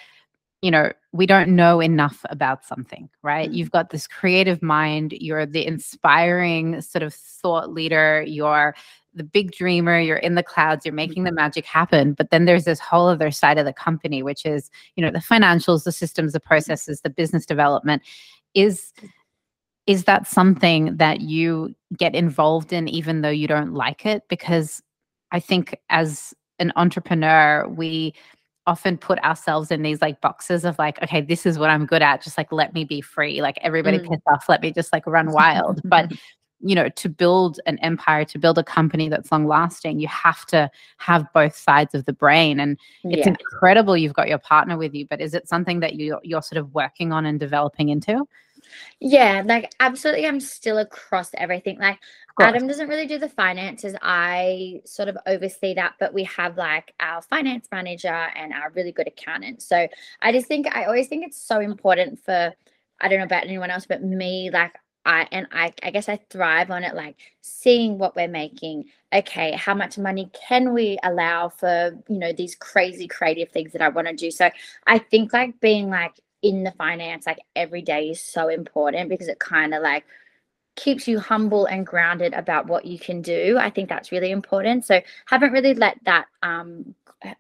you 0.61 0.71
know, 0.71 0.93
we 1.11 1.25
don't 1.25 1.49
know 1.49 1.81
enough 1.81 2.25
about 2.29 2.63
something, 2.63 3.09
right? 3.21 3.49
Mm-hmm. 3.49 3.57
You've 3.57 3.71
got 3.71 3.89
this 3.89 4.07
creative 4.07 4.63
mind, 4.63 5.11
you're 5.11 5.45
the 5.45 5.67
inspiring 5.67 6.79
sort 6.79 7.03
of 7.03 7.13
thought 7.13 7.73
leader, 7.73 8.23
you're 8.25 8.73
the 9.13 9.25
big 9.25 9.51
dreamer, 9.51 9.99
you're 9.99 10.15
in 10.15 10.35
the 10.35 10.43
clouds, 10.43 10.85
you're 10.85 10.93
making 10.93 11.25
the 11.25 11.33
magic 11.33 11.65
happen. 11.65 12.13
But 12.13 12.29
then 12.29 12.45
there's 12.45 12.63
this 12.63 12.79
whole 12.79 13.09
other 13.09 13.29
side 13.29 13.57
of 13.57 13.65
the 13.65 13.73
company, 13.73 14.23
which 14.23 14.45
is, 14.45 14.71
you 14.95 15.03
know, 15.03 15.11
the 15.11 15.19
financials, 15.19 15.83
the 15.83 15.91
systems, 15.91 16.31
the 16.31 16.39
processes, 16.39 17.01
the 17.01 17.09
business 17.09 17.45
development. 17.45 18.03
Is 18.53 18.93
is 19.85 20.05
that 20.05 20.27
something 20.27 20.95
that 20.95 21.19
you 21.19 21.75
get 21.97 22.15
involved 22.15 22.71
in 22.71 22.87
even 22.87 23.21
though 23.21 23.29
you 23.29 23.47
don't 23.47 23.73
like 23.73 24.05
it? 24.05 24.23
Because 24.29 24.81
I 25.31 25.39
think 25.39 25.75
as 25.89 26.33
an 26.59 26.71
entrepreneur, 26.75 27.67
we 27.67 28.13
often 28.67 28.97
put 28.97 29.17
ourselves 29.23 29.71
in 29.71 29.81
these 29.81 30.01
like 30.01 30.21
boxes 30.21 30.63
of 30.63 30.77
like, 30.77 31.01
okay, 31.01 31.21
this 31.21 31.45
is 31.45 31.57
what 31.57 31.69
I'm 31.69 31.85
good 31.85 32.01
at. 32.01 32.21
Just 32.21 32.37
like, 32.37 32.51
let 32.51 32.73
me 32.73 32.83
be 32.83 33.01
free. 33.01 33.41
Like, 33.41 33.57
everybody 33.61 33.97
mm. 33.97 34.07
piss 34.07 34.21
off. 34.27 34.47
Let 34.47 34.61
me 34.61 34.71
just 34.71 34.93
like 34.93 35.07
run 35.07 35.31
wild. 35.31 35.81
but, 35.85 36.11
you 36.59 36.75
know, 36.75 36.89
to 36.89 37.09
build 37.09 37.59
an 37.65 37.79
empire, 37.79 38.25
to 38.25 38.37
build 38.37 38.57
a 38.59 38.63
company 38.63 39.09
that's 39.09 39.31
long 39.31 39.47
lasting, 39.47 39.99
you 39.99 40.07
have 40.07 40.45
to 40.47 40.69
have 40.97 41.25
both 41.33 41.55
sides 41.55 41.95
of 41.95 42.05
the 42.05 42.13
brain. 42.13 42.59
And 42.59 42.77
it's 43.05 43.25
yeah. 43.25 43.33
incredible 43.39 43.97
you've 43.97 44.13
got 44.13 44.27
your 44.27 44.37
partner 44.37 44.77
with 44.77 44.93
you, 44.93 45.07
but 45.07 45.21
is 45.21 45.33
it 45.33 45.47
something 45.47 45.79
that 45.79 45.95
you're, 45.95 46.19
you're 46.23 46.43
sort 46.43 46.57
of 46.57 46.73
working 46.73 47.11
on 47.11 47.25
and 47.25 47.39
developing 47.39 47.89
into? 47.89 48.27
Yeah, 48.99 49.43
like 49.45 49.71
absolutely. 49.79 50.27
I'm 50.27 50.39
still 50.39 50.77
across 50.77 51.31
everything. 51.35 51.79
Like 51.79 51.99
Adam 52.39 52.67
doesn't 52.67 52.87
really 52.87 53.07
do 53.07 53.17
the 53.17 53.29
finances. 53.29 53.95
I 54.01 54.81
sort 54.85 55.09
of 55.09 55.17
oversee 55.27 55.73
that, 55.75 55.95
but 55.99 56.13
we 56.13 56.23
have 56.25 56.57
like 56.57 56.93
our 56.99 57.21
finance 57.21 57.67
manager 57.71 58.07
and 58.07 58.53
our 58.53 58.71
really 58.71 58.91
good 58.91 59.07
accountant. 59.07 59.61
So 59.61 59.87
I 60.21 60.31
just 60.31 60.47
think 60.47 60.67
I 60.75 60.85
always 60.85 61.07
think 61.07 61.25
it's 61.25 61.41
so 61.41 61.59
important 61.59 62.23
for 62.23 62.53
I 63.01 63.07
don't 63.07 63.19
know 63.19 63.25
about 63.25 63.45
anyone 63.45 63.71
else, 63.71 63.85
but 63.85 64.03
me, 64.03 64.49
like 64.51 64.75
I 65.05 65.27
and 65.31 65.47
I 65.51 65.73
I 65.83 65.91
guess 65.91 66.09
I 66.09 66.19
thrive 66.29 66.71
on 66.71 66.83
it, 66.83 66.95
like 66.95 67.15
seeing 67.41 67.97
what 67.97 68.15
we're 68.15 68.27
making. 68.27 68.85
Okay, 69.13 69.53
how 69.53 69.73
much 69.73 69.97
money 69.97 70.29
can 70.47 70.73
we 70.73 70.97
allow 71.03 71.49
for, 71.49 71.97
you 72.07 72.19
know, 72.19 72.31
these 72.33 72.55
crazy 72.55 73.07
creative 73.07 73.49
things 73.49 73.71
that 73.73 73.81
I 73.81 73.89
want 73.89 74.07
to 74.07 74.15
do? 74.15 74.31
So 74.31 74.49
I 74.87 74.99
think 74.99 75.33
like 75.33 75.59
being 75.59 75.89
like 75.89 76.19
in 76.41 76.63
the 76.63 76.71
finance 76.71 77.25
like 77.25 77.39
every 77.55 77.81
day 77.81 78.09
is 78.09 78.21
so 78.21 78.47
important 78.47 79.09
because 79.09 79.27
it 79.27 79.39
kind 79.39 79.73
of 79.73 79.83
like 79.83 80.05
keeps 80.75 81.07
you 81.07 81.19
humble 81.19 81.65
and 81.65 81.85
grounded 81.85 82.33
about 82.33 82.67
what 82.67 82.85
you 82.85 82.97
can 82.97 83.21
do. 83.21 83.57
I 83.59 83.69
think 83.69 83.89
that's 83.89 84.11
really 84.11 84.31
important. 84.31 84.85
So 84.85 85.01
haven't 85.25 85.51
really 85.51 85.73
let 85.73 85.97
that 86.05 86.25
um 86.43 86.95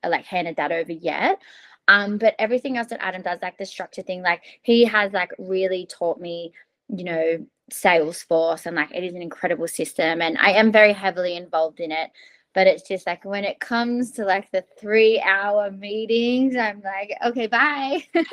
like 0.05 0.25
handed 0.25 0.57
that 0.57 0.71
over 0.71 0.91
yet. 0.91 1.39
Um 1.87 2.17
but 2.17 2.35
everything 2.37 2.77
else 2.77 2.89
that 2.89 3.03
adam 3.03 3.21
does 3.21 3.39
like 3.41 3.57
the 3.57 3.65
structure 3.65 4.01
thing 4.01 4.21
like 4.21 4.41
he 4.61 4.85
has 4.85 5.11
like 5.13 5.31
really 5.39 5.85
taught 5.87 6.19
me 6.19 6.53
you 6.89 7.03
know 7.03 7.45
salesforce 7.71 8.65
and 8.65 8.75
like 8.75 8.91
it 8.93 9.03
is 9.03 9.13
an 9.13 9.21
incredible 9.21 9.67
system 9.67 10.21
and 10.21 10.37
i 10.39 10.51
am 10.51 10.71
very 10.71 10.91
heavily 10.91 11.35
involved 11.35 11.79
in 11.79 11.91
it 11.91 12.09
but 12.53 12.67
it's 12.67 12.87
just 12.87 13.05
like 13.05 13.23
when 13.25 13.43
it 13.43 13.59
comes 13.59 14.11
to 14.11 14.25
like 14.25 14.49
the 14.51 14.63
three 14.79 15.19
hour 15.21 15.71
meetings 15.71 16.55
i'm 16.55 16.81
like 16.81 17.13
okay 17.25 17.47
bye. 17.47 18.03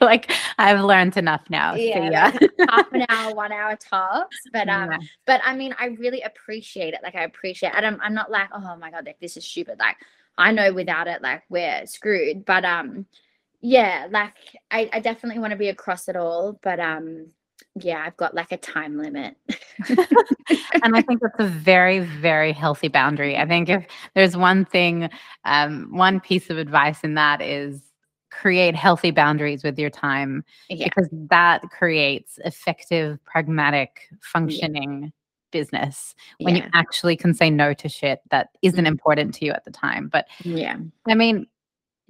Like 0.00 0.30
i've 0.58 0.80
learned 0.80 1.16
enough 1.16 1.42
now. 1.48 1.74
Yeah, 1.74 2.30
half 2.68 2.92
an 2.92 3.06
hour 3.08 3.34
one 3.34 3.52
hour 3.52 3.76
tops 3.76 4.36
but 4.52 4.68
um 4.68 4.90
yeah. 4.90 4.98
but 5.26 5.40
i 5.44 5.54
mean 5.54 5.74
i 5.78 5.86
really 5.86 6.22
appreciate 6.22 6.92
it. 6.92 7.00
Like 7.02 7.14
i 7.14 7.22
appreciate 7.22 7.72
it 7.74 7.84
I'm, 7.84 7.98
I'm 8.02 8.14
not 8.14 8.30
like 8.30 8.48
oh 8.52 8.76
my 8.76 8.90
god 8.90 9.06
like 9.06 9.20
this 9.20 9.36
is 9.36 9.44
stupid. 9.44 9.78
Like 9.78 9.96
i 10.36 10.52
know 10.52 10.72
without 10.72 11.08
it 11.08 11.22
like 11.22 11.42
we're 11.48 11.86
screwed 11.86 12.44
but 12.44 12.64
um 12.64 13.06
yeah 13.62 14.06
like 14.10 14.34
i, 14.70 14.90
I 14.92 15.00
definitely 15.00 15.40
want 15.40 15.52
to 15.52 15.56
be 15.56 15.68
across 15.68 16.08
it 16.08 16.16
all 16.16 16.58
but 16.62 16.78
um 16.78 17.28
yeah, 17.78 18.02
I've 18.06 18.16
got 18.16 18.34
like 18.34 18.52
a 18.52 18.56
time 18.56 18.98
limit. 18.98 19.36
and 19.88 20.96
I 20.96 21.02
think 21.02 21.20
that's 21.20 21.38
a 21.38 21.46
very, 21.46 22.00
very 22.00 22.52
healthy 22.52 22.88
boundary. 22.88 23.36
I 23.36 23.46
think 23.46 23.68
if 23.68 23.86
there's 24.14 24.36
one 24.36 24.64
thing, 24.64 25.10
um, 25.44 25.88
one 25.90 26.20
piece 26.20 26.48
of 26.48 26.58
advice 26.58 27.00
in 27.04 27.14
that 27.14 27.42
is 27.42 27.80
create 28.30 28.74
healthy 28.74 29.10
boundaries 29.10 29.62
with 29.62 29.78
your 29.78 29.90
time 29.90 30.44
yeah. 30.68 30.84
because 30.84 31.08
that 31.12 31.62
creates 31.70 32.38
effective, 32.44 33.22
pragmatic, 33.24 34.08
functioning 34.20 35.02
yeah. 35.02 35.08
business 35.50 36.14
when 36.40 36.56
yeah. 36.56 36.64
you 36.64 36.70
actually 36.74 37.16
can 37.16 37.34
say 37.34 37.50
no 37.50 37.74
to 37.74 37.88
shit 37.88 38.20
that 38.30 38.48
isn't 38.62 38.80
mm-hmm. 38.80 38.86
important 38.86 39.34
to 39.34 39.44
you 39.44 39.52
at 39.52 39.64
the 39.64 39.70
time. 39.70 40.08
But 40.08 40.26
yeah, 40.42 40.76
I 41.06 41.14
mean, 41.14 41.46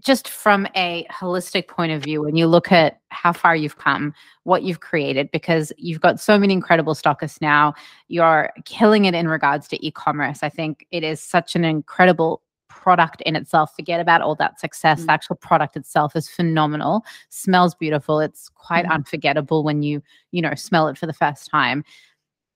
just 0.01 0.29
from 0.29 0.67
a 0.77 1.07
holistic 1.11 1.69
point 1.69 1.93
of 1.93 2.03
view, 2.03 2.23
when 2.23 2.37
you 2.37 2.47
look 2.47 2.71
at 2.71 3.01
how 3.09 3.33
far 3.33 3.57
you've 3.57 3.79
come, 3.79 4.13
what 4.45 4.63
you've 4.63 4.81
created, 4.81 5.31
because 5.33 5.73
you've 5.79 6.01
got 6.01 6.21
so 6.21 6.39
many 6.39 6.53
incredible 6.53 6.95
stockists 6.95 7.41
now, 7.41 7.75
you're 8.09 8.51
killing 8.65 9.07
it 9.07 9.15
in 9.15 9.27
regards 9.27 9.67
to 9.69 9.87
e 9.87 9.91
commerce. 9.91 10.41
I 10.43 10.49
think 10.49 10.87
it 10.91 11.03
is 11.03 11.21
such 11.21 11.57
an 11.57 11.65
incredible 11.65 12.43
product 12.69 13.23
in 13.23 13.37
itself. 13.37 13.75
Forget 13.75 14.01
about 14.01 14.21
all 14.21 14.35
that 14.37 14.61
success. 14.61 15.03
Mm. 15.03 15.07
The 15.07 15.13
actual 15.13 15.37
product 15.37 15.77
itself 15.77 16.15
is 16.15 16.29
phenomenal, 16.29 17.05
smells 17.31 17.75
beautiful. 17.75 18.21
It's 18.21 18.51
quite 18.51 18.85
mm. 18.85 18.93
unforgettable 18.93 19.65
when 19.65 19.83
you, 19.83 20.03
you 20.31 20.43
know, 20.43 20.55
smell 20.55 20.89
it 20.89 20.99
for 20.99 21.07
the 21.07 21.13
first 21.15 21.51
time. 21.51 21.85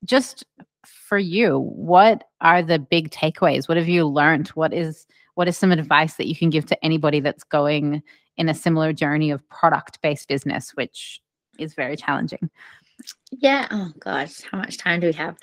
Just 0.04 0.44
for 0.84 1.18
you, 1.18 1.58
what 1.58 2.24
are 2.40 2.62
the 2.62 2.78
big 2.78 3.10
takeaways? 3.10 3.68
What 3.68 3.76
have 3.76 3.88
you 3.88 4.06
learned? 4.06 4.48
What 4.48 4.72
is 4.72 5.06
what 5.34 5.48
is 5.48 5.56
some 5.56 5.72
advice 5.72 6.14
that 6.14 6.26
you 6.26 6.36
can 6.36 6.50
give 6.50 6.66
to 6.66 6.84
anybody 6.84 7.20
that's 7.20 7.44
going 7.44 8.02
in 8.36 8.48
a 8.48 8.54
similar 8.54 8.92
journey 8.92 9.30
of 9.30 9.46
product 9.48 10.00
based 10.02 10.28
business, 10.28 10.70
which 10.74 11.20
is 11.58 11.74
very 11.74 11.96
challenging? 11.96 12.50
Yeah. 13.32 13.66
Oh 13.70 13.92
gosh, 13.98 14.42
how 14.50 14.58
much 14.58 14.78
time 14.78 15.00
do 15.00 15.06
we 15.06 15.12
have? 15.14 15.36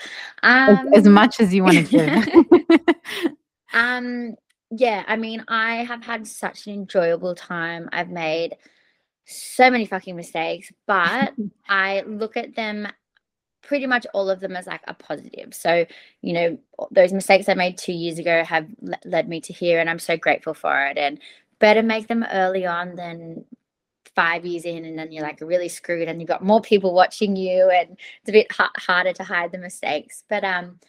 Um, 0.43 0.89
as, 0.93 0.99
as 0.99 1.07
much 1.07 1.39
as 1.39 1.53
you 1.53 1.63
want 1.63 1.77
to 1.77 1.83
give. 3.17 3.31
um. 3.73 4.35
Yeah. 4.69 5.03
I 5.07 5.15
mean, 5.15 5.45
I 5.47 5.77
have 5.85 6.03
had 6.03 6.27
such 6.27 6.67
an 6.67 6.73
enjoyable 6.73 7.35
time. 7.35 7.87
I've 7.93 8.09
made 8.09 8.57
so 9.25 9.69
many 9.69 9.85
fucking 9.85 10.15
mistakes, 10.15 10.71
but 10.85 11.33
I 11.69 12.01
look 12.01 12.37
at 12.37 12.55
them 12.55 12.87
pretty 13.67 13.85
much 13.85 14.07
all 14.13 14.29
of 14.29 14.39
them 14.39 14.55
as 14.55 14.65
like 14.65 14.81
a 14.87 14.93
positive. 14.93 15.53
So, 15.53 15.85
you 16.21 16.33
know, 16.33 16.57
those 16.89 17.11
mistakes 17.11 17.49
I 17.49 17.53
made 17.53 17.77
two 17.77 17.91
years 17.91 18.17
ago 18.17 18.43
have 18.45 18.65
led 19.03 19.27
me 19.27 19.41
to 19.41 19.53
here, 19.53 19.79
and 19.79 19.89
I'm 19.89 19.99
so 19.99 20.15
grateful 20.15 20.53
for 20.53 20.87
it. 20.87 20.97
And 20.97 21.19
better 21.59 21.83
make 21.83 22.07
them 22.07 22.25
early 22.31 22.65
on 22.65 22.95
than 22.95 23.43
five 24.15 24.45
years 24.45 24.63
in, 24.63 24.85
and 24.85 24.97
then 24.97 25.11
you're 25.11 25.23
like 25.23 25.41
really 25.41 25.67
screwed, 25.67 26.07
and 26.07 26.21
you've 26.21 26.29
got 26.29 26.43
more 26.43 26.61
people 26.61 26.93
watching 26.93 27.35
you, 27.35 27.69
and 27.69 27.91
it's 27.91 28.29
a 28.29 28.31
bit 28.31 28.47
harder 28.77 29.11
to 29.13 29.23
hide 29.23 29.51
the 29.51 29.57
mistakes. 29.57 30.23
But 30.29 30.45
um, 30.45 30.79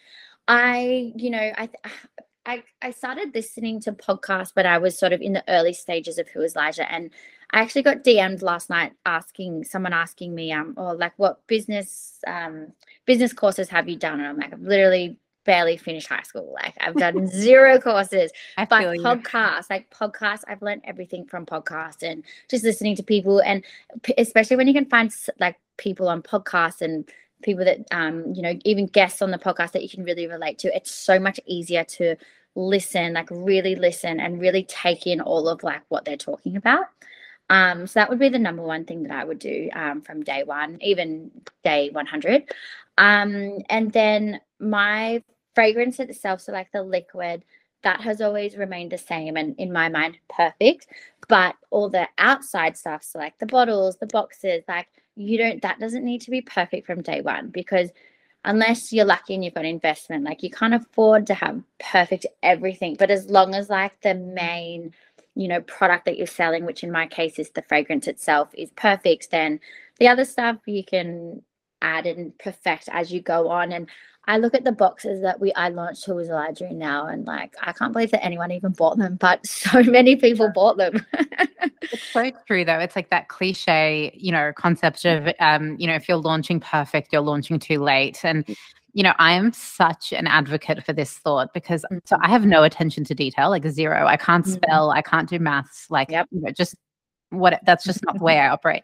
I, 0.46 1.12
you 1.16 1.30
know, 1.30 1.52
I. 1.58 1.68
I, 2.46 2.62
I 2.80 2.92
started 2.92 3.34
listening 3.34 3.78
to 3.82 3.92
podcasts 3.92 4.56
when 4.56 4.64
I 4.64 4.78
was 4.78 4.98
sort 4.98 5.12
of 5.12 5.20
in 5.20 5.34
the 5.34 5.44
early 5.48 5.74
stages 5.74 6.16
of 6.16 6.30
Who 6.30 6.40
is 6.40 6.56
Elijah 6.56 6.90
and 6.90 7.10
I 7.50 7.60
actually 7.60 7.82
got 7.82 8.04
DM'd 8.04 8.42
last 8.42 8.68
night 8.68 8.92
asking 9.06 9.64
someone 9.64 9.92
asking 9.92 10.34
me, 10.34 10.52
um, 10.52 10.74
or 10.76 10.90
oh, 10.90 10.96
like 10.96 11.12
what 11.16 11.46
business 11.46 12.18
um 12.26 12.72
business 13.06 13.32
courses 13.32 13.68
have 13.68 13.88
you 13.88 13.96
done? 13.96 14.20
And 14.20 14.28
I'm 14.28 14.36
like, 14.36 14.52
I've 14.52 14.60
literally 14.60 15.18
barely 15.48 15.78
finished 15.78 16.08
high 16.08 16.22
school. 16.22 16.52
Like 16.52 16.74
I've 16.78 16.94
done 16.94 17.26
zero 17.28 17.80
courses. 17.80 18.30
I 18.58 18.66
but 18.66 18.82
podcasts, 18.98 19.70
like 19.70 19.88
podcasts, 19.88 20.44
I've 20.46 20.60
learned 20.60 20.82
everything 20.84 21.24
from 21.24 21.46
podcasts 21.46 22.02
and 22.02 22.22
just 22.50 22.64
listening 22.64 22.96
to 22.96 23.02
people, 23.02 23.40
and 23.40 23.64
especially 24.18 24.56
when 24.56 24.68
you 24.68 24.74
can 24.74 24.84
find 24.84 25.10
like 25.40 25.56
people 25.78 26.08
on 26.08 26.22
podcasts 26.22 26.82
and 26.82 27.08
people 27.42 27.64
that 27.64 27.78
um 27.92 28.34
you 28.34 28.42
know 28.42 28.58
even 28.64 28.86
guests 28.86 29.22
on 29.22 29.30
the 29.30 29.38
podcast 29.38 29.72
that 29.72 29.82
you 29.82 29.88
can 29.88 30.04
really 30.04 30.26
relate 30.26 30.58
to. 30.58 30.76
It's 30.76 30.94
so 30.94 31.18
much 31.18 31.40
easier 31.46 31.84
to 31.84 32.16
listen, 32.54 33.14
like 33.14 33.28
really 33.30 33.74
listen 33.74 34.20
and 34.20 34.38
really 34.38 34.64
take 34.64 35.06
in 35.06 35.22
all 35.22 35.48
of 35.48 35.62
like 35.62 35.82
what 35.88 36.04
they're 36.04 36.18
talking 36.18 36.56
about. 36.56 36.84
Um, 37.50 37.86
so 37.86 38.00
that 38.00 38.10
would 38.10 38.18
be 38.18 38.28
the 38.28 38.38
number 38.38 38.62
one 38.62 38.84
thing 38.84 39.04
that 39.04 39.12
I 39.12 39.24
would 39.24 39.38
do 39.38 39.70
um, 39.72 40.02
from 40.02 40.22
day 40.22 40.42
one, 40.44 40.78
even 40.82 41.30
day 41.64 41.90
100. 41.90 42.52
Um, 42.98 43.58
and 43.70 43.92
then 43.92 44.40
my 44.60 45.22
fragrance 45.54 45.98
itself, 45.98 46.40
so 46.40 46.52
like 46.52 46.70
the 46.72 46.82
liquid, 46.82 47.44
that 47.84 48.00
has 48.00 48.20
always 48.20 48.56
remained 48.56 48.92
the 48.92 48.98
same 48.98 49.36
and 49.36 49.54
in 49.56 49.72
my 49.72 49.88
mind 49.88 50.18
perfect. 50.28 50.88
But 51.28 51.54
all 51.70 51.88
the 51.88 52.08
outside 52.18 52.76
stuff, 52.76 53.02
so 53.02 53.18
like 53.18 53.38
the 53.38 53.46
bottles, 53.46 53.96
the 53.96 54.06
boxes, 54.06 54.64
like 54.68 54.88
you 55.16 55.38
don't, 55.38 55.62
that 55.62 55.78
doesn't 55.78 56.04
need 56.04 56.20
to 56.22 56.30
be 56.30 56.40
perfect 56.40 56.86
from 56.86 57.02
day 57.02 57.20
one 57.20 57.48
because 57.48 57.90
unless 58.44 58.92
you're 58.92 59.04
lucky 59.04 59.34
and 59.34 59.44
you've 59.44 59.54
got 59.54 59.64
investment, 59.64 60.24
like 60.24 60.42
you 60.42 60.50
can't 60.50 60.74
afford 60.74 61.26
to 61.26 61.34
have 61.34 61.62
perfect 61.78 62.26
everything. 62.42 62.96
But 62.98 63.10
as 63.10 63.28
long 63.28 63.54
as 63.54 63.68
like 63.68 64.00
the 64.00 64.14
main, 64.14 64.92
you 65.38 65.48
know 65.48 65.60
product 65.62 66.04
that 66.04 66.18
you're 66.18 66.26
selling 66.26 66.66
which 66.66 66.82
in 66.82 66.90
my 66.90 67.06
case 67.06 67.38
is 67.38 67.50
the 67.50 67.62
fragrance 67.62 68.08
itself 68.08 68.48
is 68.54 68.70
perfect. 68.72 69.30
Then 69.30 69.60
the 69.98 70.08
other 70.08 70.24
stuff 70.24 70.58
you 70.66 70.84
can 70.84 71.42
add 71.80 72.06
and 72.06 72.36
perfect 72.38 72.88
as 72.92 73.12
you 73.12 73.22
go 73.22 73.48
on. 73.48 73.72
And 73.72 73.88
I 74.28 74.36
look 74.36 74.54
at 74.54 74.62
the 74.62 74.72
boxes 74.72 75.22
that 75.22 75.40
we 75.40 75.52
I 75.54 75.70
launched 75.70 76.04
Who 76.04 76.18
is 76.18 76.28
Elijah 76.28 76.72
now 76.72 77.06
and 77.06 77.26
like 77.26 77.56
I 77.62 77.72
can't 77.72 77.94
believe 77.94 78.10
that 78.10 78.22
anyone 78.22 78.52
even 78.52 78.72
bought 78.72 78.98
them, 78.98 79.16
but 79.16 79.44
so 79.46 79.82
many 79.82 80.16
people 80.16 80.52
bought 80.54 80.76
them. 80.76 81.04
it's 81.80 82.02
so 82.12 82.30
true 82.46 82.64
though. 82.64 82.78
It's 82.78 82.94
like 82.94 83.08
that 83.08 83.28
cliche, 83.28 84.12
you 84.14 84.30
know, 84.30 84.52
concept 84.54 85.06
of 85.06 85.32
um, 85.40 85.76
you 85.78 85.86
know, 85.86 85.94
if 85.94 86.08
you're 86.08 86.18
launching 86.18 86.60
perfect, 86.60 87.08
you're 87.10 87.22
launching 87.22 87.58
too 87.58 87.78
late. 87.78 88.22
And 88.22 88.44
you 88.92 89.02
know, 89.02 89.14
I 89.18 89.32
am 89.32 89.52
such 89.52 90.12
an 90.12 90.26
advocate 90.26 90.84
for 90.84 90.92
this 90.92 91.16
thought 91.18 91.54
because 91.54 91.82
mm-hmm. 91.84 91.98
so 92.04 92.18
I 92.22 92.28
have 92.28 92.44
no 92.44 92.64
attention 92.64 93.04
to 93.04 93.14
detail, 93.14 93.48
like 93.48 93.66
zero. 93.66 94.06
I 94.06 94.18
can't 94.18 94.44
mm-hmm. 94.44 94.54
spell, 94.54 94.90
I 94.90 95.00
can't 95.00 95.28
do 95.28 95.38
maths, 95.38 95.86
like 95.88 96.10
yep. 96.10 96.26
you 96.30 96.42
know, 96.42 96.50
just 96.50 96.74
what 97.30 97.60
that's 97.64 97.84
just 97.84 98.04
not 98.04 98.18
the 98.18 98.24
way 98.24 98.38
I 98.38 98.48
operate. 98.48 98.82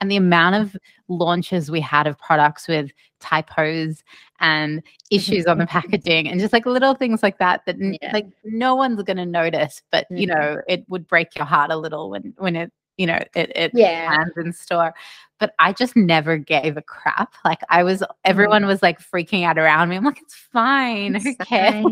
And 0.00 0.10
the 0.10 0.16
amount 0.16 0.56
of 0.56 0.76
launches 1.08 1.70
we 1.70 1.80
had 1.80 2.06
of 2.06 2.18
products 2.18 2.68
with 2.68 2.90
typos 3.20 4.04
and 4.40 4.82
issues 5.10 5.46
on 5.46 5.58
the 5.58 5.66
packaging 5.66 6.28
and 6.28 6.38
just 6.38 6.52
like 6.52 6.66
little 6.66 6.94
things 6.94 7.22
like 7.22 7.38
that 7.38 7.62
that 7.64 7.76
yeah. 7.78 8.12
like 8.12 8.26
no 8.44 8.74
one's 8.74 9.02
going 9.02 9.16
to 9.16 9.26
notice, 9.26 9.82
but 9.90 10.06
you 10.10 10.26
mm-hmm. 10.26 10.38
know, 10.38 10.60
it 10.68 10.84
would 10.88 11.06
break 11.06 11.34
your 11.34 11.46
heart 11.46 11.70
a 11.70 11.76
little 11.76 12.10
when 12.10 12.34
when 12.36 12.56
it 12.56 12.72
you 12.98 13.06
know 13.06 13.18
it 13.34 13.52
it 13.54 13.70
yeah. 13.74 14.08
lands 14.10 14.36
in 14.36 14.52
store 14.52 14.94
but 15.38 15.54
I 15.58 15.72
just 15.72 15.96
never 15.96 16.38
gave 16.38 16.76
a 16.76 16.82
crap. 16.82 17.34
Like 17.44 17.60
I 17.68 17.82
was, 17.82 18.02
everyone 18.24 18.66
was 18.66 18.82
like 18.82 19.00
freaking 19.00 19.44
out 19.44 19.58
around 19.58 19.88
me. 19.88 19.96
I'm 19.96 20.04
like, 20.04 20.20
it's 20.22 20.34
fine. 20.34 21.14
Who 21.14 21.34
cares? 21.36 21.84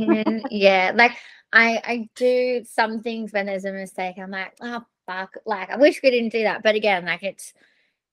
yeah, 0.50 0.92
like 0.94 1.12
I 1.52 1.80
I 1.84 2.08
do 2.14 2.64
some 2.64 3.00
things 3.00 3.32
when 3.32 3.46
there's 3.46 3.64
a 3.64 3.72
mistake. 3.72 4.16
I'm 4.18 4.30
like, 4.30 4.54
oh 4.60 4.84
fuck, 5.06 5.36
like 5.46 5.70
I 5.70 5.76
wish 5.76 6.00
we 6.02 6.10
didn't 6.10 6.32
do 6.32 6.42
that. 6.42 6.62
But 6.62 6.74
again, 6.74 7.04
like 7.04 7.22
it's 7.22 7.52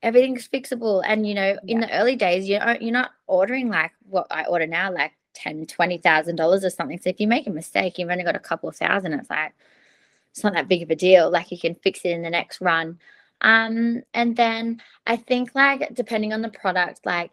everything's 0.03 0.47
fixable. 0.47 1.03
And 1.05 1.27
you 1.27 1.33
know, 1.33 1.57
in 1.67 1.79
the 1.79 1.91
early 1.91 2.15
days, 2.15 2.47
you 2.47 2.57
are 2.57 2.77
you're 2.79 2.91
not 2.91 3.11
ordering 3.27 3.69
like 3.69 3.91
what 4.09 4.27
I 4.31 4.45
order 4.45 4.67
now, 4.67 4.91
like 4.91 5.13
ten, 5.33 5.65
twenty 5.65 5.97
thousand 5.97 6.35
dollars 6.35 6.63
or 6.63 6.69
something. 6.69 6.99
So 6.99 7.09
if 7.09 7.19
you 7.19 7.27
make 7.27 7.47
a 7.47 7.51
mistake, 7.51 7.97
you've 7.97 8.09
only 8.09 8.23
got 8.23 8.35
a 8.35 8.39
couple 8.39 8.69
of 8.69 8.75
thousand. 8.75 9.13
It's 9.13 9.29
like 9.29 9.53
it's 10.31 10.43
not 10.43 10.53
that 10.53 10.67
big 10.67 10.83
of 10.83 10.89
a 10.89 10.95
deal. 10.95 11.29
Like 11.29 11.51
you 11.51 11.59
can 11.59 11.75
fix 11.75 12.01
it 12.03 12.09
in 12.09 12.21
the 12.21 12.29
next 12.29 12.61
run. 12.61 12.99
Um, 13.41 14.03
and 14.13 14.35
then 14.35 14.81
I 15.07 15.15
think 15.17 15.51
like 15.55 15.93
depending 15.93 16.31
on 16.31 16.41
the 16.41 16.49
product, 16.49 17.05
like 17.05 17.31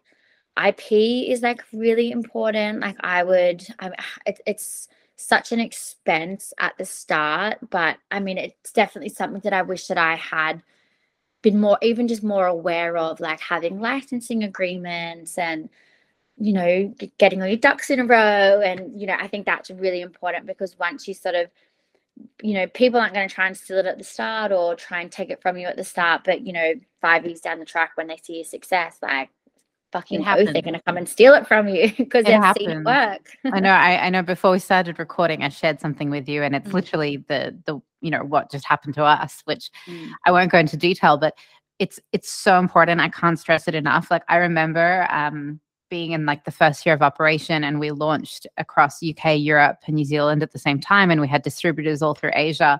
IP 0.63 0.91
is 0.91 1.41
like 1.41 1.63
really 1.71 2.11
important. 2.11 2.81
Like 2.81 2.97
I 2.99 3.23
would, 3.23 3.65
I, 3.79 3.91
it, 4.25 4.41
it's 4.45 4.89
such 5.15 5.51
an 5.51 5.59
expense 5.59 6.53
at 6.59 6.77
the 6.77 6.85
start, 6.85 7.57
but 7.69 7.97
I 8.09 8.19
mean, 8.19 8.37
it's 8.37 8.71
definitely 8.71 9.09
something 9.09 9.41
that 9.41 9.53
I 9.53 9.61
wish 9.61 9.87
that 9.87 9.97
I 9.97 10.15
had 10.15 10.63
been 11.41 11.59
more, 11.59 11.77
even 11.81 12.07
just 12.07 12.23
more 12.23 12.47
aware 12.47 12.97
of, 12.97 13.19
like 13.19 13.39
having 13.39 13.79
licensing 13.79 14.43
agreements 14.43 15.37
and 15.37 15.69
you 16.41 16.53
know 16.53 16.93
getting 17.17 17.41
all 17.41 17.47
your 17.49 17.57
ducks 17.57 17.89
in 17.89 17.99
a 17.99 18.05
row 18.05 18.61
and 18.61 18.97
you 18.97 19.05
know 19.05 19.15
i 19.19 19.27
think 19.27 19.45
that's 19.45 19.69
really 19.71 19.99
important 19.99 20.45
because 20.45 20.79
once 20.79 21.05
you 21.05 21.13
sort 21.13 21.35
of 21.35 21.49
you 22.41 22.53
know, 22.53 22.67
people 22.67 22.99
aren't 22.99 23.13
going 23.13 23.27
to 23.27 23.33
try 23.33 23.47
and 23.47 23.57
steal 23.57 23.77
it 23.77 23.85
at 23.85 23.97
the 23.97 24.03
start 24.03 24.51
or 24.51 24.75
try 24.75 25.01
and 25.01 25.11
take 25.11 25.29
it 25.29 25.41
from 25.41 25.57
you 25.57 25.67
at 25.67 25.77
the 25.77 25.83
start. 25.83 26.21
But, 26.25 26.45
you 26.45 26.53
know, 26.53 26.73
five 27.01 27.25
years 27.25 27.41
down 27.41 27.59
the 27.59 27.65
track 27.65 27.91
when 27.95 28.07
they 28.07 28.17
see 28.17 28.35
your 28.35 28.45
success, 28.45 28.97
like, 29.01 29.29
fucking 29.91 30.27
oath, 30.27 30.53
they're 30.53 30.61
going 30.61 30.73
to 30.73 30.81
come 30.81 30.97
and 30.97 31.07
steal 31.07 31.33
it 31.33 31.47
from 31.47 31.67
you 31.67 31.91
because 31.97 32.25
they've 32.25 32.39
happens. 32.39 32.65
seen 32.65 32.77
it 32.77 32.83
work. 32.83 33.21
I 33.45 33.59
know. 33.59 33.71
I, 33.71 34.05
I 34.05 34.09
know. 34.09 34.21
Before 34.21 34.51
we 34.51 34.59
started 34.59 34.99
recording, 34.99 35.43
I 35.43 35.49
shared 35.49 35.79
something 35.79 36.09
with 36.09 36.27
you, 36.27 36.43
and 36.43 36.55
it's 36.55 36.69
mm. 36.69 36.73
literally 36.73 37.17
the 37.27 37.57
the 37.65 37.79
you 38.01 38.11
know 38.11 38.23
what 38.23 38.51
just 38.51 38.65
happened 38.65 38.95
to 38.95 39.03
us, 39.03 39.41
which 39.45 39.69
mm. 39.87 40.09
I 40.25 40.31
won't 40.31 40.51
go 40.51 40.59
into 40.59 40.77
detail, 40.77 41.17
but 41.17 41.35
it's 41.79 41.99
it's 42.11 42.31
so 42.31 42.59
important. 42.59 43.01
I 43.01 43.09
can't 43.09 43.39
stress 43.39 43.67
it 43.67 43.75
enough. 43.75 44.11
Like 44.11 44.23
I 44.27 44.37
remember 44.37 45.07
um, 45.09 45.59
being 45.89 46.11
in 46.11 46.25
like 46.25 46.45
the 46.45 46.51
first 46.51 46.85
year 46.85 46.93
of 46.95 47.01
operation 47.01 47.63
and 47.63 47.79
we 47.79 47.91
launched 47.91 48.47
across 48.57 49.01
UK, 49.03 49.37
Europe, 49.39 49.79
and 49.87 49.95
New 49.95 50.05
Zealand 50.05 50.43
at 50.43 50.51
the 50.51 50.59
same 50.59 50.79
time. 50.79 51.11
And 51.11 51.19
we 51.19 51.27
had 51.27 51.41
distributors 51.41 52.01
all 52.01 52.13
through 52.13 52.31
Asia. 52.33 52.79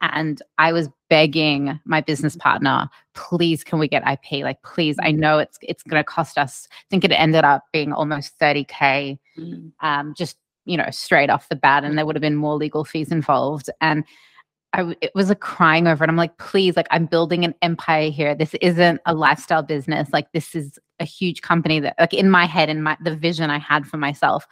And 0.00 0.42
I 0.58 0.72
was 0.72 0.88
begging 1.08 1.80
my 1.84 2.00
business 2.00 2.36
partner, 2.36 2.88
please, 3.14 3.64
can 3.64 3.78
we 3.78 3.88
get 3.88 4.02
IP? 4.06 4.42
Like, 4.42 4.62
please, 4.62 4.96
I 5.00 5.12
know 5.12 5.38
it's 5.38 5.58
it's 5.62 5.82
going 5.82 6.00
to 6.00 6.04
cost 6.04 6.36
us. 6.36 6.68
I 6.72 6.84
think 6.90 7.04
it 7.04 7.12
ended 7.12 7.44
up 7.44 7.64
being 7.72 7.92
almost 7.92 8.38
30k, 8.38 9.18
mm. 9.38 9.72
um, 9.80 10.14
just 10.16 10.36
you 10.66 10.76
know, 10.76 10.90
straight 10.90 11.30
off 11.30 11.48
the 11.48 11.56
bat, 11.56 11.84
and 11.84 11.96
there 11.96 12.06
would 12.06 12.16
have 12.16 12.22
been 12.22 12.36
more 12.36 12.54
legal 12.54 12.84
fees 12.84 13.12
involved. 13.12 13.70
And 13.80 14.04
I, 14.72 14.96
it 15.00 15.12
was 15.14 15.30
a 15.30 15.36
crying 15.36 15.86
over 15.86 16.02
it. 16.02 16.10
I'm 16.10 16.16
like, 16.16 16.36
please, 16.38 16.76
like, 16.76 16.88
I'm 16.90 17.06
building 17.06 17.44
an 17.44 17.54
empire 17.62 18.10
here. 18.10 18.34
This 18.34 18.54
isn't 18.54 19.00
a 19.06 19.14
lifestyle 19.14 19.62
business. 19.62 20.08
Like, 20.12 20.32
this 20.32 20.54
is 20.54 20.78
a 20.98 21.04
huge 21.04 21.42
company 21.42 21.80
that, 21.80 21.94
like, 21.98 22.14
in 22.14 22.28
my 22.28 22.46
head 22.46 22.68
and 22.68 22.82
my 22.82 22.96
the 23.02 23.14
vision 23.14 23.50
I 23.50 23.58
had 23.58 23.86
for 23.86 23.98
myself 23.98 24.46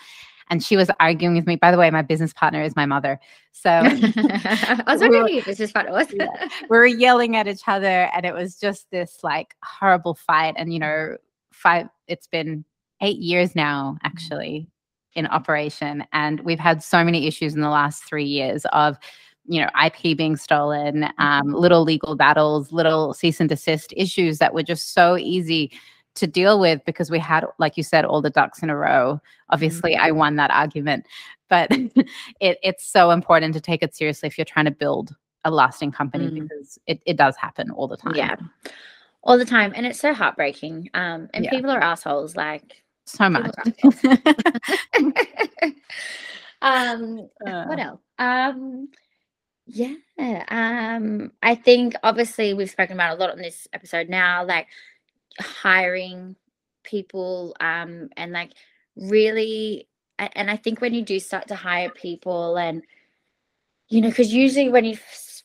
and 0.52 0.62
she 0.62 0.76
was 0.76 0.90
arguing 1.00 1.34
with 1.34 1.46
me. 1.46 1.56
By 1.56 1.70
the 1.70 1.78
way, 1.78 1.90
my 1.90 2.02
business 2.02 2.34
partner 2.34 2.62
is 2.62 2.76
my 2.76 2.84
mother. 2.84 3.18
So 3.52 3.70
I 3.70 4.82
was 4.86 5.00
wondering 5.00 5.26
who 5.26 5.32
your 5.32 5.44
business 5.44 5.72
partner 5.72 5.92
was. 5.92 6.08
yeah, 6.12 6.26
we 6.68 6.76
were 6.76 6.84
yelling 6.84 7.36
at 7.36 7.48
each 7.48 7.62
other, 7.66 8.10
and 8.14 8.26
it 8.26 8.34
was 8.34 8.60
just 8.60 8.90
this 8.90 9.20
like 9.24 9.56
horrible 9.64 10.12
fight. 10.12 10.52
And 10.58 10.70
you 10.70 10.78
know, 10.78 11.16
five. 11.52 11.88
It's 12.06 12.26
been 12.26 12.66
eight 13.00 13.16
years 13.16 13.56
now, 13.56 13.96
actually, 14.02 14.68
in 15.14 15.26
operation, 15.28 16.04
and 16.12 16.40
we've 16.40 16.60
had 16.60 16.82
so 16.82 17.02
many 17.02 17.26
issues 17.26 17.54
in 17.54 17.62
the 17.62 17.70
last 17.70 18.04
three 18.04 18.26
years 18.26 18.66
of 18.74 18.98
you 19.46 19.60
know 19.60 19.68
ip 19.84 20.16
being 20.16 20.36
stolen 20.36 21.08
um, 21.18 21.52
little 21.52 21.82
legal 21.82 22.14
battles 22.14 22.70
little 22.70 23.12
cease 23.12 23.40
and 23.40 23.48
desist 23.48 23.92
issues 23.96 24.38
that 24.38 24.54
were 24.54 24.62
just 24.62 24.94
so 24.94 25.16
easy 25.16 25.72
to 26.14 26.26
deal 26.26 26.60
with 26.60 26.84
because 26.84 27.10
we 27.10 27.18
had 27.18 27.44
like 27.58 27.76
you 27.76 27.82
said 27.82 28.04
all 28.04 28.20
the 28.20 28.30
ducks 28.30 28.62
in 28.62 28.70
a 28.70 28.76
row 28.76 29.20
obviously 29.50 29.92
mm-hmm. 29.92 30.04
i 30.04 30.10
won 30.10 30.36
that 30.36 30.50
argument 30.50 31.06
but 31.48 31.68
it, 32.40 32.58
it's 32.62 32.86
so 32.86 33.10
important 33.10 33.54
to 33.54 33.60
take 33.60 33.82
it 33.82 33.94
seriously 33.94 34.26
if 34.26 34.36
you're 34.36 34.44
trying 34.44 34.64
to 34.64 34.70
build 34.70 35.14
a 35.44 35.50
lasting 35.50 35.90
company 35.90 36.26
mm-hmm. 36.26 36.42
because 36.46 36.78
it, 36.86 37.00
it 37.06 37.16
does 37.16 37.36
happen 37.36 37.70
all 37.70 37.88
the 37.88 37.96
time 37.96 38.14
yeah 38.14 38.36
all 39.24 39.38
the 39.38 39.44
time 39.44 39.72
and 39.74 39.86
it's 39.86 40.00
so 40.00 40.12
heartbreaking 40.12 40.90
um 40.94 41.28
and 41.32 41.44
yeah. 41.44 41.50
people 41.50 41.70
are 41.70 41.82
assholes 41.82 42.36
like 42.36 42.82
so 43.06 43.28
much 43.28 43.50
um 46.62 47.28
uh. 47.46 47.64
what 47.64 47.78
else 47.78 48.00
um 48.18 48.88
yeah 49.66 49.94
um 50.48 51.30
i 51.42 51.54
think 51.54 51.94
obviously 52.02 52.52
we've 52.52 52.70
spoken 52.70 52.94
about 52.94 53.16
a 53.16 53.20
lot 53.20 53.30
on 53.30 53.38
this 53.38 53.68
episode 53.72 54.08
now 54.08 54.44
like 54.44 54.66
hiring 55.40 56.36
people 56.84 57.54
um, 57.60 58.08
and 58.16 58.32
like 58.32 58.52
really 58.96 59.88
and 60.18 60.50
i 60.50 60.56
think 60.56 60.80
when 60.80 60.94
you 60.94 61.02
do 61.02 61.18
start 61.18 61.48
to 61.48 61.54
hire 61.54 61.90
people 61.90 62.56
and 62.56 62.82
you 63.88 64.00
know 64.00 64.08
because 64.08 64.32
usually 64.32 64.68
when 64.68 64.84
you 64.84 64.96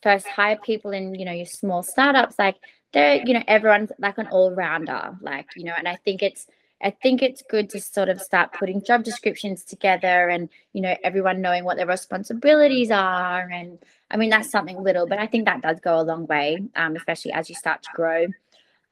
first 0.04 0.28
hire 0.28 0.58
people 0.58 0.92
in 0.92 1.16
you 1.16 1.26
know 1.26 1.32
your 1.32 1.46
small 1.46 1.82
startups 1.82 2.38
like 2.38 2.58
they're 2.94 3.26
you 3.26 3.34
know 3.34 3.44
everyone's 3.48 3.92
like 4.00 4.18
an 4.18 4.28
all-rounder 4.28 5.18
like 5.22 5.48
you 5.56 5.64
know 5.64 5.74
and 5.78 5.88
i 5.88 5.96
think 6.06 6.22
it's 6.22 6.48
i 6.84 6.90
think 6.90 7.24
it's 7.24 7.42
good 7.50 7.70
to 7.70 7.80
sort 7.82 8.10
of 8.10 8.22
start 8.22 8.54
putting 8.54 8.84
job 8.84 9.04
descriptions 9.04 9.64
together 9.64 10.30
and 10.30 10.50
you 10.74 10.82
know 10.82 10.96
everyone 11.04 11.42
knowing 11.42 11.64
what 11.64 11.78
their 11.78 11.88
responsibilities 11.88 12.92
are 12.92 13.50
and 13.50 13.80
i 14.12 14.18
mean 14.18 14.30
that's 14.30 14.52
something 14.52 14.84
little 14.84 15.08
but 15.08 15.18
i 15.18 15.26
think 15.26 15.46
that 15.46 15.62
does 15.62 15.80
go 15.80 16.00
a 16.00 16.04
long 16.04 16.28
way 16.28 16.62
um, 16.76 16.96
especially 16.96 17.32
as 17.32 17.50
you 17.50 17.56
start 17.56 17.82
to 17.82 17.90
grow. 17.96 18.28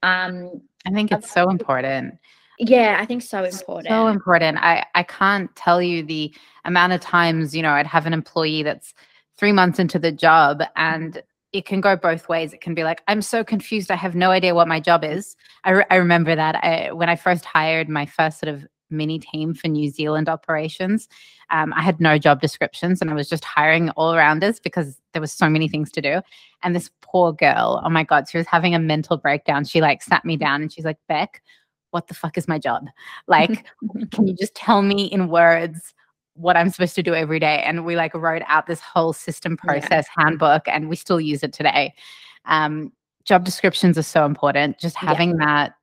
Um, 0.03 0.61
I 0.85 0.91
think 0.91 1.11
it's 1.11 1.31
so 1.31 1.49
important. 1.49 2.15
Yeah, 2.57 2.97
I 2.99 3.05
think 3.05 3.21
so 3.21 3.43
important. 3.43 3.87
So 3.87 4.07
important. 4.07 4.57
I 4.59 4.85
I 4.95 5.03
can't 5.03 5.53
tell 5.55 5.81
you 5.81 6.03
the 6.03 6.33
amount 6.63 6.93
of 6.93 7.01
times, 7.01 7.55
you 7.55 7.61
know, 7.61 7.71
I'd 7.71 7.87
have 7.87 8.05
an 8.05 8.13
employee 8.13 8.63
that's 8.63 8.93
3 9.37 9.51
months 9.51 9.79
into 9.79 9.99
the 9.99 10.11
job 10.11 10.63
and 10.75 11.21
it 11.51 11.65
can 11.65 11.79
go 11.79 11.95
both 11.95 12.27
ways. 12.27 12.53
It 12.53 12.61
can 12.61 12.73
be 12.73 12.83
like, 12.83 13.01
I'm 13.07 13.21
so 13.21 13.43
confused. 13.43 13.89
I 13.89 13.95
have 13.95 14.13
no 14.13 14.31
idea 14.31 14.53
what 14.53 14.67
my 14.67 14.79
job 14.79 15.05
is. 15.05 15.37
I, 15.63 15.71
re- 15.71 15.85
I 15.89 15.95
remember 15.95 16.35
that 16.35 16.55
I, 16.63 16.91
when 16.91 17.07
I 17.07 17.15
first 17.15 17.45
hired 17.45 17.87
my 17.87 18.05
first 18.05 18.39
sort 18.39 18.53
of 18.53 18.65
mini 18.95 19.19
team 19.19 19.53
for 19.53 19.67
New 19.67 19.89
Zealand 19.89 20.29
operations. 20.29 21.07
Um, 21.49 21.73
I 21.73 21.81
had 21.81 21.99
no 21.99 22.17
job 22.17 22.41
descriptions 22.41 23.01
and 23.01 23.09
I 23.09 23.13
was 23.13 23.29
just 23.29 23.43
hiring 23.43 23.89
all 23.91 24.15
rounders 24.15 24.59
because 24.59 24.99
there 25.13 25.21
was 25.21 25.31
so 25.31 25.49
many 25.49 25.67
things 25.67 25.91
to 25.91 26.01
do. 26.01 26.21
And 26.63 26.75
this 26.75 26.89
poor 27.01 27.33
girl, 27.33 27.81
oh 27.83 27.89
my 27.89 28.03
God, 28.03 28.27
she 28.29 28.37
was 28.37 28.47
having 28.47 28.73
a 28.73 28.79
mental 28.79 29.17
breakdown. 29.17 29.65
She 29.65 29.81
like 29.81 30.01
sat 30.01 30.25
me 30.25 30.37
down 30.37 30.61
and 30.61 30.71
she's 30.71 30.85
like, 30.85 30.97
Beck, 31.07 31.41
what 31.91 32.07
the 32.07 32.13
fuck 32.13 32.37
is 32.37 32.47
my 32.47 32.59
job? 32.59 32.85
Like, 33.27 33.65
can 34.11 34.27
you 34.27 34.35
just 34.35 34.55
tell 34.55 34.81
me 34.81 35.05
in 35.05 35.29
words 35.29 35.93
what 36.35 36.57
I'm 36.57 36.69
supposed 36.69 36.95
to 36.95 37.03
do 37.03 37.13
every 37.13 37.39
day? 37.39 37.63
And 37.65 37.85
we 37.85 37.95
like 37.95 38.13
wrote 38.13 38.43
out 38.47 38.67
this 38.67 38.81
whole 38.81 39.13
system 39.13 39.57
process 39.57 40.05
yeah. 40.17 40.23
handbook 40.23 40.63
and 40.67 40.89
we 40.89 40.95
still 40.95 41.19
use 41.19 41.43
it 41.43 41.53
today. 41.53 41.93
Um, 42.45 42.91
job 43.25 43.43
descriptions 43.43 43.97
are 43.97 44.03
so 44.03 44.25
important. 44.25 44.79
Just 44.79 44.95
having 44.95 45.31
yeah. 45.31 45.45
that 45.45 45.73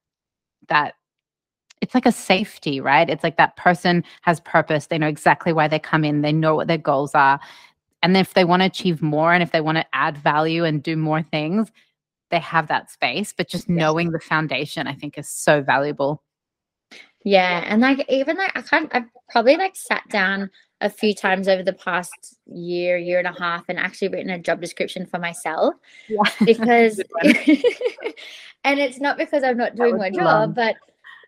that 0.68 0.94
it's 1.82 1.94
like 1.94 2.06
a 2.06 2.12
safety, 2.12 2.80
right? 2.80 3.10
It's 3.10 3.24
like 3.24 3.36
that 3.36 3.56
person 3.56 4.04
has 4.22 4.38
purpose. 4.40 4.86
They 4.86 4.98
know 4.98 5.08
exactly 5.08 5.52
why 5.52 5.66
they 5.66 5.80
come 5.80 6.04
in. 6.04 6.22
They 6.22 6.32
know 6.32 6.54
what 6.54 6.68
their 6.68 6.78
goals 6.78 7.12
are. 7.14 7.40
And 8.04 8.16
if 8.16 8.34
they 8.34 8.44
want 8.44 8.62
to 8.62 8.66
achieve 8.66 9.02
more 9.02 9.34
and 9.34 9.42
if 9.42 9.50
they 9.50 9.60
want 9.60 9.78
to 9.78 9.86
add 9.92 10.16
value 10.16 10.64
and 10.64 10.82
do 10.82 10.96
more 10.96 11.22
things, 11.22 11.72
they 12.30 12.38
have 12.38 12.68
that 12.68 12.90
space. 12.90 13.34
But 13.36 13.48
just 13.48 13.68
knowing 13.68 14.12
the 14.12 14.20
foundation, 14.20 14.86
I 14.86 14.94
think, 14.94 15.18
is 15.18 15.28
so 15.28 15.60
valuable. 15.60 16.22
Yeah. 17.24 17.64
And 17.66 17.82
like, 17.82 18.04
even 18.08 18.36
like, 18.36 18.56
I 18.56 18.62
can't, 18.62 18.88
I've 18.94 19.08
probably 19.30 19.56
like 19.56 19.74
sat 19.74 20.08
down 20.08 20.50
a 20.80 20.88
few 20.88 21.14
times 21.14 21.48
over 21.48 21.64
the 21.64 21.72
past 21.72 22.38
year, 22.46 22.96
year 22.96 23.18
and 23.18 23.28
a 23.28 23.38
half, 23.40 23.64
and 23.68 23.78
actually 23.78 24.08
written 24.08 24.30
a 24.30 24.38
job 24.38 24.60
description 24.60 25.04
for 25.04 25.18
myself 25.18 25.74
yeah. 26.08 26.22
because, 26.44 27.00
and 28.64 28.78
it's 28.78 29.00
not 29.00 29.18
because 29.18 29.42
I'm 29.42 29.56
not 29.56 29.74
doing 29.74 29.98
my 29.98 30.10
job, 30.10 30.54
but 30.54 30.76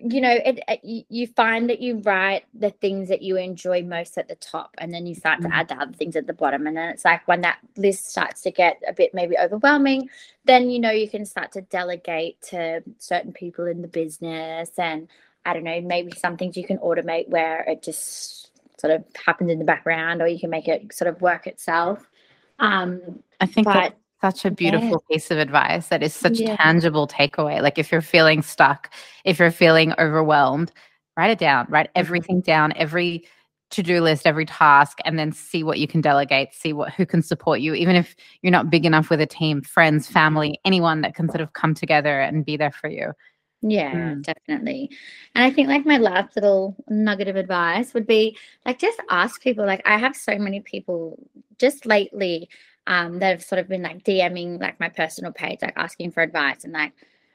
you 0.06 0.20
know 0.20 0.32
it, 0.44 0.60
it, 0.68 1.06
you 1.08 1.26
find 1.26 1.70
that 1.70 1.80
you 1.80 1.96
write 1.98 2.44
the 2.52 2.70
things 2.70 3.08
that 3.08 3.22
you 3.22 3.36
enjoy 3.36 3.82
most 3.82 4.18
at 4.18 4.28
the 4.28 4.34
top 4.34 4.74
and 4.78 4.92
then 4.92 5.06
you 5.06 5.14
start 5.14 5.40
to 5.40 5.48
mm. 5.48 5.52
add 5.52 5.68
the 5.68 5.74
other 5.74 5.92
things 5.92 6.14
at 6.14 6.26
the 6.26 6.32
bottom 6.32 6.66
and 6.66 6.76
then 6.76 6.90
it's 6.90 7.04
like 7.04 7.26
when 7.26 7.40
that 7.40 7.58
list 7.76 8.10
starts 8.10 8.42
to 8.42 8.50
get 8.50 8.80
a 8.86 8.92
bit 8.92 9.14
maybe 9.14 9.36
overwhelming 9.38 10.08
then 10.44 10.68
you 10.68 10.78
know 10.78 10.90
you 10.90 11.08
can 11.08 11.24
start 11.24 11.50
to 11.52 11.62
delegate 11.62 12.40
to 12.42 12.82
certain 12.98 13.32
people 13.32 13.64
in 13.64 13.80
the 13.80 13.88
business 13.88 14.70
and 14.76 15.08
i 15.46 15.54
don't 15.54 15.64
know 15.64 15.80
maybe 15.80 16.12
some 16.12 16.36
things 16.36 16.56
you 16.56 16.66
can 16.66 16.78
automate 16.78 17.28
where 17.28 17.62
it 17.62 17.82
just 17.82 18.50
sort 18.78 18.92
of 18.92 19.02
happens 19.24 19.50
in 19.50 19.58
the 19.58 19.64
background 19.64 20.20
or 20.20 20.26
you 20.26 20.38
can 20.38 20.50
make 20.50 20.68
it 20.68 20.92
sort 20.92 21.08
of 21.08 21.20
work 21.22 21.46
itself 21.46 22.10
um 22.58 23.00
i 23.40 23.46
think 23.46 23.64
but 23.64 23.96
such 24.24 24.46
a 24.46 24.50
beautiful 24.50 25.04
yeah. 25.10 25.14
piece 25.14 25.30
of 25.30 25.36
advice 25.36 25.88
that 25.88 26.02
is 26.02 26.14
such 26.14 26.40
yeah. 26.40 26.54
a 26.54 26.56
tangible 26.56 27.06
takeaway. 27.06 27.60
Like 27.60 27.78
if 27.78 27.92
you're 27.92 28.00
feeling 28.00 28.40
stuck, 28.40 28.90
if 29.24 29.38
you're 29.38 29.50
feeling 29.50 29.92
overwhelmed, 29.98 30.72
write 31.14 31.30
it 31.30 31.38
down, 31.38 31.66
write 31.68 31.88
mm-hmm. 31.88 32.00
everything 32.00 32.40
down, 32.40 32.72
every 32.74 33.26
to-do 33.70 34.00
list, 34.00 34.26
every 34.26 34.46
task, 34.46 34.98
and 35.04 35.18
then 35.18 35.30
see 35.30 35.62
what 35.62 35.78
you 35.78 35.86
can 35.86 36.00
delegate, 36.00 36.54
see 36.54 36.72
what 36.72 36.94
who 36.94 37.04
can 37.04 37.20
support 37.22 37.60
you, 37.60 37.74
even 37.74 37.96
if 37.96 38.16
you're 38.40 38.50
not 38.50 38.70
big 38.70 38.86
enough 38.86 39.10
with 39.10 39.20
a 39.20 39.26
team, 39.26 39.60
friends, 39.60 40.06
family, 40.06 40.58
anyone 40.64 41.02
that 41.02 41.14
can 41.14 41.28
sort 41.28 41.42
of 41.42 41.52
come 41.52 41.74
together 41.74 42.20
and 42.20 42.46
be 42.46 42.56
there 42.56 42.72
for 42.72 42.88
you. 42.88 43.12
Yeah, 43.60 43.92
mm. 43.92 44.22
definitely. 44.22 44.90
And 45.34 45.44
I 45.44 45.50
think 45.50 45.68
like 45.68 45.84
my 45.84 45.98
last 45.98 46.34
little 46.34 46.76
nugget 46.88 47.28
of 47.28 47.36
advice 47.36 47.92
would 47.92 48.06
be 48.06 48.38
like 48.64 48.78
just 48.78 49.00
ask 49.10 49.42
people. 49.42 49.66
Like 49.66 49.82
I 49.84 49.98
have 49.98 50.16
so 50.16 50.38
many 50.38 50.60
people 50.60 51.18
just 51.58 51.84
lately 51.84 52.48
um, 52.86 53.18
that 53.18 53.30
have 53.30 53.42
sort 53.42 53.58
of 53.58 53.68
been 53.68 53.82
like 53.82 54.04
DMing 54.04 54.60
like 54.60 54.78
my 54.80 54.88
personal 54.88 55.32
page, 55.32 55.60
like 55.62 55.74
asking 55.76 56.12
for 56.12 56.22
advice. 56.22 56.64
And 56.64 56.72
like, 56.72 56.92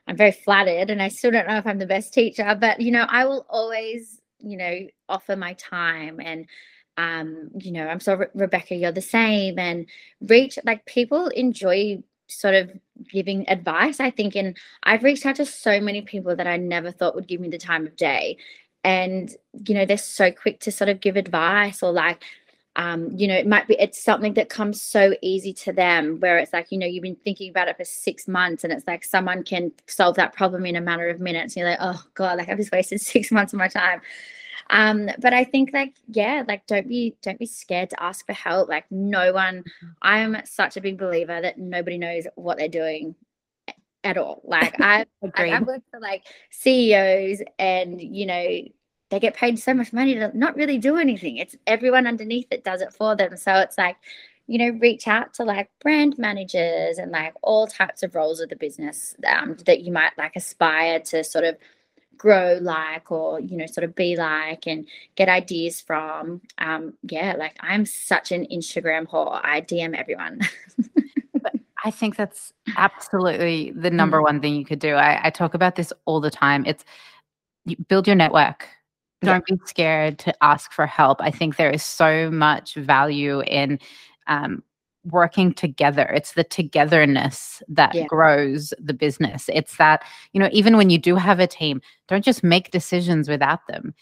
I'm 0.08 0.18
very 0.18 0.32
flattered 0.32 0.90
and 0.90 1.02
I 1.02 1.10
still 1.10 1.32
don't 1.32 1.48
know 1.48 1.58
if 1.58 1.68
I'm 1.68 1.80
the 1.80 1.86
best 1.86 2.14
teacher, 2.14 2.58
but 2.60 2.82
you 2.82 2.92
know, 2.92 3.06
I 3.08 3.26
will 3.26 3.46
always, 3.50 4.22
you 4.40 4.58
know, 4.58 4.88
offer 5.08 5.36
my 5.36 5.54
time 5.54 6.20
and, 6.20 6.46
um, 6.98 7.50
you 7.58 7.72
know, 7.72 7.88
I'm 7.88 8.00
sorry, 8.00 8.28
Rebecca, 8.34 8.76
you're 8.76 8.92
the 8.92 9.02
same 9.02 9.58
and 9.60 9.86
reach 10.22 10.58
like 10.66 10.86
people 10.86 11.28
enjoy 11.28 12.04
sort 12.28 12.56
of 12.56 12.72
giving 13.12 13.48
advice, 13.50 14.00
I 14.00 14.12
think. 14.12 14.36
And 14.36 14.58
I've 14.84 15.04
reached 15.04 15.26
out 15.26 15.36
to 15.38 15.46
so 15.46 15.80
many 15.80 16.02
people 16.02 16.36
that 16.36 16.48
I 16.48 16.58
never 16.58 16.92
thought 16.92 17.16
would 17.16 17.28
give 17.28 17.42
me 17.42 17.50
the 17.50 17.58
time 17.58 17.86
of 17.86 17.96
day. 17.96 18.38
And, 18.84 19.34
you 19.66 19.76
know, 19.76 19.86
they're 19.86 19.98
so 19.98 20.32
quick 20.32 20.60
to 20.62 20.72
sort 20.72 20.90
of 20.90 21.02
give 21.02 21.18
advice 21.18 21.84
or 21.84 21.92
like 21.92 22.24
um, 22.80 23.12
you 23.12 23.28
know, 23.28 23.36
it 23.36 23.46
might 23.46 23.68
be 23.68 23.76
it's 23.78 24.02
something 24.02 24.36
that 24.36 24.48
comes 24.48 24.82
so 24.82 25.14
easy 25.22 25.52
to 25.52 25.74
them 25.74 26.18
where 26.22 26.38
it's 26.38 26.54
like, 26.54 26.72
you 26.72 26.78
know, 26.78 26.88
you've 26.88 27.04
been 27.04 27.18
thinking 27.26 27.50
about 27.50 27.68
it 27.68 27.76
for 27.76 27.84
six 27.84 28.26
months 28.26 28.64
and 28.64 28.72
it's 28.72 28.88
like 28.88 29.04
someone 29.04 29.44
can 29.44 29.74
solve 29.88 30.16
that 30.16 30.32
problem 30.34 30.66
in 30.66 30.78
a 30.78 30.82
matter 30.82 31.10
of 31.10 31.20
minutes. 31.20 31.56
And 31.56 31.62
you're 31.62 31.70
like, 31.72 31.80
oh 31.82 32.02
God, 32.14 32.38
like 32.38 32.48
I've 32.48 32.58
just 32.58 32.72
wasted 32.72 33.02
six 33.02 33.34
months 33.34 33.52
of 33.52 33.60
my 33.60 33.68
time. 33.68 34.00
Um, 34.70 35.10
but 35.20 35.34
I 35.34 35.44
think 35.44 35.72
like, 35.74 35.94
yeah, 36.08 36.44
like 36.48 36.68
don't 36.68 36.88
be 36.88 37.18
don't 37.22 37.38
be 37.38 37.48
scared 37.48 37.90
to 37.90 38.02
ask 38.02 38.26
for 38.26 38.32
help. 38.32 38.70
Like 38.70 38.86
no 38.90 39.34
one 39.34 39.58
mm-hmm. 39.58 39.88
I 40.02 40.20
am 40.20 40.38
such 40.46 40.78
a 40.78 40.82
big 40.82 40.98
believer 40.98 41.42
that 41.42 41.58
nobody 41.58 41.98
knows 41.98 42.28
what 42.36 42.58
they're 42.58 42.70
doing 42.70 43.14
at 44.06 44.18
all. 44.18 44.42
Like 44.46 44.80
I, 44.80 45.06
I 45.36 45.52
I've 45.52 45.68
worked 45.68 45.90
for 45.92 46.00
like 46.00 46.24
CEOs 46.52 47.42
and 47.58 48.00
you 48.00 48.26
know 48.26 48.60
they 49.10 49.20
get 49.20 49.36
paid 49.36 49.60
so 49.60 49.74
much 49.74 49.92
money 49.92 50.14
to 50.16 50.38
not 50.38 50.56
really 50.56 50.78
do 50.78 50.98
anything. 50.98 51.38
It's 51.38 51.56
everyone 51.68 52.08
underneath 52.08 52.50
that 52.50 52.64
does 52.64 52.82
it 52.82 52.94
for 52.94 53.16
them. 53.16 53.36
So 53.38 53.56
it's 53.56 53.78
like, 53.78 53.98
you 54.48 54.58
know, 54.58 54.78
reach 54.80 55.08
out 55.08 55.34
to 55.36 55.44
like 55.44 55.70
brand 55.82 56.18
managers 56.18 56.98
and 56.98 57.12
like 57.12 57.34
all 57.42 57.68
types 57.68 58.04
of 58.04 58.16
roles 58.16 58.40
of 58.40 58.50
the 58.50 58.56
business 58.56 59.16
um, 59.28 59.58
that 59.66 59.82
you 59.82 59.92
might 59.92 60.18
like 60.18 60.36
aspire 60.36 61.00
to 61.00 61.24
sort 61.24 61.46
of 61.46 61.58
grow 62.18 62.60
like 62.62 63.12
or 63.12 63.40
you 63.40 63.56
know 63.56 63.66
sort 63.66 63.86
of 63.86 63.96
be 63.96 64.18
like 64.18 64.68
and 64.68 64.86
get 65.16 65.30
ideas 65.30 65.80
from 65.80 66.42
um 66.58 66.94
yeah 67.04 67.34
like 67.40 67.56
i'm 67.62 67.86
such 67.86 68.34
an 68.34 68.46
instagram 68.52 69.08
whore 69.08 69.40
i 69.42 69.62
dm 69.62 69.98
everyone 69.98 70.38
i 71.86 71.90
think 71.90 72.18
that's 72.18 72.52
absolutely 72.76 73.72
the 73.72 73.90
number 73.90 74.20
mm. 74.20 74.24
one 74.24 74.42
thing 74.42 74.54
you 74.54 74.66
could 74.66 74.80
do 74.80 74.96
I, 74.96 75.28
I 75.28 75.30
talk 75.30 75.54
about 75.54 75.78
this 75.78 75.94
all 76.04 76.20
the 76.20 76.30
time 76.30 76.66
it's 76.66 76.84
you 77.64 77.78
build 77.88 78.06
your 78.06 78.18
network 78.18 78.68
don't 79.22 79.46
be 79.46 79.58
scared 79.66 80.18
to 80.20 80.34
ask 80.44 80.72
for 80.72 80.86
help 80.86 81.20
i 81.22 81.32
think 81.32 81.56
there 81.56 81.72
is 81.72 81.84
so 81.84 82.30
much 82.32 82.76
value 82.76 83.42
in 83.42 83.80
um, 84.28 84.64
working 85.06 85.54
together 85.54 86.04
it's 86.14 86.34
the 86.34 86.44
togetherness 86.44 87.64
that 87.68 87.96
yeah. 87.96 88.06
grows 88.06 88.74
the 88.80 88.94
business 88.94 89.50
it's 89.54 89.78
that 89.78 90.04
you 90.34 90.40
know 90.40 90.50
even 90.52 90.78
when 90.78 90.90
you 90.90 90.98
do 90.98 91.16
have 91.16 91.40
a 91.40 91.48
team 91.48 91.82
don't 92.08 92.26
just 92.26 92.44
make 92.44 92.72
decisions 92.72 93.30
without 93.30 93.66
them 93.68 93.94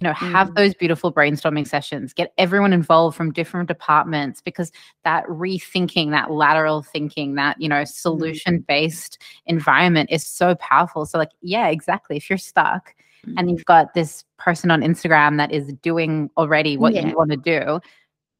you 0.00 0.04
know 0.06 0.12
have 0.12 0.50
mm. 0.50 0.54
those 0.56 0.74
beautiful 0.74 1.12
brainstorming 1.12 1.66
sessions 1.66 2.12
get 2.12 2.32
everyone 2.38 2.72
involved 2.72 3.16
from 3.16 3.32
different 3.32 3.68
departments 3.68 4.40
because 4.40 4.72
that 5.02 5.24
rethinking 5.26 6.10
that 6.10 6.30
lateral 6.30 6.82
thinking 6.82 7.34
that 7.34 7.60
you 7.60 7.68
know 7.68 7.82
mm-hmm. 7.82 7.86
solution 7.86 8.64
based 8.66 9.18
mm. 9.20 9.40
environment 9.46 10.08
is 10.10 10.26
so 10.26 10.54
powerful 10.56 11.04
so 11.04 11.18
like 11.18 11.30
yeah 11.42 11.68
exactly 11.68 12.16
if 12.16 12.30
you're 12.30 12.38
stuck. 12.38 12.94
And 13.36 13.50
you've 13.50 13.64
got 13.64 13.94
this 13.94 14.24
person 14.38 14.70
on 14.70 14.80
instagram 14.80 15.36
that 15.36 15.52
is 15.52 15.72
doing 15.82 16.30
already 16.36 16.76
what 16.76 16.94
yeah. 16.94 17.06
you 17.06 17.16
want 17.16 17.30
to 17.30 17.36
do 17.36 17.80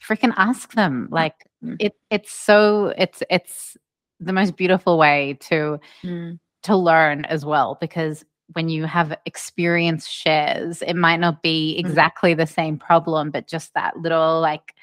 freaking 0.07 0.35
ask 0.37 0.74
them 0.74 1.09
like 1.11 1.35
mm. 1.64 1.76
it 1.78 1.95
it's 2.11 2.32
so 2.32 2.93
it's 2.99 3.22
it's 3.30 3.76
the 4.20 4.32
most 4.32 4.57
beautiful 4.57 4.99
way 4.99 5.37
to 5.41 5.78
mm. 6.03 6.39
to 6.62 6.76
learn 6.76 7.24
as 7.26 7.45
well 7.45 7.78
because 7.80 8.24
when 8.53 8.68
you 8.68 8.85
have 8.85 9.16
experience 9.24 10.07
shares 10.07 10.82
it 10.82 10.95
might 10.95 11.20
not 11.20 11.43
be 11.43 11.74
mm. 11.74 11.80
exactly 11.80 12.35
mm. 12.35 12.39
the 12.39 12.47
same 12.47 12.78
problem 12.78 13.30
but 13.30 13.49
just 13.49 13.72
that 13.74 13.97
little 13.99 14.41
like 14.41 14.74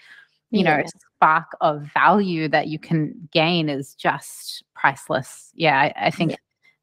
you 0.49 0.64
yeah. 0.64 0.78
know 0.78 0.84
spark 1.16 1.56
of 1.62 1.84
value 1.93 2.47
that 2.47 2.68
you 2.68 2.80
can 2.80 3.14
gain 3.32 3.70
is 3.70 3.93
just 3.95 4.64
priceless 4.76 5.52
yeah 5.54 5.80
i, 5.80 6.08
I 6.08 6.12
think 6.12 6.32
yeah. 6.32 6.38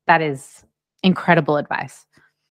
that 0.06 0.22
is 0.22 0.64
incredible 1.02 1.56
advice 1.56 2.06